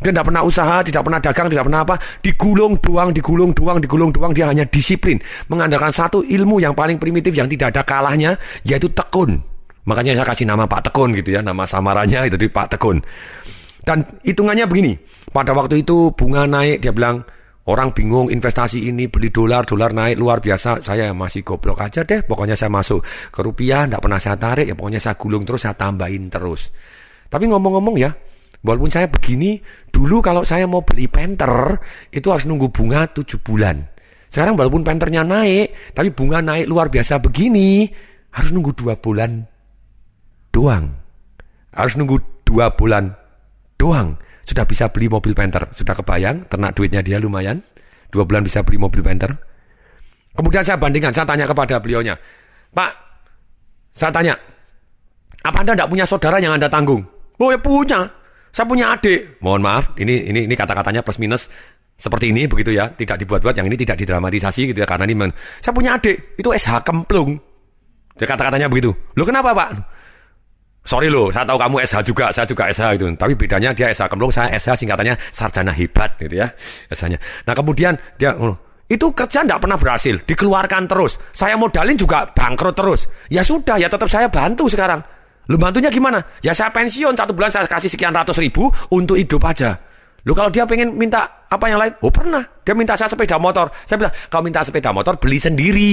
Dia 0.00 0.16
tidak 0.16 0.32
pernah 0.32 0.40
usaha, 0.40 0.80
tidak 0.80 1.04
pernah 1.04 1.20
dagang, 1.20 1.52
tidak 1.52 1.64
pernah 1.68 1.80
apa. 1.84 1.94
Digulung 2.24 2.80
doang, 2.80 3.12
digulung 3.12 3.52
doang, 3.52 3.76
digulung 3.76 4.10
doang. 4.16 4.32
Dia 4.32 4.48
hanya 4.48 4.64
disiplin. 4.64 5.20
Mengandalkan 5.52 5.92
satu 5.92 6.24
ilmu 6.24 6.56
yang 6.56 6.72
paling 6.72 6.96
primitif 6.96 7.36
yang 7.36 7.52
tidak 7.52 7.76
ada 7.76 7.84
kalahnya, 7.84 8.32
yaitu 8.64 8.88
tekun. 8.88 9.44
Makanya 9.84 10.16
saya 10.16 10.26
kasih 10.32 10.48
nama 10.48 10.64
Pak 10.64 10.88
Tekun 10.88 11.12
gitu 11.20 11.36
ya. 11.36 11.44
Nama 11.44 11.68
samarannya 11.68 12.32
itu 12.32 12.40
di 12.40 12.48
Pak 12.48 12.76
Tekun. 12.76 12.96
Dan 13.84 14.00
hitungannya 14.24 14.64
begini. 14.64 14.96
Pada 15.28 15.52
waktu 15.52 15.84
itu 15.84 16.16
bunga 16.16 16.48
naik, 16.48 16.80
dia 16.80 16.96
bilang, 16.96 17.20
Orang 17.68 17.92
bingung 17.92 18.32
investasi 18.32 18.88
ini 18.88 19.12
beli 19.12 19.28
dolar, 19.28 19.68
dolar 19.68 19.92
naik 19.92 20.16
luar 20.16 20.40
biasa. 20.40 20.80
Saya 20.80 21.12
masih 21.12 21.44
goblok 21.44 21.84
aja 21.84 22.00
deh. 22.08 22.24
Pokoknya 22.24 22.56
saya 22.56 22.72
masuk 22.72 23.04
ke 23.04 23.40
rupiah, 23.44 23.84
tidak 23.84 24.00
pernah 24.00 24.16
saya 24.16 24.36
tarik. 24.40 24.66
Ya 24.66 24.72
pokoknya 24.72 25.00
saya 25.00 25.14
gulung 25.20 25.44
terus, 25.44 25.68
saya 25.68 25.76
tambahin 25.76 26.32
terus. 26.32 26.72
Tapi 27.28 27.44
ngomong-ngomong 27.52 28.00
ya, 28.00 28.10
walaupun 28.64 28.88
saya 28.88 29.12
begini, 29.12 29.60
dulu 29.92 30.24
kalau 30.24 30.40
saya 30.40 30.64
mau 30.64 30.80
beli 30.80 31.04
penter, 31.06 31.76
itu 32.08 32.32
harus 32.32 32.48
nunggu 32.48 32.72
bunga 32.72 33.04
7 33.12 33.38
bulan. 33.44 33.76
Sekarang 34.30 34.54
walaupun 34.54 34.86
penternya 34.86 35.26
naik, 35.26 35.92
tapi 35.92 36.14
bunga 36.14 36.38
naik 36.38 36.70
luar 36.70 36.86
biasa 36.86 37.18
begini, 37.18 37.90
harus 38.30 38.50
nunggu 38.54 38.72
dua 38.78 38.94
bulan 38.94 39.42
doang. 40.54 40.94
Harus 41.74 41.98
nunggu 41.98 42.46
dua 42.46 42.70
bulan 42.78 43.10
doang 43.74 44.14
sudah 44.50 44.66
bisa 44.66 44.90
beli 44.90 45.06
mobil 45.06 45.30
Panther. 45.30 45.70
Sudah 45.70 45.94
kebayang, 45.94 46.50
ternak 46.50 46.74
duitnya 46.74 47.00
dia 47.06 47.22
lumayan. 47.22 47.62
Dua 48.10 48.26
bulan 48.26 48.42
bisa 48.42 48.66
beli 48.66 48.82
mobil 48.82 48.98
Panther. 49.00 49.30
Kemudian 50.34 50.62
saya 50.62 50.78
bandingkan, 50.78 51.10
saya 51.10 51.26
tanya 51.26 51.46
kepada 51.46 51.82
beliaunya, 51.82 52.14
Pak, 52.70 52.90
saya 53.90 54.14
tanya, 54.14 54.34
apa 55.42 55.58
Anda 55.58 55.74
tidak 55.74 55.90
punya 55.90 56.06
saudara 56.06 56.38
yang 56.38 56.54
Anda 56.54 56.70
tanggung? 56.70 57.02
Oh 57.42 57.50
ya 57.50 57.58
punya, 57.58 58.06
saya 58.54 58.66
punya 58.66 58.94
adik. 58.94 59.42
Mohon 59.42 59.60
maaf, 59.66 59.84
ini 59.98 60.30
ini 60.30 60.46
ini 60.46 60.54
kata-katanya 60.54 61.02
plus 61.02 61.18
minus 61.18 61.50
seperti 61.98 62.30
ini 62.30 62.46
begitu 62.46 62.70
ya, 62.70 62.94
tidak 62.94 63.18
dibuat-buat, 63.26 63.58
yang 63.58 63.66
ini 63.66 63.74
tidak 63.74 63.98
didramatisasi 63.98 64.70
gitu 64.70 64.78
ya, 64.78 64.86
karena 64.86 65.04
ini 65.10 65.34
saya 65.58 65.74
punya 65.74 65.98
adik, 65.98 66.38
itu 66.38 66.48
SH 66.54 66.86
Kemplung. 66.86 67.34
Kata-katanya 68.14 68.70
begitu. 68.70 68.94
Lo 69.18 69.26
kenapa 69.26 69.50
Pak? 69.50 69.70
Sorry 70.80 71.12
loh, 71.12 71.28
saya 71.28 71.44
tahu 71.44 71.60
kamu 71.60 71.76
SH 71.84 71.96
juga, 72.08 72.32
saya 72.32 72.48
juga 72.48 72.64
SH 72.72 72.96
gitu. 72.96 73.06
Tapi 73.12 73.36
bedanya 73.36 73.70
dia 73.76 73.92
SH 73.92 74.08
kemlung, 74.08 74.32
saya 74.32 74.48
SH 74.56 74.80
singkatannya 74.80 75.14
sarjana 75.28 75.72
hebat 75.76 76.16
gitu 76.16 76.40
ya. 76.40 76.48
SH-nya. 76.88 77.20
Nah 77.44 77.52
kemudian 77.52 77.92
dia, 78.16 78.32
oh, 78.40 78.56
itu 78.88 79.06
kerja 79.12 79.44
tidak 79.44 79.60
pernah 79.60 79.76
berhasil, 79.76 80.16
dikeluarkan 80.24 80.88
terus. 80.88 81.20
Saya 81.36 81.54
modalin 81.60 81.94
juga 81.94 82.24
bangkrut 82.32 82.74
terus. 82.74 83.06
Ya 83.28 83.44
sudah, 83.44 83.76
ya 83.76 83.92
tetap 83.92 84.08
saya 84.08 84.26
bantu 84.32 84.66
sekarang. 84.72 85.04
Lu 85.52 85.60
bantunya 85.60 85.92
gimana? 85.92 86.18
Ya 86.40 86.56
saya 86.56 86.72
pensiun, 86.72 87.12
satu 87.12 87.36
bulan 87.36 87.52
saya 87.52 87.68
kasih 87.68 87.92
sekian 87.92 88.16
ratus 88.16 88.40
ribu 88.40 88.72
untuk 88.90 89.20
hidup 89.20 89.44
aja. 89.46 89.76
Lu 90.24 90.32
kalau 90.32 90.48
dia 90.48 90.64
pengen 90.64 90.96
minta 90.96 91.44
apa 91.48 91.64
yang 91.68 91.80
lain? 91.80 91.92
Oh 92.00 92.12
pernah, 92.12 92.44
dia 92.64 92.72
minta 92.72 92.96
saya 92.96 93.08
sepeda 93.08 93.36
motor. 93.36 93.68
Saya 93.84 94.00
bilang, 94.00 94.14
kalau 94.32 94.42
minta 94.48 94.60
sepeda 94.64 94.90
motor 94.90 95.16
beli 95.20 95.36
sendiri, 95.36 95.92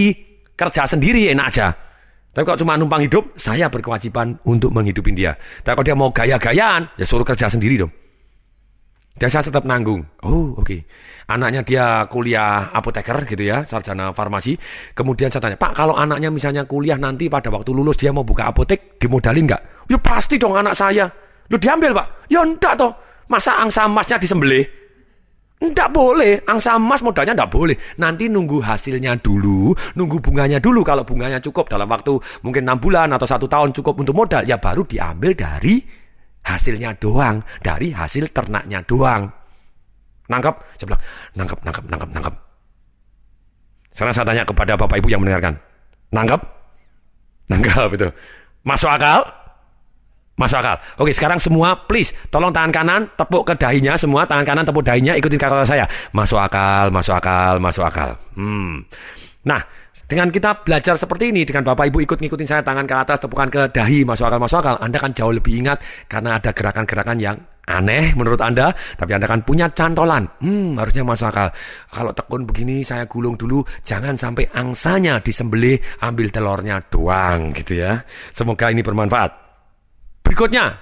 kerja 0.56 0.84
sendiri 0.88 1.32
enak 1.32 1.48
aja. 1.54 1.87
Tapi 2.38 2.46
kalau 2.46 2.62
cuma 2.62 2.78
numpang 2.78 3.02
hidup, 3.02 3.34
saya 3.34 3.66
berkewajiban 3.66 4.38
untuk 4.46 4.70
menghidupi 4.70 5.10
dia. 5.10 5.34
Tapi 5.66 5.74
kalau 5.74 5.88
dia 5.90 5.98
mau 5.98 6.14
gaya-gayaan, 6.14 6.94
ya 6.94 7.02
suruh 7.02 7.26
kerja 7.26 7.50
sendiri 7.50 7.82
dong. 7.82 7.90
Dan 9.18 9.34
saya 9.34 9.50
tetap 9.50 9.66
nanggung. 9.66 10.06
Oh, 10.22 10.54
oke. 10.54 10.62
Okay. 10.62 10.80
Anaknya 11.34 11.66
dia 11.66 11.86
kuliah 12.06 12.70
apoteker 12.70 13.26
gitu 13.26 13.42
ya, 13.42 13.66
sarjana 13.66 14.14
farmasi. 14.14 14.54
Kemudian 14.94 15.34
saya 15.34 15.50
tanya, 15.50 15.58
Pak, 15.58 15.74
kalau 15.74 15.98
anaknya 15.98 16.30
misalnya 16.30 16.70
kuliah 16.70 17.02
nanti 17.02 17.26
pada 17.26 17.50
waktu 17.50 17.74
lulus 17.74 17.98
dia 17.98 18.14
mau 18.14 18.22
buka 18.22 18.54
apotek, 18.54 19.02
dimodalin 19.02 19.50
nggak? 19.50 19.90
Ya 19.90 19.98
pasti 19.98 20.38
dong 20.38 20.54
anak 20.54 20.78
saya. 20.78 21.10
Lu 21.50 21.58
diambil, 21.58 21.90
Pak? 21.98 22.30
Ya 22.30 22.46
enggak 22.46 22.78
toh. 22.78 22.94
Masa 23.34 23.58
angsa 23.58 23.90
emasnya 23.90 24.22
disembelih? 24.22 24.87
Tidak 25.58 25.90
boleh, 25.90 26.46
angsa 26.46 26.78
emas 26.78 27.02
modalnya 27.02 27.34
tidak 27.34 27.50
boleh. 27.50 27.74
Nanti 27.98 28.30
nunggu 28.30 28.62
hasilnya 28.62 29.18
dulu, 29.18 29.74
nunggu 29.98 30.22
bunganya 30.22 30.62
dulu. 30.62 30.86
Kalau 30.86 31.02
bunganya 31.02 31.42
cukup 31.42 31.66
dalam 31.66 31.90
waktu 31.90 32.14
mungkin 32.46 32.62
enam 32.62 32.78
bulan 32.78 33.10
atau 33.10 33.26
satu 33.26 33.50
tahun 33.50 33.74
cukup 33.74 33.98
untuk 34.06 34.14
modal, 34.14 34.46
ya 34.46 34.62
baru 34.62 34.86
diambil 34.86 35.34
dari 35.34 35.82
hasilnya 36.46 36.94
doang, 37.02 37.42
dari 37.58 37.90
hasil 37.90 38.30
ternaknya 38.30 38.86
doang. 38.86 39.26
Nangkep? 40.30 40.56
Saya 40.78 40.86
bilang, 40.94 41.04
nangkep, 41.34 41.60
nangkep, 41.66 41.86
nangkep, 41.90 42.10
nangkep. 42.14 42.36
Sekarang 43.90 44.14
saya 44.14 44.26
tanya 44.30 44.44
kepada 44.46 44.78
bapak 44.78 45.02
ibu 45.02 45.10
yang 45.10 45.26
mendengarkan. 45.26 45.58
Nangkep? 46.14 46.42
Nangkep 47.50 47.90
itu. 47.98 48.08
Masuk 48.62 48.94
akal? 48.94 49.26
Masuk 50.38 50.62
akal. 50.62 50.78
Oke, 51.02 51.10
sekarang 51.18 51.42
semua 51.42 51.74
please 51.90 52.14
tolong 52.30 52.54
tangan 52.54 52.70
kanan 52.70 53.02
tepuk 53.18 53.42
ke 53.42 53.58
dahinya 53.58 53.98
semua, 53.98 54.22
tangan 54.30 54.46
kanan 54.46 54.64
tepuk 54.70 54.86
dahinya, 54.86 55.18
ikutin 55.18 55.42
kata 55.42 55.66
saya. 55.66 55.90
Masuk 56.14 56.38
akal, 56.38 56.94
masuk 56.94 57.18
akal, 57.18 57.58
masuk 57.58 57.82
akal. 57.90 58.14
Hmm. 58.38 58.86
Nah, 59.50 59.66
dengan 60.06 60.30
kita 60.30 60.62
belajar 60.62 60.94
seperti 60.94 61.34
ini, 61.34 61.42
dengan 61.42 61.66
Bapak 61.66 61.90
Ibu 61.90 62.06
ikut 62.06 62.22
ngikutin 62.22 62.46
saya 62.46 62.62
tangan 62.62 62.86
ke 62.86 62.96
atas, 62.96 63.18
tepukan 63.18 63.50
ke 63.50 63.66
dahi, 63.74 64.06
masuk 64.06 64.30
akal, 64.30 64.38
masuk 64.38 64.58
akal, 64.62 64.76
Anda 64.78 65.02
kan 65.02 65.10
jauh 65.18 65.34
lebih 65.34 65.58
ingat 65.58 65.82
karena 66.06 66.38
ada 66.38 66.54
gerakan-gerakan 66.54 67.18
yang 67.18 67.38
aneh 67.66 68.14
menurut 68.14 68.38
Anda, 68.38 68.78
tapi 68.94 69.18
Anda 69.18 69.26
kan 69.26 69.42
punya 69.42 69.74
cantolan. 69.74 70.30
Hmm, 70.38 70.78
harusnya 70.78 71.02
masuk 71.02 71.34
akal. 71.34 71.50
Kalau 71.90 72.14
tekun 72.14 72.46
begini, 72.46 72.86
saya 72.86 73.10
gulung 73.10 73.34
dulu, 73.42 73.66
jangan 73.82 74.14
sampai 74.14 74.46
angsanya 74.54 75.18
disembelih, 75.18 75.82
ambil 76.06 76.30
telurnya 76.30 76.78
doang 76.94 77.58
gitu 77.58 77.82
ya. 77.82 78.06
Semoga 78.30 78.70
ini 78.70 78.86
bermanfaat. 78.86 79.47
Berikutnya, 80.28 80.76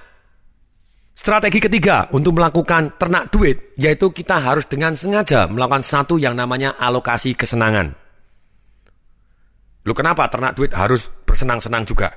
strategi 1.14 1.62
ketiga 1.62 2.10
untuk 2.10 2.34
melakukan 2.34 2.98
ternak 2.98 3.30
duit, 3.30 3.78
yaitu 3.78 4.10
kita 4.10 4.42
harus 4.42 4.66
dengan 4.66 4.90
sengaja 4.90 5.46
melakukan 5.46 5.86
satu 5.86 6.18
yang 6.18 6.34
namanya 6.34 6.74
alokasi 6.74 7.38
kesenangan. 7.38 7.94
Lu 9.86 9.94
kenapa 9.94 10.26
ternak 10.26 10.58
duit 10.58 10.74
harus 10.74 11.06
bersenang-senang 11.22 11.86
juga? 11.86 12.10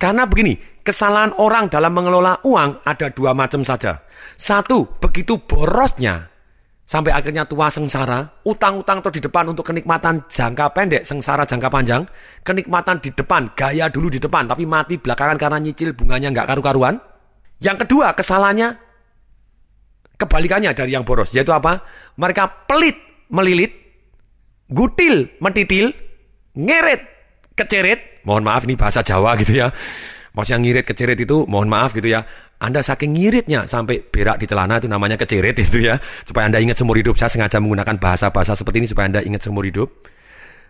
Karena 0.00 0.24
begini, 0.24 0.56
kesalahan 0.80 1.36
orang 1.36 1.68
dalam 1.68 1.92
mengelola 1.92 2.40
uang 2.40 2.88
ada 2.88 3.12
dua 3.12 3.36
macam 3.36 3.60
saja. 3.68 4.00
Satu, 4.40 4.96
begitu 4.96 5.44
borosnya 5.44 6.31
sampai 6.92 7.08
akhirnya 7.16 7.48
tua 7.48 7.72
sengsara, 7.72 8.44
utang-utang 8.44 9.00
terus 9.00 9.16
di 9.16 9.22
depan 9.24 9.48
untuk 9.48 9.64
kenikmatan 9.64 10.28
jangka 10.28 10.76
pendek, 10.76 11.08
sengsara 11.08 11.48
jangka 11.48 11.72
panjang, 11.72 12.04
kenikmatan 12.44 13.00
di 13.00 13.08
depan, 13.16 13.48
gaya 13.56 13.88
dulu 13.88 14.12
di 14.12 14.20
depan, 14.20 14.44
tapi 14.44 14.68
mati 14.68 15.00
belakangan 15.00 15.40
karena 15.40 15.56
nyicil 15.56 15.96
bunganya 15.96 16.28
nggak 16.28 16.52
karu-karuan. 16.52 17.00
Yang 17.64 17.88
kedua, 17.88 18.12
kesalahannya 18.12 18.76
kebalikannya 20.20 20.76
dari 20.76 20.92
yang 20.92 21.08
boros, 21.08 21.32
yaitu 21.32 21.56
apa? 21.56 21.80
Mereka 22.20 22.68
pelit, 22.68 23.00
melilit, 23.32 23.72
gutil, 24.68 25.32
mentitil, 25.40 25.96
ngeret, 26.52 27.00
keceret, 27.56 28.20
mohon 28.28 28.44
maaf 28.44 28.68
ini 28.68 28.76
bahasa 28.76 29.00
Jawa 29.00 29.32
gitu 29.40 29.64
ya, 29.64 29.72
Maksudnya 30.32 30.58
ngirit 30.64 30.84
keceret 30.88 31.18
itu 31.20 31.44
mohon 31.44 31.68
maaf 31.68 31.92
gitu 31.92 32.08
ya. 32.08 32.24
Anda 32.62 32.78
saking 32.78 33.18
ngiritnya 33.18 33.66
sampai 33.66 33.98
berak 33.98 34.38
di 34.38 34.46
celana 34.46 34.78
itu 34.78 34.86
namanya 34.86 35.18
keceret 35.18 35.58
itu 35.58 35.82
ya. 35.82 35.98
Supaya 36.22 36.46
Anda 36.46 36.62
ingat 36.62 36.78
seumur 36.78 36.94
hidup. 36.94 37.18
Saya 37.18 37.26
sengaja 37.34 37.58
menggunakan 37.58 37.98
bahasa-bahasa 37.98 38.54
seperti 38.54 38.86
ini 38.86 38.88
supaya 38.88 39.10
Anda 39.10 39.20
ingat 39.26 39.42
seumur 39.42 39.66
hidup. 39.66 39.90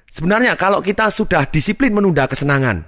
Sebenarnya 0.09 0.57
kalau 0.57 0.80
kita 0.80 1.12
sudah 1.12 1.45
disiplin 1.53 1.93
menunda 1.93 2.24
kesenangan 2.24 2.80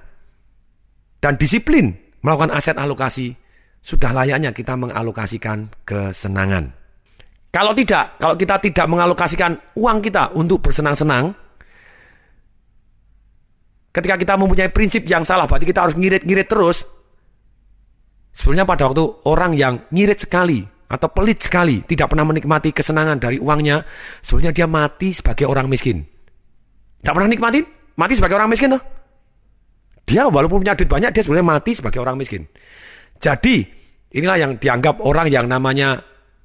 dan 1.20 1.36
disiplin 1.36 1.92
melakukan 2.24 2.56
aset 2.56 2.80
alokasi, 2.80 3.36
sudah 3.84 4.16
layaknya 4.16 4.56
kita 4.56 4.72
mengalokasikan 4.76 5.68
kesenangan. 5.84 6.72
Kalau 7.52 7.76
tidak, 7.76 8.16
kalau 8.16 8.34
kita 8.34 8.56
tidak 8.58 8.86
mengalokasikan 8.88 9.52
uang 9.76 10.00
kita 10.00 10.32
untuk 10.36 10.64
bersenang-senang, 10.64 11.44
Ketika 13.94 14.18
kita 14.18 14.34
mempunyai 14.34 14.74
prinsip 14.74 15.06
yang 15.06 15.22
salah, 15.22 15.46
berarti 15.46 15.70
kita 15.70 15.86
harus 15.86 15.94
ngirit-ngirit 15.94 16.50
terus. 16.50 16.82
Sebenarnya 18.44 18.68
pada 18.68 18.92
waktu 18.92 19.24
orang 19.24 19.56
yang 19.56 19.88
ngirit 19.88 20.28
sekali 20.28 20.60
atau 20.84 21.08
pelit 21.08 21.40
sekali, 21.40 21.80
tidak 21.88 22.12
pernah 22.12 22.28
menikmati 22.28 22.76
kesenangan 22.76 23.16
dari 23.16 23.40
uangnya, 23.40 23.80
sebenarnya 24.20 24.52
dia 24.52 24.66
mati 24.68 25.16
sebagai 25.16 25.48
orang 25.48 25.64
miskin. 25.64 26.04
Tidak 27.00 27.08
pernah 27.08 27.24
nikmatin, 27.24 27.64
mati 27.96 28.12
sebagai 28.12 28.36
orang 28.36 28.52
miskin 28.52 28.76
tuh. 28.76 28.84
Dia 30.04 30.28
walaupun 30.28 30.60
punya 30.60 30.76
duit 30.76 30.92
banyak, 30.92 31.16
dia 31.16 31.24
sebenarnya 31.24 31.56
mati 31.56 31.72
sebagai 31.72 32.04
orang 32.04 32.20
miskin. 32.20 32.44
Jadi, 33.16 33.64
inilah 34.12 34.36
yang 34.36 34.52
dianggap 34.60 35.00
orang 35.00 35.32
yang 35.32 35.48
namanya 35.48 36.04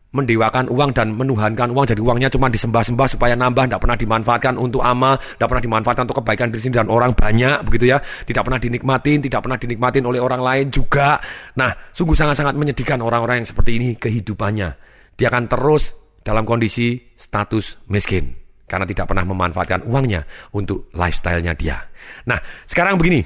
mendewakan 0.09 0.65
uang 0.73 0.89
dan 0.93 1.13
menuhankan 1.13 1.69
uang. 1.69 1.85
Jadi 1.85 2.01
uangnya 2.01 2.29
cuma 2.33 2.49
disembah-sembah 2.49 3.07
supaya 3.09 3.37
nambah 3.37 3.69
tidak 3.69 3.81
pernah 3.81 3.97
dimanfaatkan 3.97 4.53
untuk 4.57 4.81
amal 4.81 5.21
tidak 5.21 5.47
pernah 5.53 5.63
dimanfaatkan 5.63 6.03
untuk 6.09 6.17
kebaikan 6.25 6.47
diri 6.49 6.61
sendiri. 6.61 6.81
Dan 6.81 6.89
orang 6.89 7.11
banyak 7.13 7.57
begitu 7.65 7.93
ya. 7.93 7.97
Tidak 8.01 8.41
pernah 8.41 8.57
dinikmatin 8.57 9.17
tidak 9.21 9.41
pernah 9.45 9.57
dinikmatin 9.61 10.03
oleh 10.05 10.17
orang 10.17 10.41
lain 10.41 10.65
juga. 10.73 11.21
Nah 11.61 11.69
sungguh 11.93 12.17
sangat-sangat 12.17 12.57
menyedihkan 12.57 12.99
orang-orang 13.05 13.45
yang 13.45 13.47
seperti 13.47 13.77
ini 13.77 13.87
kehidupannya. 14.01 14.69
Dia 15.13 15.27
akan 15.29 15.45
terus 15.45 15.93
dalam 16.25 16.41
kondisi 16.47 16.97
status 17.13 17.85
miskin 17.93 18.33
karena 18.65 18.85
tidak 18.85 19.09
pernah 19.09 19.25
memanfaatkan 19.25 19.85
uangnya 19.85 20.25
untuk 20.57 20.89
lifestyle-nya 20.97 21.53
dia. 21.53 21.77
Nah 22.25 22.41
sekarang 22.65 22.97
begini. 22.97 23.21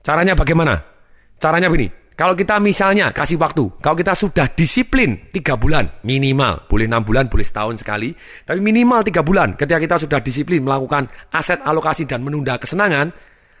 Caranya 0.00 0.38
bagaimana? 0.38 0.78
Caranya 1.36 1.66
begini 1.66 2.05
kalau 2.16 2.32
kita 2.32 2.56
misalnya 2.64 3.12
kasih 3.12 3.36
waktu, 3.36 3.68
kalau 3.76 3.92
kita 3.92 4.16
sudah 4.16 4.48
disiplin 4.56 5.28
tiga 5.36 5.52
bulan 5.52 6.00
minimal, 6.00 6.64
boleh 6.64 6.88
enam 6.88 7.04
bulan, 7.04 7.28
boleh 7.28 7.44
setahun 7.44 7.84
sekali, 7.84 8.16
tapi 8.40 8.56
minimal 8.64 9.04
tiga 9.04 9.20
bulan 9.20 9.52
ketika 9.52 9.76
kita 9.76 9.96
sudah 10.00 10.24
disiplin 10.24 10.64
melakukan 10.64 11.12
aset 11.36 11.60
alokasi 11.60 12.08
dan 12.08 12.24
menunda 12.24 12.56
kesenangan, 12.56 13.12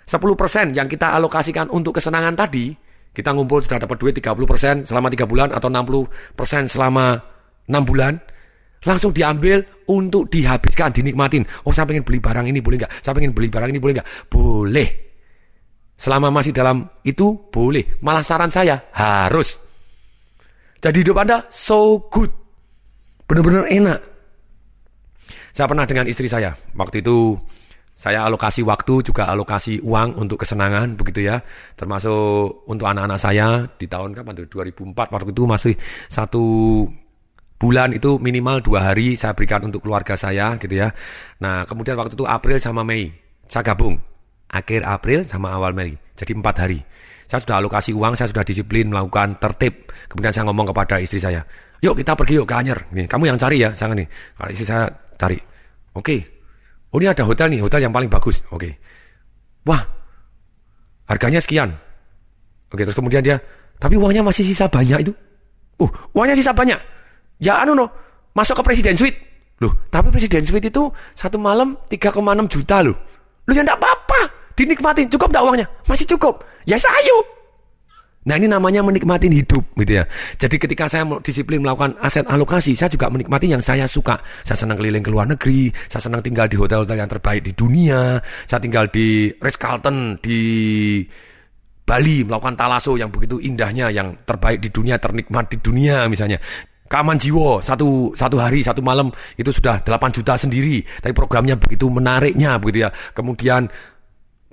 10% 0.08 0.72
yang 0.72 0.88
kita 0.88 1.12
alokasikan 1.12 1.68
untuk 1.68 2.00
kesenangan 2.00 2.32
tadi, 2.32 2.72
kita 3.12 3.36
ngumpul 3.36 3.60
sudah 3.60 3.76
dapat 3.76 3.96
duit 4.00 4.16
30% 4.16 4.88
selama 4.88 5.12
tiga 5.12 5.28
bulan 5.28 5.52
atau 5.52 5.68
60% 5.68 6.72
selama 6.72 7.20
enam 7.68 7.84
bulan, 7.84 8.16
langsung 8.88 9.12
diambil 9.12 9.60
untuk 9.92 10.32
dihabiskan, 10.32 10.96
dinikmatin. 10.96 11.44
Oh 11.68 11.76
saya 11.76 11.84
pengen 11.84 12.08
beli 12.08 12.24
barang 12.24 12.48
ini 12.48 12.64
boleh 12.64 12.80
nggak? 12.80 13.04
Saya 13.04 13.12
pengen 13.12 13.36
beli 13.36 13.52
barang 13.52 13.68
ini 13.68 13.80
boleh 13.84 14.00
nggak? 14.00 14.08
Boleh. 14.32 15.05
Selama 15.96 16.28
masih 16.28 16.52
dalam 16.52 16.84
itu 17.02 17.48
boleh. 17.48 17.96
Malah 18.04 18.20
saran 18.20 18.52
saya 18.52 18.76
harus. 18.92 19.56
Jadi 20.80 21.02
hidup 21.02 21.16
Anda 21.16 21.48
so 21.48 22.06
good. 22.12 22.28
Benar-benar 23.26 23.66
enak. 23.66 24.00
Saya 25.56 25.66
pernah 25.66 25.88
dengan 25.88 26.04
istri 26.04 26.28
saya. 26.28 26.52
Waktu 26.76 27.00
itu 27.00 27.34
saya 27.96 28.28
alokasi 28.28 28.60
waktu 28.60 29.00
juga 29.00 29.24
alokasi 29.32 29.80
uang 29.80 30.20
untuk 30.20 30.44
kesenangan 30.44 31.00
begitu 31.00 31.32
ya. 31.32 31.40
Termasuk 31.72 32.68
untuk 32.68 32.86
anak-anak 32.86 33.16
saya 33.16 33.64
di 33.64 33.88
tahun 33.88 34.12
kapan 34.12 34.44
tuh 34.44 34.46
2004 34.52 34.92
waktu 34.92 35.30
itu 35.32 35.42
masih 35.48 35.74
satu 36.12 36.44
bulan 37.56 37.96
itu 37.96 38.20
minimal 38.20 38.60
dua 38.60 38.92
hari 38.92 39.16
saya 39.16 39.32
berikan 39.32 39.64
untuk 39.64 39.80
keluarga 39.80 40.12
saya 40.12 40.60
gitu 40.60 40.76
ya. 40.76 40.92
Nah 41.40 41.64
kemudian 41.64 41.96
waktu 41.96 42.12
itu 42.12 42.28
April 42.28 42.60
sama 42.60 42.84
Mei 42.84 43.08
saya 43.48 43.64
gabung 43.64 43.96
akhir 44.50 44.86
April 44.86 45.26
sama 45.26 45.54
awal 45.54 45.74
Mei. 45.74 45.94
Jadi 46.16 46.32
empat 46.32 46.56
hari. 46.64 46.80
Saya 47.26 47.42
sudah 47.42 47.58
alokasi 47.58 47.90
uang, 47.90 48.14
saya 48.14 48.30
sudah 48.30 48.46
disiplin 48.46 48.86
melakukan 48.88 49.36
tertib. 49.42 49.90
Kemudian 50.06 50.30
saya 50.30 50.46
ngomong 50.46 50.70
kepada 50.70 51.02
istri 51.02 51.18
saya, 51.18 51.42
yuk 51.82 51.98
kita 51.98 52.14
pergi 52.14 52.38
yuk 52.38 52.46
ke 52.46 52.54
Anyer. 52.54 52.78
Nih, 52.94 53.10
kamu 53.10 53.34
yang 53.34 53.38
cari 53.38 53.66
ya, 53.66 53.74
saya 53.74 53.92
nih. 53.92 54.06
Kalau 54.06 54.50
istri 54.54 54.66
saya 54.66 54.86
cari. 55.18 55.38
Oke. 55.98 56.16
Oh 56.94 57.02
ini 57.02 57.10
ada 57.10 57.26
hotel 57.26 57.50
nih, 57.50 57.60
hotel 57.60 57.82
yang 57.82 57.92
paling 57.92 58.06
bagus. 58.06 58.40
Oke. 58.54 58.78
Wah, 59.66 59.82
harganya 61.10 61.42
sekian. 61.42 61.74
Oke, 62.70 62.86
terus 62.86 62.94
kemudian 62.94 63.20
dia, 63.20 63.42
tapi 63.82 63.98
uangnya 63.98 64.22
masih 64.22 64.46
sisa 64.46 64.70
banyak 64.70 65.10
itu. 65.10 65.12
Uh, 65.82 65.90
uangnya 66.14 66.38
sisa 66.38 66.54
banyak. 66.54 66.78
Ya 67.42 67.60
anu 67.60 67.76
no, 67.76 67.86
masuk 68.32 68.62
ke 68.62 68.72
Presiden 68.72 68.96
Suite. 68.96 69.18
Loh, 69.60 69.72
tapi 69.90 70.12
Presiden 70.14 70.44
Suite 70.46 70.68
itu 70.68 70.88
satu 71.12 71.36
malam 71.40 71.74
3,6 71.90 72.22
juta 72.48 72.86
loh. 72.86 72.96
Lu 73.46 73.52
ya 73.54 73.62
enggak 73.62 73.78
apa-apa. 73.78 74.20
Dinikmatin. 74.58 75.06
Cukup 75.10 75.30
enggak 75.30 75.44
uangnya? 75.46 75.66
Masih 75.86 76.06
cukup. 76.06 76.42
Ya 76.66 76.76
sayu. 76.76 77.36
Nah 78.26 78.34
ini 78.34 78.50
namanya 78.50 78.82
menikmatin 78.82 79.30
hidup 79.30 79.62
gitu 79.78 80.02
ya. 80.02 80.04
Jadi 80.34 80.58
ketika 80.58 80.90
saya 80.90 81.06
disiplin 81.22 81.62
melakukan 81.62 81.94
aset 82.02 82.26
alokasi, 82.26 82.74
saya 82.74 82.90
juga 82.90 83.06
menikmati 83.06 83.46
yang 83.46 83.62
saya 83.62 83.86
suka. 83.86 84.18
Saya 84.42 84.58
senang 84.66 84.82
keliling 84.82 85.06
ke 85.06 85.14
luar 85.14 85.30
negeri, 85.30 85.70
saya 85.86 86.02
senang 86.02 86.26
tinggal 86.26 86.50
di 86.50 86.58
hotel-hotel 86.58 86.98
yang 86.98 87.06
terbaik 87.06 87.46
di 87.46 87.54
dunia, 87.54 88.18
saya 88.50 88.58
tinggal 88.58 88.90
di 88.90 89.30
Ritz 89.30 89.54
Carlton 89.54 90.18
di 90.18 90.42
Bali 91.86 92.26
melakukan 92.26 92.58
talaso 92.58 92.98
yang 92.98 93.14
begitu 93.14 93.38
indahnya, 93.38 93.94
yang 93.94 94.18
terbaik 94.26 94.58
di 94.58 94.74
dunia, 94.74 94.98
ternikmat 94.98 95.46
di 95.46 95.62
dunia 95.62 96.10
misalnya. 96.10 96.42
Kaman 96.86 97.18
Jiwo 97.18 97.58
satu 97.58 98.14
satu 98.14 98.36
hari 98.38 98.62
satu 98.62 98.80
malam 98.80 99.10
itu 99.34 99.50
sudah 99.50 99.82
8 99.82 100.16
juta 100.16 100.38
sendiri. 100.38 100.82
Tapi 101.02 101.12
programnya 101.12 101.58
begitu 101.58 101.90
menariknya 101.90 102.56
begitu 102.62 102.86
ya. 102.86 102.90
Kemudian 103.12 103.66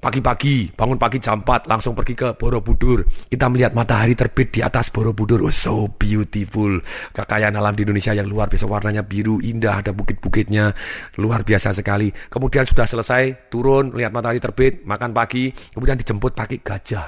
pagi-pagi 0.04 0.68
bangun 0.76 1.00
pagi 1.00 1.24
jam 1.24 1.40
4 1.40 1.72
langsung 1.72 1.96
pergi 1.96 2.12
ke 2.18 2.36
Borobudur. 2.36 3.08
Kita 3.08 3.48
melihat 3.48 3.72
matahari 3.72 4.18
terbit 4.18 4.52
di 4.52 4.60
atas 4.60 4.92
Borobudur. 4.92 5.40
Oh, 5.48 5.54
so 5.54 5.88
beautiful. 5.88 6.84
Kekayaan 7.16 7.56
alam 7.56 7.72
di 7.72 7.88
Indonesia 7.88 8.12
yang 8.12 8.28
luar 8.28 8.52
biasa. 8.52 8.68
Warnanya 8.68 9.08
biru 9.08 9.40
indah 9.40 9.80
ada 9.80 9.96
bukit-bukitnya. 9.96 10.76
Luar 11.24 11.48
biasa 11.48 11.72
sekali. 11.72 12.12
Kemudian 12.12 12.68
sudah 12.68 12.84
selesai 12.84 13.48
turun 13.48 13.96
melihat 13.96 14.12
matahari 14.12 14.44
terbit 14.44 14.84
makan 14.84 15.16
pagi. 15.16 15.56
Kemudian 15.72 15.96
dijemput 15.96 16.36
pakai 16.36 16.60
gajah. 16.60 17.08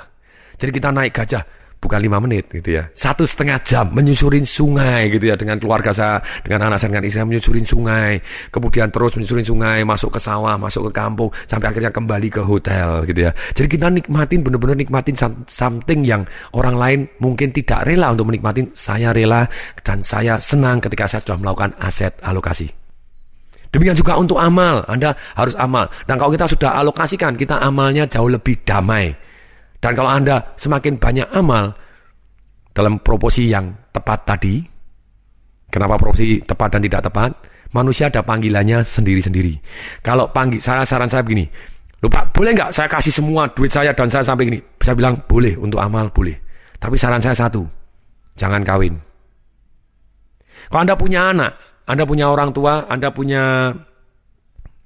Jadi 0.55 0.71
kita 0.71 0.88
naik 0.95 1.11
gajah 1.11 1.64
bukan 1.80 1.99
lima 2.01 2.17
menit 2.17 2.49
gitu 2.49 2.82
ya. 2.82 2.89
Satu 2.97 3.23
setengah 3.28 3.61
jam 3.61 3.91
menyusurin 3.93 4.43
sungai 4.43 5.11
gitu 5.13 5.30
ya 5.30 5.36
dengan 5.38 5.61
keluarga 5.61 5.93
saya 5.93 6.17
dengan 6.41 6.71
anak 6.71 6.82
saya 6.82 6.95
dengan 6.95 7.05
istri 7.05 7.17
saya 7.21 7.28
menyusurin 7.30 7.65
sungai. 7.65 8.11
Kemudian 8.49 8.89
terus 8.89 9.13
menyusurin 9.15 9.45
sungai 9.45 9.86
masuk 9.86 10.17
ke 10.17 10.19
sawah 10.19 10.57
masuk 10.57 10.89
ke 10.89 10.91
kampung 10.97 11.30
sampai 11.45 11.71
akhirnya 11.71 11.91
kembali 11.93 12.28
ke 12.34 12.41
hotel 12.41 13.05
gitu 13.05 13.30
ya. 13.30 13.32
Jadi 13.53 13.67
kita 13.69 13.88
nikmatin 13.93 14.39
benar-benar 14.41 14.78
nikmatin 14.78 15.15
something 15.45 16.01
yang 16.01 16.26
orang 16.57 16.76
lain 16.76 16.99
mungkin 17.21 17.53
tidak 17.53 17.86
rela 17.86 18.11
untuk 18.11 18.28
menikmatin. 18.34 18.67
Saya 18.73 19.13
rela 19.13 19.45
dan 19.86 20.01
saya 20.01 20.41
senang 20.41 20.82
ketika 20.82 21.05
saya 21.05 21.21
sudah 21.21 21.38
melakukan 21.39 21.71
aset 21.80 22.17
alokasi. 22.26 22.86
Demikian 23.76 23.99
juga 23.99 24.15
untuk 24.15 24.39
amal, 24.39 24.88
Anda 24.88 25.11
harus 25.36 25.51
amal. 25.59 25.91
Dan 26.07 26.15
kalau 26.15 26.32
kita 26.32 26.47
sudah 26.47 26.80
alokasikan, 26.80 27.36
kita 27.36 27.59
amalnya 27.59 28.07
jauh 28.07 28.32
lebih 28.32 28.63
damai. 28.63 29.11
Dan 29.80 29.91
kalau 29.93 30.09
Anda 30.09 30.55
semakin 30.55 30.97
banyak 30.97 31.28
amal 31.36 31.76
dalam 32.76 32.99
proporsi 32.99 33.47
yang 33.47 33.71
tepat 33.91 34.19
tadi, 34.28 34.59
kenapa 35.71 35.95
proporsi 35.95 36.41
tepat 36.43 36.78
dan 36.78 36.82
tidak 36.84 37.01
tepat? 37.07 37.32
Manusia 37.76 38.07
ada 38.07 38.23
panggilannya 38.23 38.84
sendiri-sendiri. 38.84 39.59
Kalau 39.99 40.32
panggil, 40.32 40.63
saya 40.63 40.88
saran 40.88 41.11
saya 41.11 41.23
begini, 41.28 41.43
lupa 41.99 42.23
boleh 42.32 42.55
nggak 42.55 42.71
saya 42.71 42.88
kasih 42.88 43.11
semua 43.11 43.51
duit 43.51 43.67
saya 43.67 43.91
dan 43.91 44.07
saya 44.07 44.23
sampai 44.23 44.47
gini? 44.47 44.59
Saya 44.80 44.95
bilang 44.95 45.19
boleh 45.28 45.59
untuk 45.59 45.84
amal 45.84 46.07
boleh. 46.11 46.36
Tapi 46.80 46.95
saran 46.95 47.19
saya 47.19 47.36
satu, 47.36 47.67
jangan 48.39 48.63
kawin. 48.63 48.95
Kalau 50.71 50.82
Anda 50.82 50.95
punya 50.95 51.32
anak, 51.32 51.51
Anda 51.86 52.03
punya 52.07 52.26
orang 52.32 52.49
tua, 52.55 52.88
Anda 52.88 53.11
punya 53.11 53.73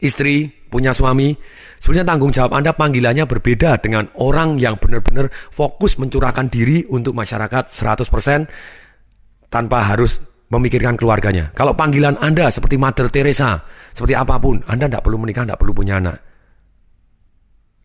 istri, 0.02 0.50
punya 0.70 0.94
suami, 0.94 1.34
sebenarnya 1.82 2.08
tanggung 2.14 2.32
jawab 2.32 2.54
Anda 2.54 2.72
panggilannya 2.72 3.26
berbeda 3.26 3.82
dengan 3.82 4.08
orang 4.22 4.62
yang 4.62 4.78
benar-benar 4.78 5.34
fokus 5.50 5.98
mencurahkan 5.98 6.48
diri 6.48 6.86
untuk 6.88 7.18
masyarakat 7.18 7.68
100% 7.68 9.50
tanpa 9.50 9.78
harus 9.90 10.22
memikirkan 10.50 10.98
keluarganya. 10.98 11.50
Kalau 11.58 11.74
panggilan 11.74 12.18
Anda 12.22 12.50
seperti 12.54 12.78
Mother 12.78 13.10
Teresa, 13.10 13.58
seperti 13.94 14.14
apa 14.14 14.38
pun, 14.38 14.62
Anda 14.70 14.86
tidak 14.90 15.06
perlu 15.06 15.18
menikah, 15.18 15.46
tidak 15.46 15.60
perlu 15.62 15.74
punya 15.74 15.98
anak. 15.98 16.18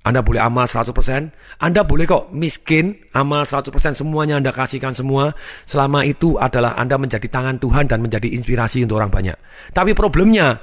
Anda 0.04 0.20
boleh 0.20 0.36
amal 0.36 0.68
100%, 0.68 1.64
Anda 1.64 1.80
boleh 1.80 2.04
kok 2.04 2.28
miskin, 2.36 2.92
amal 3.16 3.48
100%, 3.48 3.96
semuanya 3.96 4.36
Anda 4.36 4.52
kasihkan 4.52 4.92
semua. 4.92 5.32
Selama 5.64 6.04
itu 6.04 6.36
adalah 6.36 6.76
Anda 6.76 7.00
menjadi 7.00 7.24
tangan 7.24 7.56
Tuhan 7.56 7.88
dan 7.88 8.04
menjadi 8.04 8.28
inspirasi 8.36 8.84
untuk 8.84 9.00
orang 9.00 9.08
banyak. 9.08 9.36
Tapi 9.72 9.96
problemnya, 9.96 10.60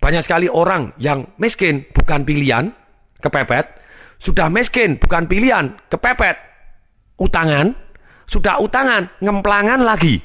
banyak 0.00 0.24
sekali 0.24 0.48
orang 0.48 0.96
yang 0.96 1.28
miskin 1.36 1.84
bukan 1.92 2.24
pilihan, 2.24 2.72
kepepet. 3.20 3.68
Sudah 4.16 4.48
miskin 4.48 4.96
bukan 4.96 5.28
pilihan, 5.28 5.76
kepepet. 5.92 6.36
Utangan, 7.20 7.76
sudah 8.24 8.56
utangan, 8.64 9.20
ngemplangan 9.20 9.84
lagi. 9.84 10.16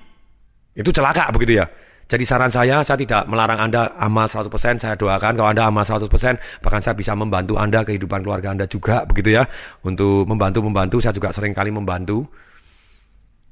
Itu 0.72 0.96
celaka 0.96 1.28
begitu 1.36 1.60
ya. 1.60 1.68
Jadi 2.06 2.22
saran 2.22 2.54
saya, 2.54 2.86
saya 2.86 3.02
tidak 3.02 3.26
melarang 3.26 3.58
Anda 3.66 3.98
amal 3.98 4.30
100%, 4.30 4.78
saya 4.78 4.94
doakan 4.94 5.34
kalau 5.34 5.50
Anda 5.50 5.66
amal 5.66 5.82
100%, 5.82 6.62
bahkan 6.62 6.78
saya 6.78 6.94
bisa 6.94 7.18
membantu 7.18 7.58
Anda, 7.58 7.82
kehidupan 7.82 8.22
keluarga 8.22 8.54
Anda 8.54 8.70
juga, 8.70 9.10
begitu 9.10 9.42
ya. 9.42 9.44
Untuk 9.82 10.30
membantu-membantu, 10.30 11.02
saya 11.02 11.18
juga 11.18 11.34
sering 11.34 11.58
kali 11.58 11.74
membantu. 11.74 12.22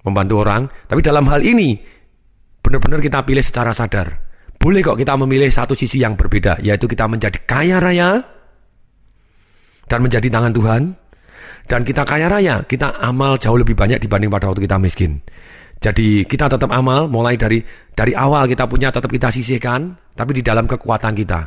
Membantu 0.05 0.45
orang. 0.45 0.69
Tapi 0.85 1.01
dalam 1.01 1.25
hal 1.33 1.41
ini, 1.41 1.81
benar-benar 2.61 3.01
kita 3.01 3.25
pilih 3.25 3.41
secara 3.41 3.73
sadar. 3.73 4.32
Boleh 4.63 4.79
kok 4.79 4.95
kita 4.95 5.19
memilih 5.19 5.51
satu 5.51 5.75
sisi 5.75 5.99
yang 5.99 6.15
berbeda, 6.15 6.63
yaitu 6.63 6.87
kita 6.87 7.03
menjadi 7.03 7.35
kaya 7.43 7.83
raya 7.83 8.23
dan 9.91 9.99
menjadi 9.99 10.31
tangan 10.31 10.55
Tuhan. 10.55 10.81
Dan 11.67 11.83
kita 11.83 12.07
kaya 12.07 12.31
raya, 12.31 12.63
kita 12.63 12.95
amal 13.03 13.35
jauh 13.35 13.59
lebih 13.59 13.75
banyak 13.75 13.99
dibanding 13.99 14.31
pada 14.31 14.47
waktu 14.47 14.63
kita 14.63 14.79
miskin. 14.79 15.19
Jadi 15.83 16.23
kita 16.23 16.47
tetap 16.47 16.71
amal, 16.71 17.11
mulai 17.11 17.35
dari 17.35 17.59
dari 17.91 18.15
awal 18.15 18.47
kita 18.47 18.63
punya 18.63 18.87
tetap 18.87 19.11
kita 19.11 19.27
sisihkan, 19.35 19.99
tapi 20.15 20.39
di 20.39 20.43
dalam 20.43 20.63
kekuatan 20.63 21.11
kita. 21.11 21.39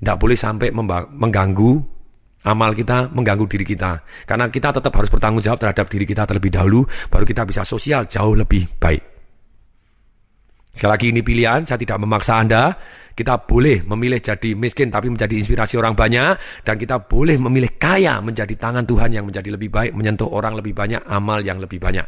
Tidak 0.00 0.16
boleh 0.16 0.36
sampai 0.36 0.72
mengganggu 1.12 1.72
amal 2.48 2.72
kita, 2.72 3.12
mengganggu 3.12 3.44
diri 3.52 3.68
kita. 3.68 4.00
Karena 4.24 4.48
kita 4.48 4.72
tetap 4.72 4.96
harus 4.96 5.12
bertanggung 5.12 5.44
jawab 5.44 5.60
terhadap 5.60 5.92
diri 5.92 6.08
kita 6.08 6.24
terlebih 6.24 6.56
dahulu, 6.56 6.88
baru 7.12 7.24
kita 7.28 7.44
bisa 7.44 7.68
sosial 7.68 8.08
jauh 8.08 8.32
lebih 8.32 8.64
baik. 8.80 9.15
Sekali 10.76 10.92
lagi 10.92 11.06
ini 11.08 11.24
pilihan, 11.24 11.64
saya 11.64 11.80
tidak 11.80 11.96
memaksa 12.04 12.36
Anda. 12.36 12.76
Kita 13.16 13.40
boleh 13.48 13.80
memilih 13.88 14.20
jadi 14.20 14.52
miskin 14.52 14.92
tapi 14.92 15.08
menjadi 15.08 15.32
inspirasi 15.40 15.80
orang 15.80 15.96
banyak 15.96 16.36
dan 16.68 16.76
kita 16.76 17.00
boleh 17.00 17.40
memilih 17.40 17.80
kaya 17.80 18.20
menjadi 18.20 18.52
tangan 18.60 18.84
Tuhan 18.84 19.08
yang 19.08 19.24
menjadi 19.24 19.56
lebih 19.56 19.72
baik, 19.72 19.96
menyentuh 19.96 20.28
orang 20.28 20.52
lebih 20.52 20.76
banyak, 20.76 21.00
amal 21.08 21.40
yang 21.40 21.56
lebih 21.56 21.80
banyak. 21.80 22.04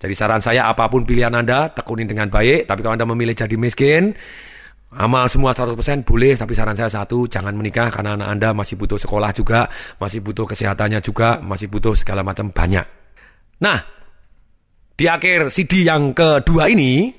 Jadi 0.00 0.14
saran 0.16 0.40
saya 0.40 0.72
apa 0.72 0.88
pun 0.88 1.04
pilihan 1.04 1.36
Anda, 1.36 1.68
tekunin 1.68 2.08
dengan 2.08 2.32
baik, 2.32 2.64
tapi 2.64 2.80
kalau 2.80 2.96
Anda 2.96 3.04
memilih 3.04 3.36
jadi 3.36 3.60
miskin, 3.60 4.16
Amal 4.88 5.28
semua 5.28 5.52
100% 5.52 5.76
boleh, 6.00 6.32
tapi 6.32 6.56
saran 6.56 6.72
saya 6.72 6.88
satu, 6.88 7.28
jangan 7.28 7.52
menikah 7.52 7.92
karena 7.92 8.16
anak 8.16 8.28
Anda 8.32 8.48
masih 8.56 8.80
butuh 8.80 8.96
sekolah 8.96 9.36
juga, 9.36 9.68
masih 10.00 10.24
butuh 10.24 10.48
kesehatannya 10.48 11.04
juga, 11.04 11.44
masih 11.44 11.68
butuh 11.68 11.92
segala 11.92 12.24
macam 12.24 12.48
banyak. 12.48 12.88
Nah, 13.60 13.84
di 14.96 15.04
akhir 15.04 15.52
CD 15.52 15.84
yang 15.84 16.16
kedua 16.16 16.72
ini, 16.72 17.12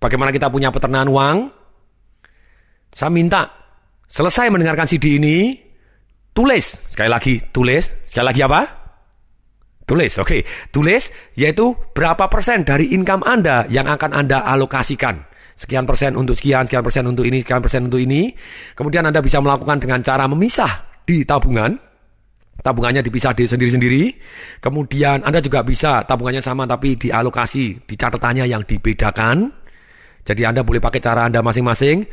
bagaimana 0.00 0.32
kita 0.32 0.48
punya 0.48 0.72
peternakan 0.72 1.08
uang, 1.12 1.36
saya 2.90 3.12
minta 3.12 3.46
selesai 4.08 4.50
mendengarkan 4.50 4.88
CD 4.88 5.20
ini, 5.20 5.54
tulis, 6.34 6.80
sekali 6.88 7.06
lagi 7.12 7.38
tulis, 7.52 8.08
sekali 8.08 8.26
lagi 8.26 8.42
apa? 8.42 8.60
Tulis, 9.86 10.12
oke. 10.22 10.26
Okay. 10.26 10.40
Tulis 10.70 11.34
yaitu 11.38 11.74
berapa 11.94 12.30
persen 12.30 12.62
dari 12.66 12.94
income 12.94 13.26
Anda 13.26 13.66
yang 13.68 13.90
akan 13.90 14.14
Anda 14.14 14.46
alokasikan 14.46 15.30
sekian 15.60 15.84
persen 15.84 16.16
untuk 16.16 16.32
sekian, 16.40 16.64
sekian 16.64 16.80
persen 16.80 17.04
untuk 17.04 17.28
ini, 17.28 17.44
sekian 17.44 17.60
persen 17.60 17.84
untuk 17.84 18.00
ini. 18.00 18.32
Kemudian 18.72 19.04
Anda 19.04 19.20
bisa 19.20 19.44
melakukan 19.44 19.76
dengan 19.76 20.00
cara 20.00 20.24
memisah 20.24 21.04
di 21.04 21.20
tabungan. 21.28 21.76
Tabungannya 22.60 23.04
dipisah 23.04 23.36
di 23.36 23.44
sendiri-sendiri. 23.44 24.04
Kemudian 24.60 25.20
Anda 25.24 25.40
juga 25.44 25.60
bisa 25.60 26.04
tabungannya 26.04 26.40
sama 26.40 26.64
tapi 26.64 26.96
dialokasi 26.96 27.84
di 27.84 27.94
catatannya 27.96 28.48
yang 28.48 28.64
dibedakan. 28.64 29.59
Jadi 30.24 30.42
Anda 30.44 30.60
boleh 30.62 30.78
pakai 30.82 31.00
cara 31.00 31.26
Anda 31.26 31.40
masing-masing. 31.40 32.04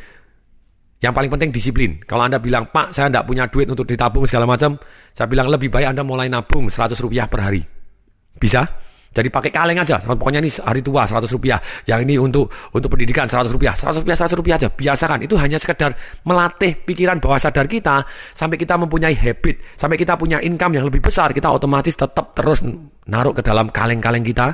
Yang 0.97 1.14
paling 1.14 1.30
penting 1.30 1.49
disiplin. 1.53 1.91
Kalau 2.01 2.26
Anda 2.26 2.41
bilang, 2.41 2.74
Pak, 2.74 2.89
saya 2.89 3.05
tidak 3.05 3.30
punya 3.30 3.45
duit 3.45 3.70
untuk 3.70 3.86
ditabung 3.86 4.26
segala 4.26 4.49
macam, 4.49 4.82
saya 5.14 5.30
bilang 5.30 5.45
lebih 5.45 5.70
baik 5.70 5.93
Anda 5.93 6.01
mulai 6.01 6.26
nabung 6.26 6.74
100 6.74 6.97
rupiah 6.97 7.30
per 7.30 7.45
hari. 7.45 7.62
Bisa? 8.34 8.66
Jadi 9.14 9.34
pakai 9.34 9.49
kaleng 9.49 9.82
aja. 9.82 9.97
Pokoknya 9.97 10.41
ini 10.41 10.49
hari 10.62 10.82
tua 10.86 11.05
100 11.05 11.26
rupiah. 11.34 11.58
Yang 11.89 11.99
ini 12.05 12.16
untuk 12.22 12.53
untuk 12.70 12.89
pendidikan 12.93 13.26
100 13.26 13.49
rupiah. 13.49 13.74
100 13.74 14.05
rupiah, 14.05 14.18
100 14.18 14.38
rupiah 14.38 14.55
aja. 14.62 14.70
Biasakan. 14.70 15.26
Itu 15.26 15.34
hanya 15.41 15.58
sekedar 15.58 15.97
melatih 16.22 16.78
pikiran 16.86 17.18
bawah 17.18 17.41
sadar 17.41 17.66
kita. 17.66 18.05
Sampai 18.38 18.62
kita 18.62 18.78
mempunyai 18.78 19.18
habit. 19.18 19.74
Sampai 19.74 19.97
kita 19.97 20.14
punya 20.22 20.38
income 20.38 20.78
yang 20.78 20.86
lebih 20.86 21.01
besar. 21.01 21.34
Kita 21.34 21.49
otomatis 21.49 21.97
tetap 21.97 22.38
terus 22.38 22.62
naruh 23.10 23.34
ke 23.34 23.41
dalam 23.41 23.74
kaleng-kaleng 23.74 24.22
kita 24.22 24.53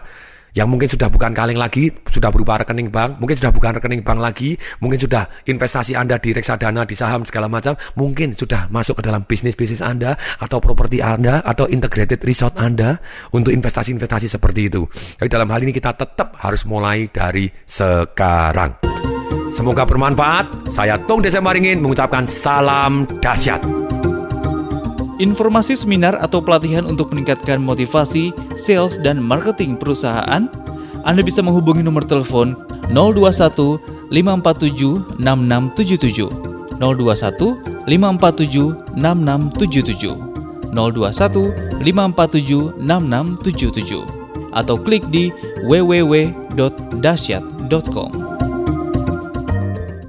yang 0.54 0.70
mungkin 0.70 0.86
sudah 0.86 1.10
bukan 1.10 1.34
kaleng 1.34 1.58
lagi, 1.58 1.90
sudah 2.10 2.30
berubah 2.30 2.62
rekening 2.62 2.94
bank, 2.94 3.18
mungkin 3.18 3.36
sudah 3.38 3.52
bukan 3.54 3.78
rekening 3.78 4.06
bank 4.06 4.22
lagi, 4.22 4.54
mungkin 4.80 5.02
sudah 5.02 5.26
investasi 5.50 5.98
Anda 5.98 6.22
di 6.22 6.30
reksadana, 6.30 6.86
di 6.86 6.94
saham 6.94 7.26
segala 7.26 7.50
macam, 7.50 7.74
mungkin 7.98 8.38
sudah 8.38 8.70
masuk 8.70 9.02
ke 9.02 9.04
dalam 9.10 9.26
bisnis-bisnis 9.26 9.82
Anda 9.82 10.14
atau 10.38 10.62
properti 10.62 11.02
Anda 11.02 11.42
atau 11.42 11.66
integrated 11.66 12.22
resort 12.24 12.54
Anda 12.56 13.02
untuk 13.34 13.50
investasi-investasi 13.50 14.30
seperti 14.30 14.70
itu. 14.70 14.86
Tapi 15.18 15.30
dalam 15.30 15.50
hal 15.50 15.66
ini 15.66 15.74
kita 15.74 15.98
tetap 15.98 16.38
harus 16.38 16.64
mulai 16.70 17.10
dari 17.10 17.50
sekarang. 17.66 18.78
Semoga 19.54 19.86
bermanfaat. 19.86 20.70
Saya 20.70 20.98
Tung 21.06 21.22
Desa 21.22 21.38
Maringin 21.38 21.78
mengucapkan 21.78 22.26
salam 22.26 23.06
dahsyat. 23.22 23.62
Informasi 25.24 25.80
seminar 25.80 26.20
atau 26.20 26.44
pelatihan 26.44 26.84
untuk 26.84 27.16
meningkatkan 27.16 27.64
motivasi, 27.64 28.36
sales, 28.60 29.00
dan 29.00 29.24
marketing 29.24 29.80
perusahaan, 29.80 30.52
Anda 31.08 31.24
bisa 31.24 31.40
menghubungi 31.40 31.80
nomor 31.80 32.04
telepon 32.04 32.60
021 32.92 33.80
547 34.12 35.16
6677 35.24 36.28
021 36.76 37.88
547 37.88 39.00
6677 39.00 40.76
021 40.76 41.80
547 41.80 42.84
6677 42.84 44.24
atau 44.54 44.76
klik 44.76 45.08
di 45.08 45.32
www.dasyat.com. 45.64 48.33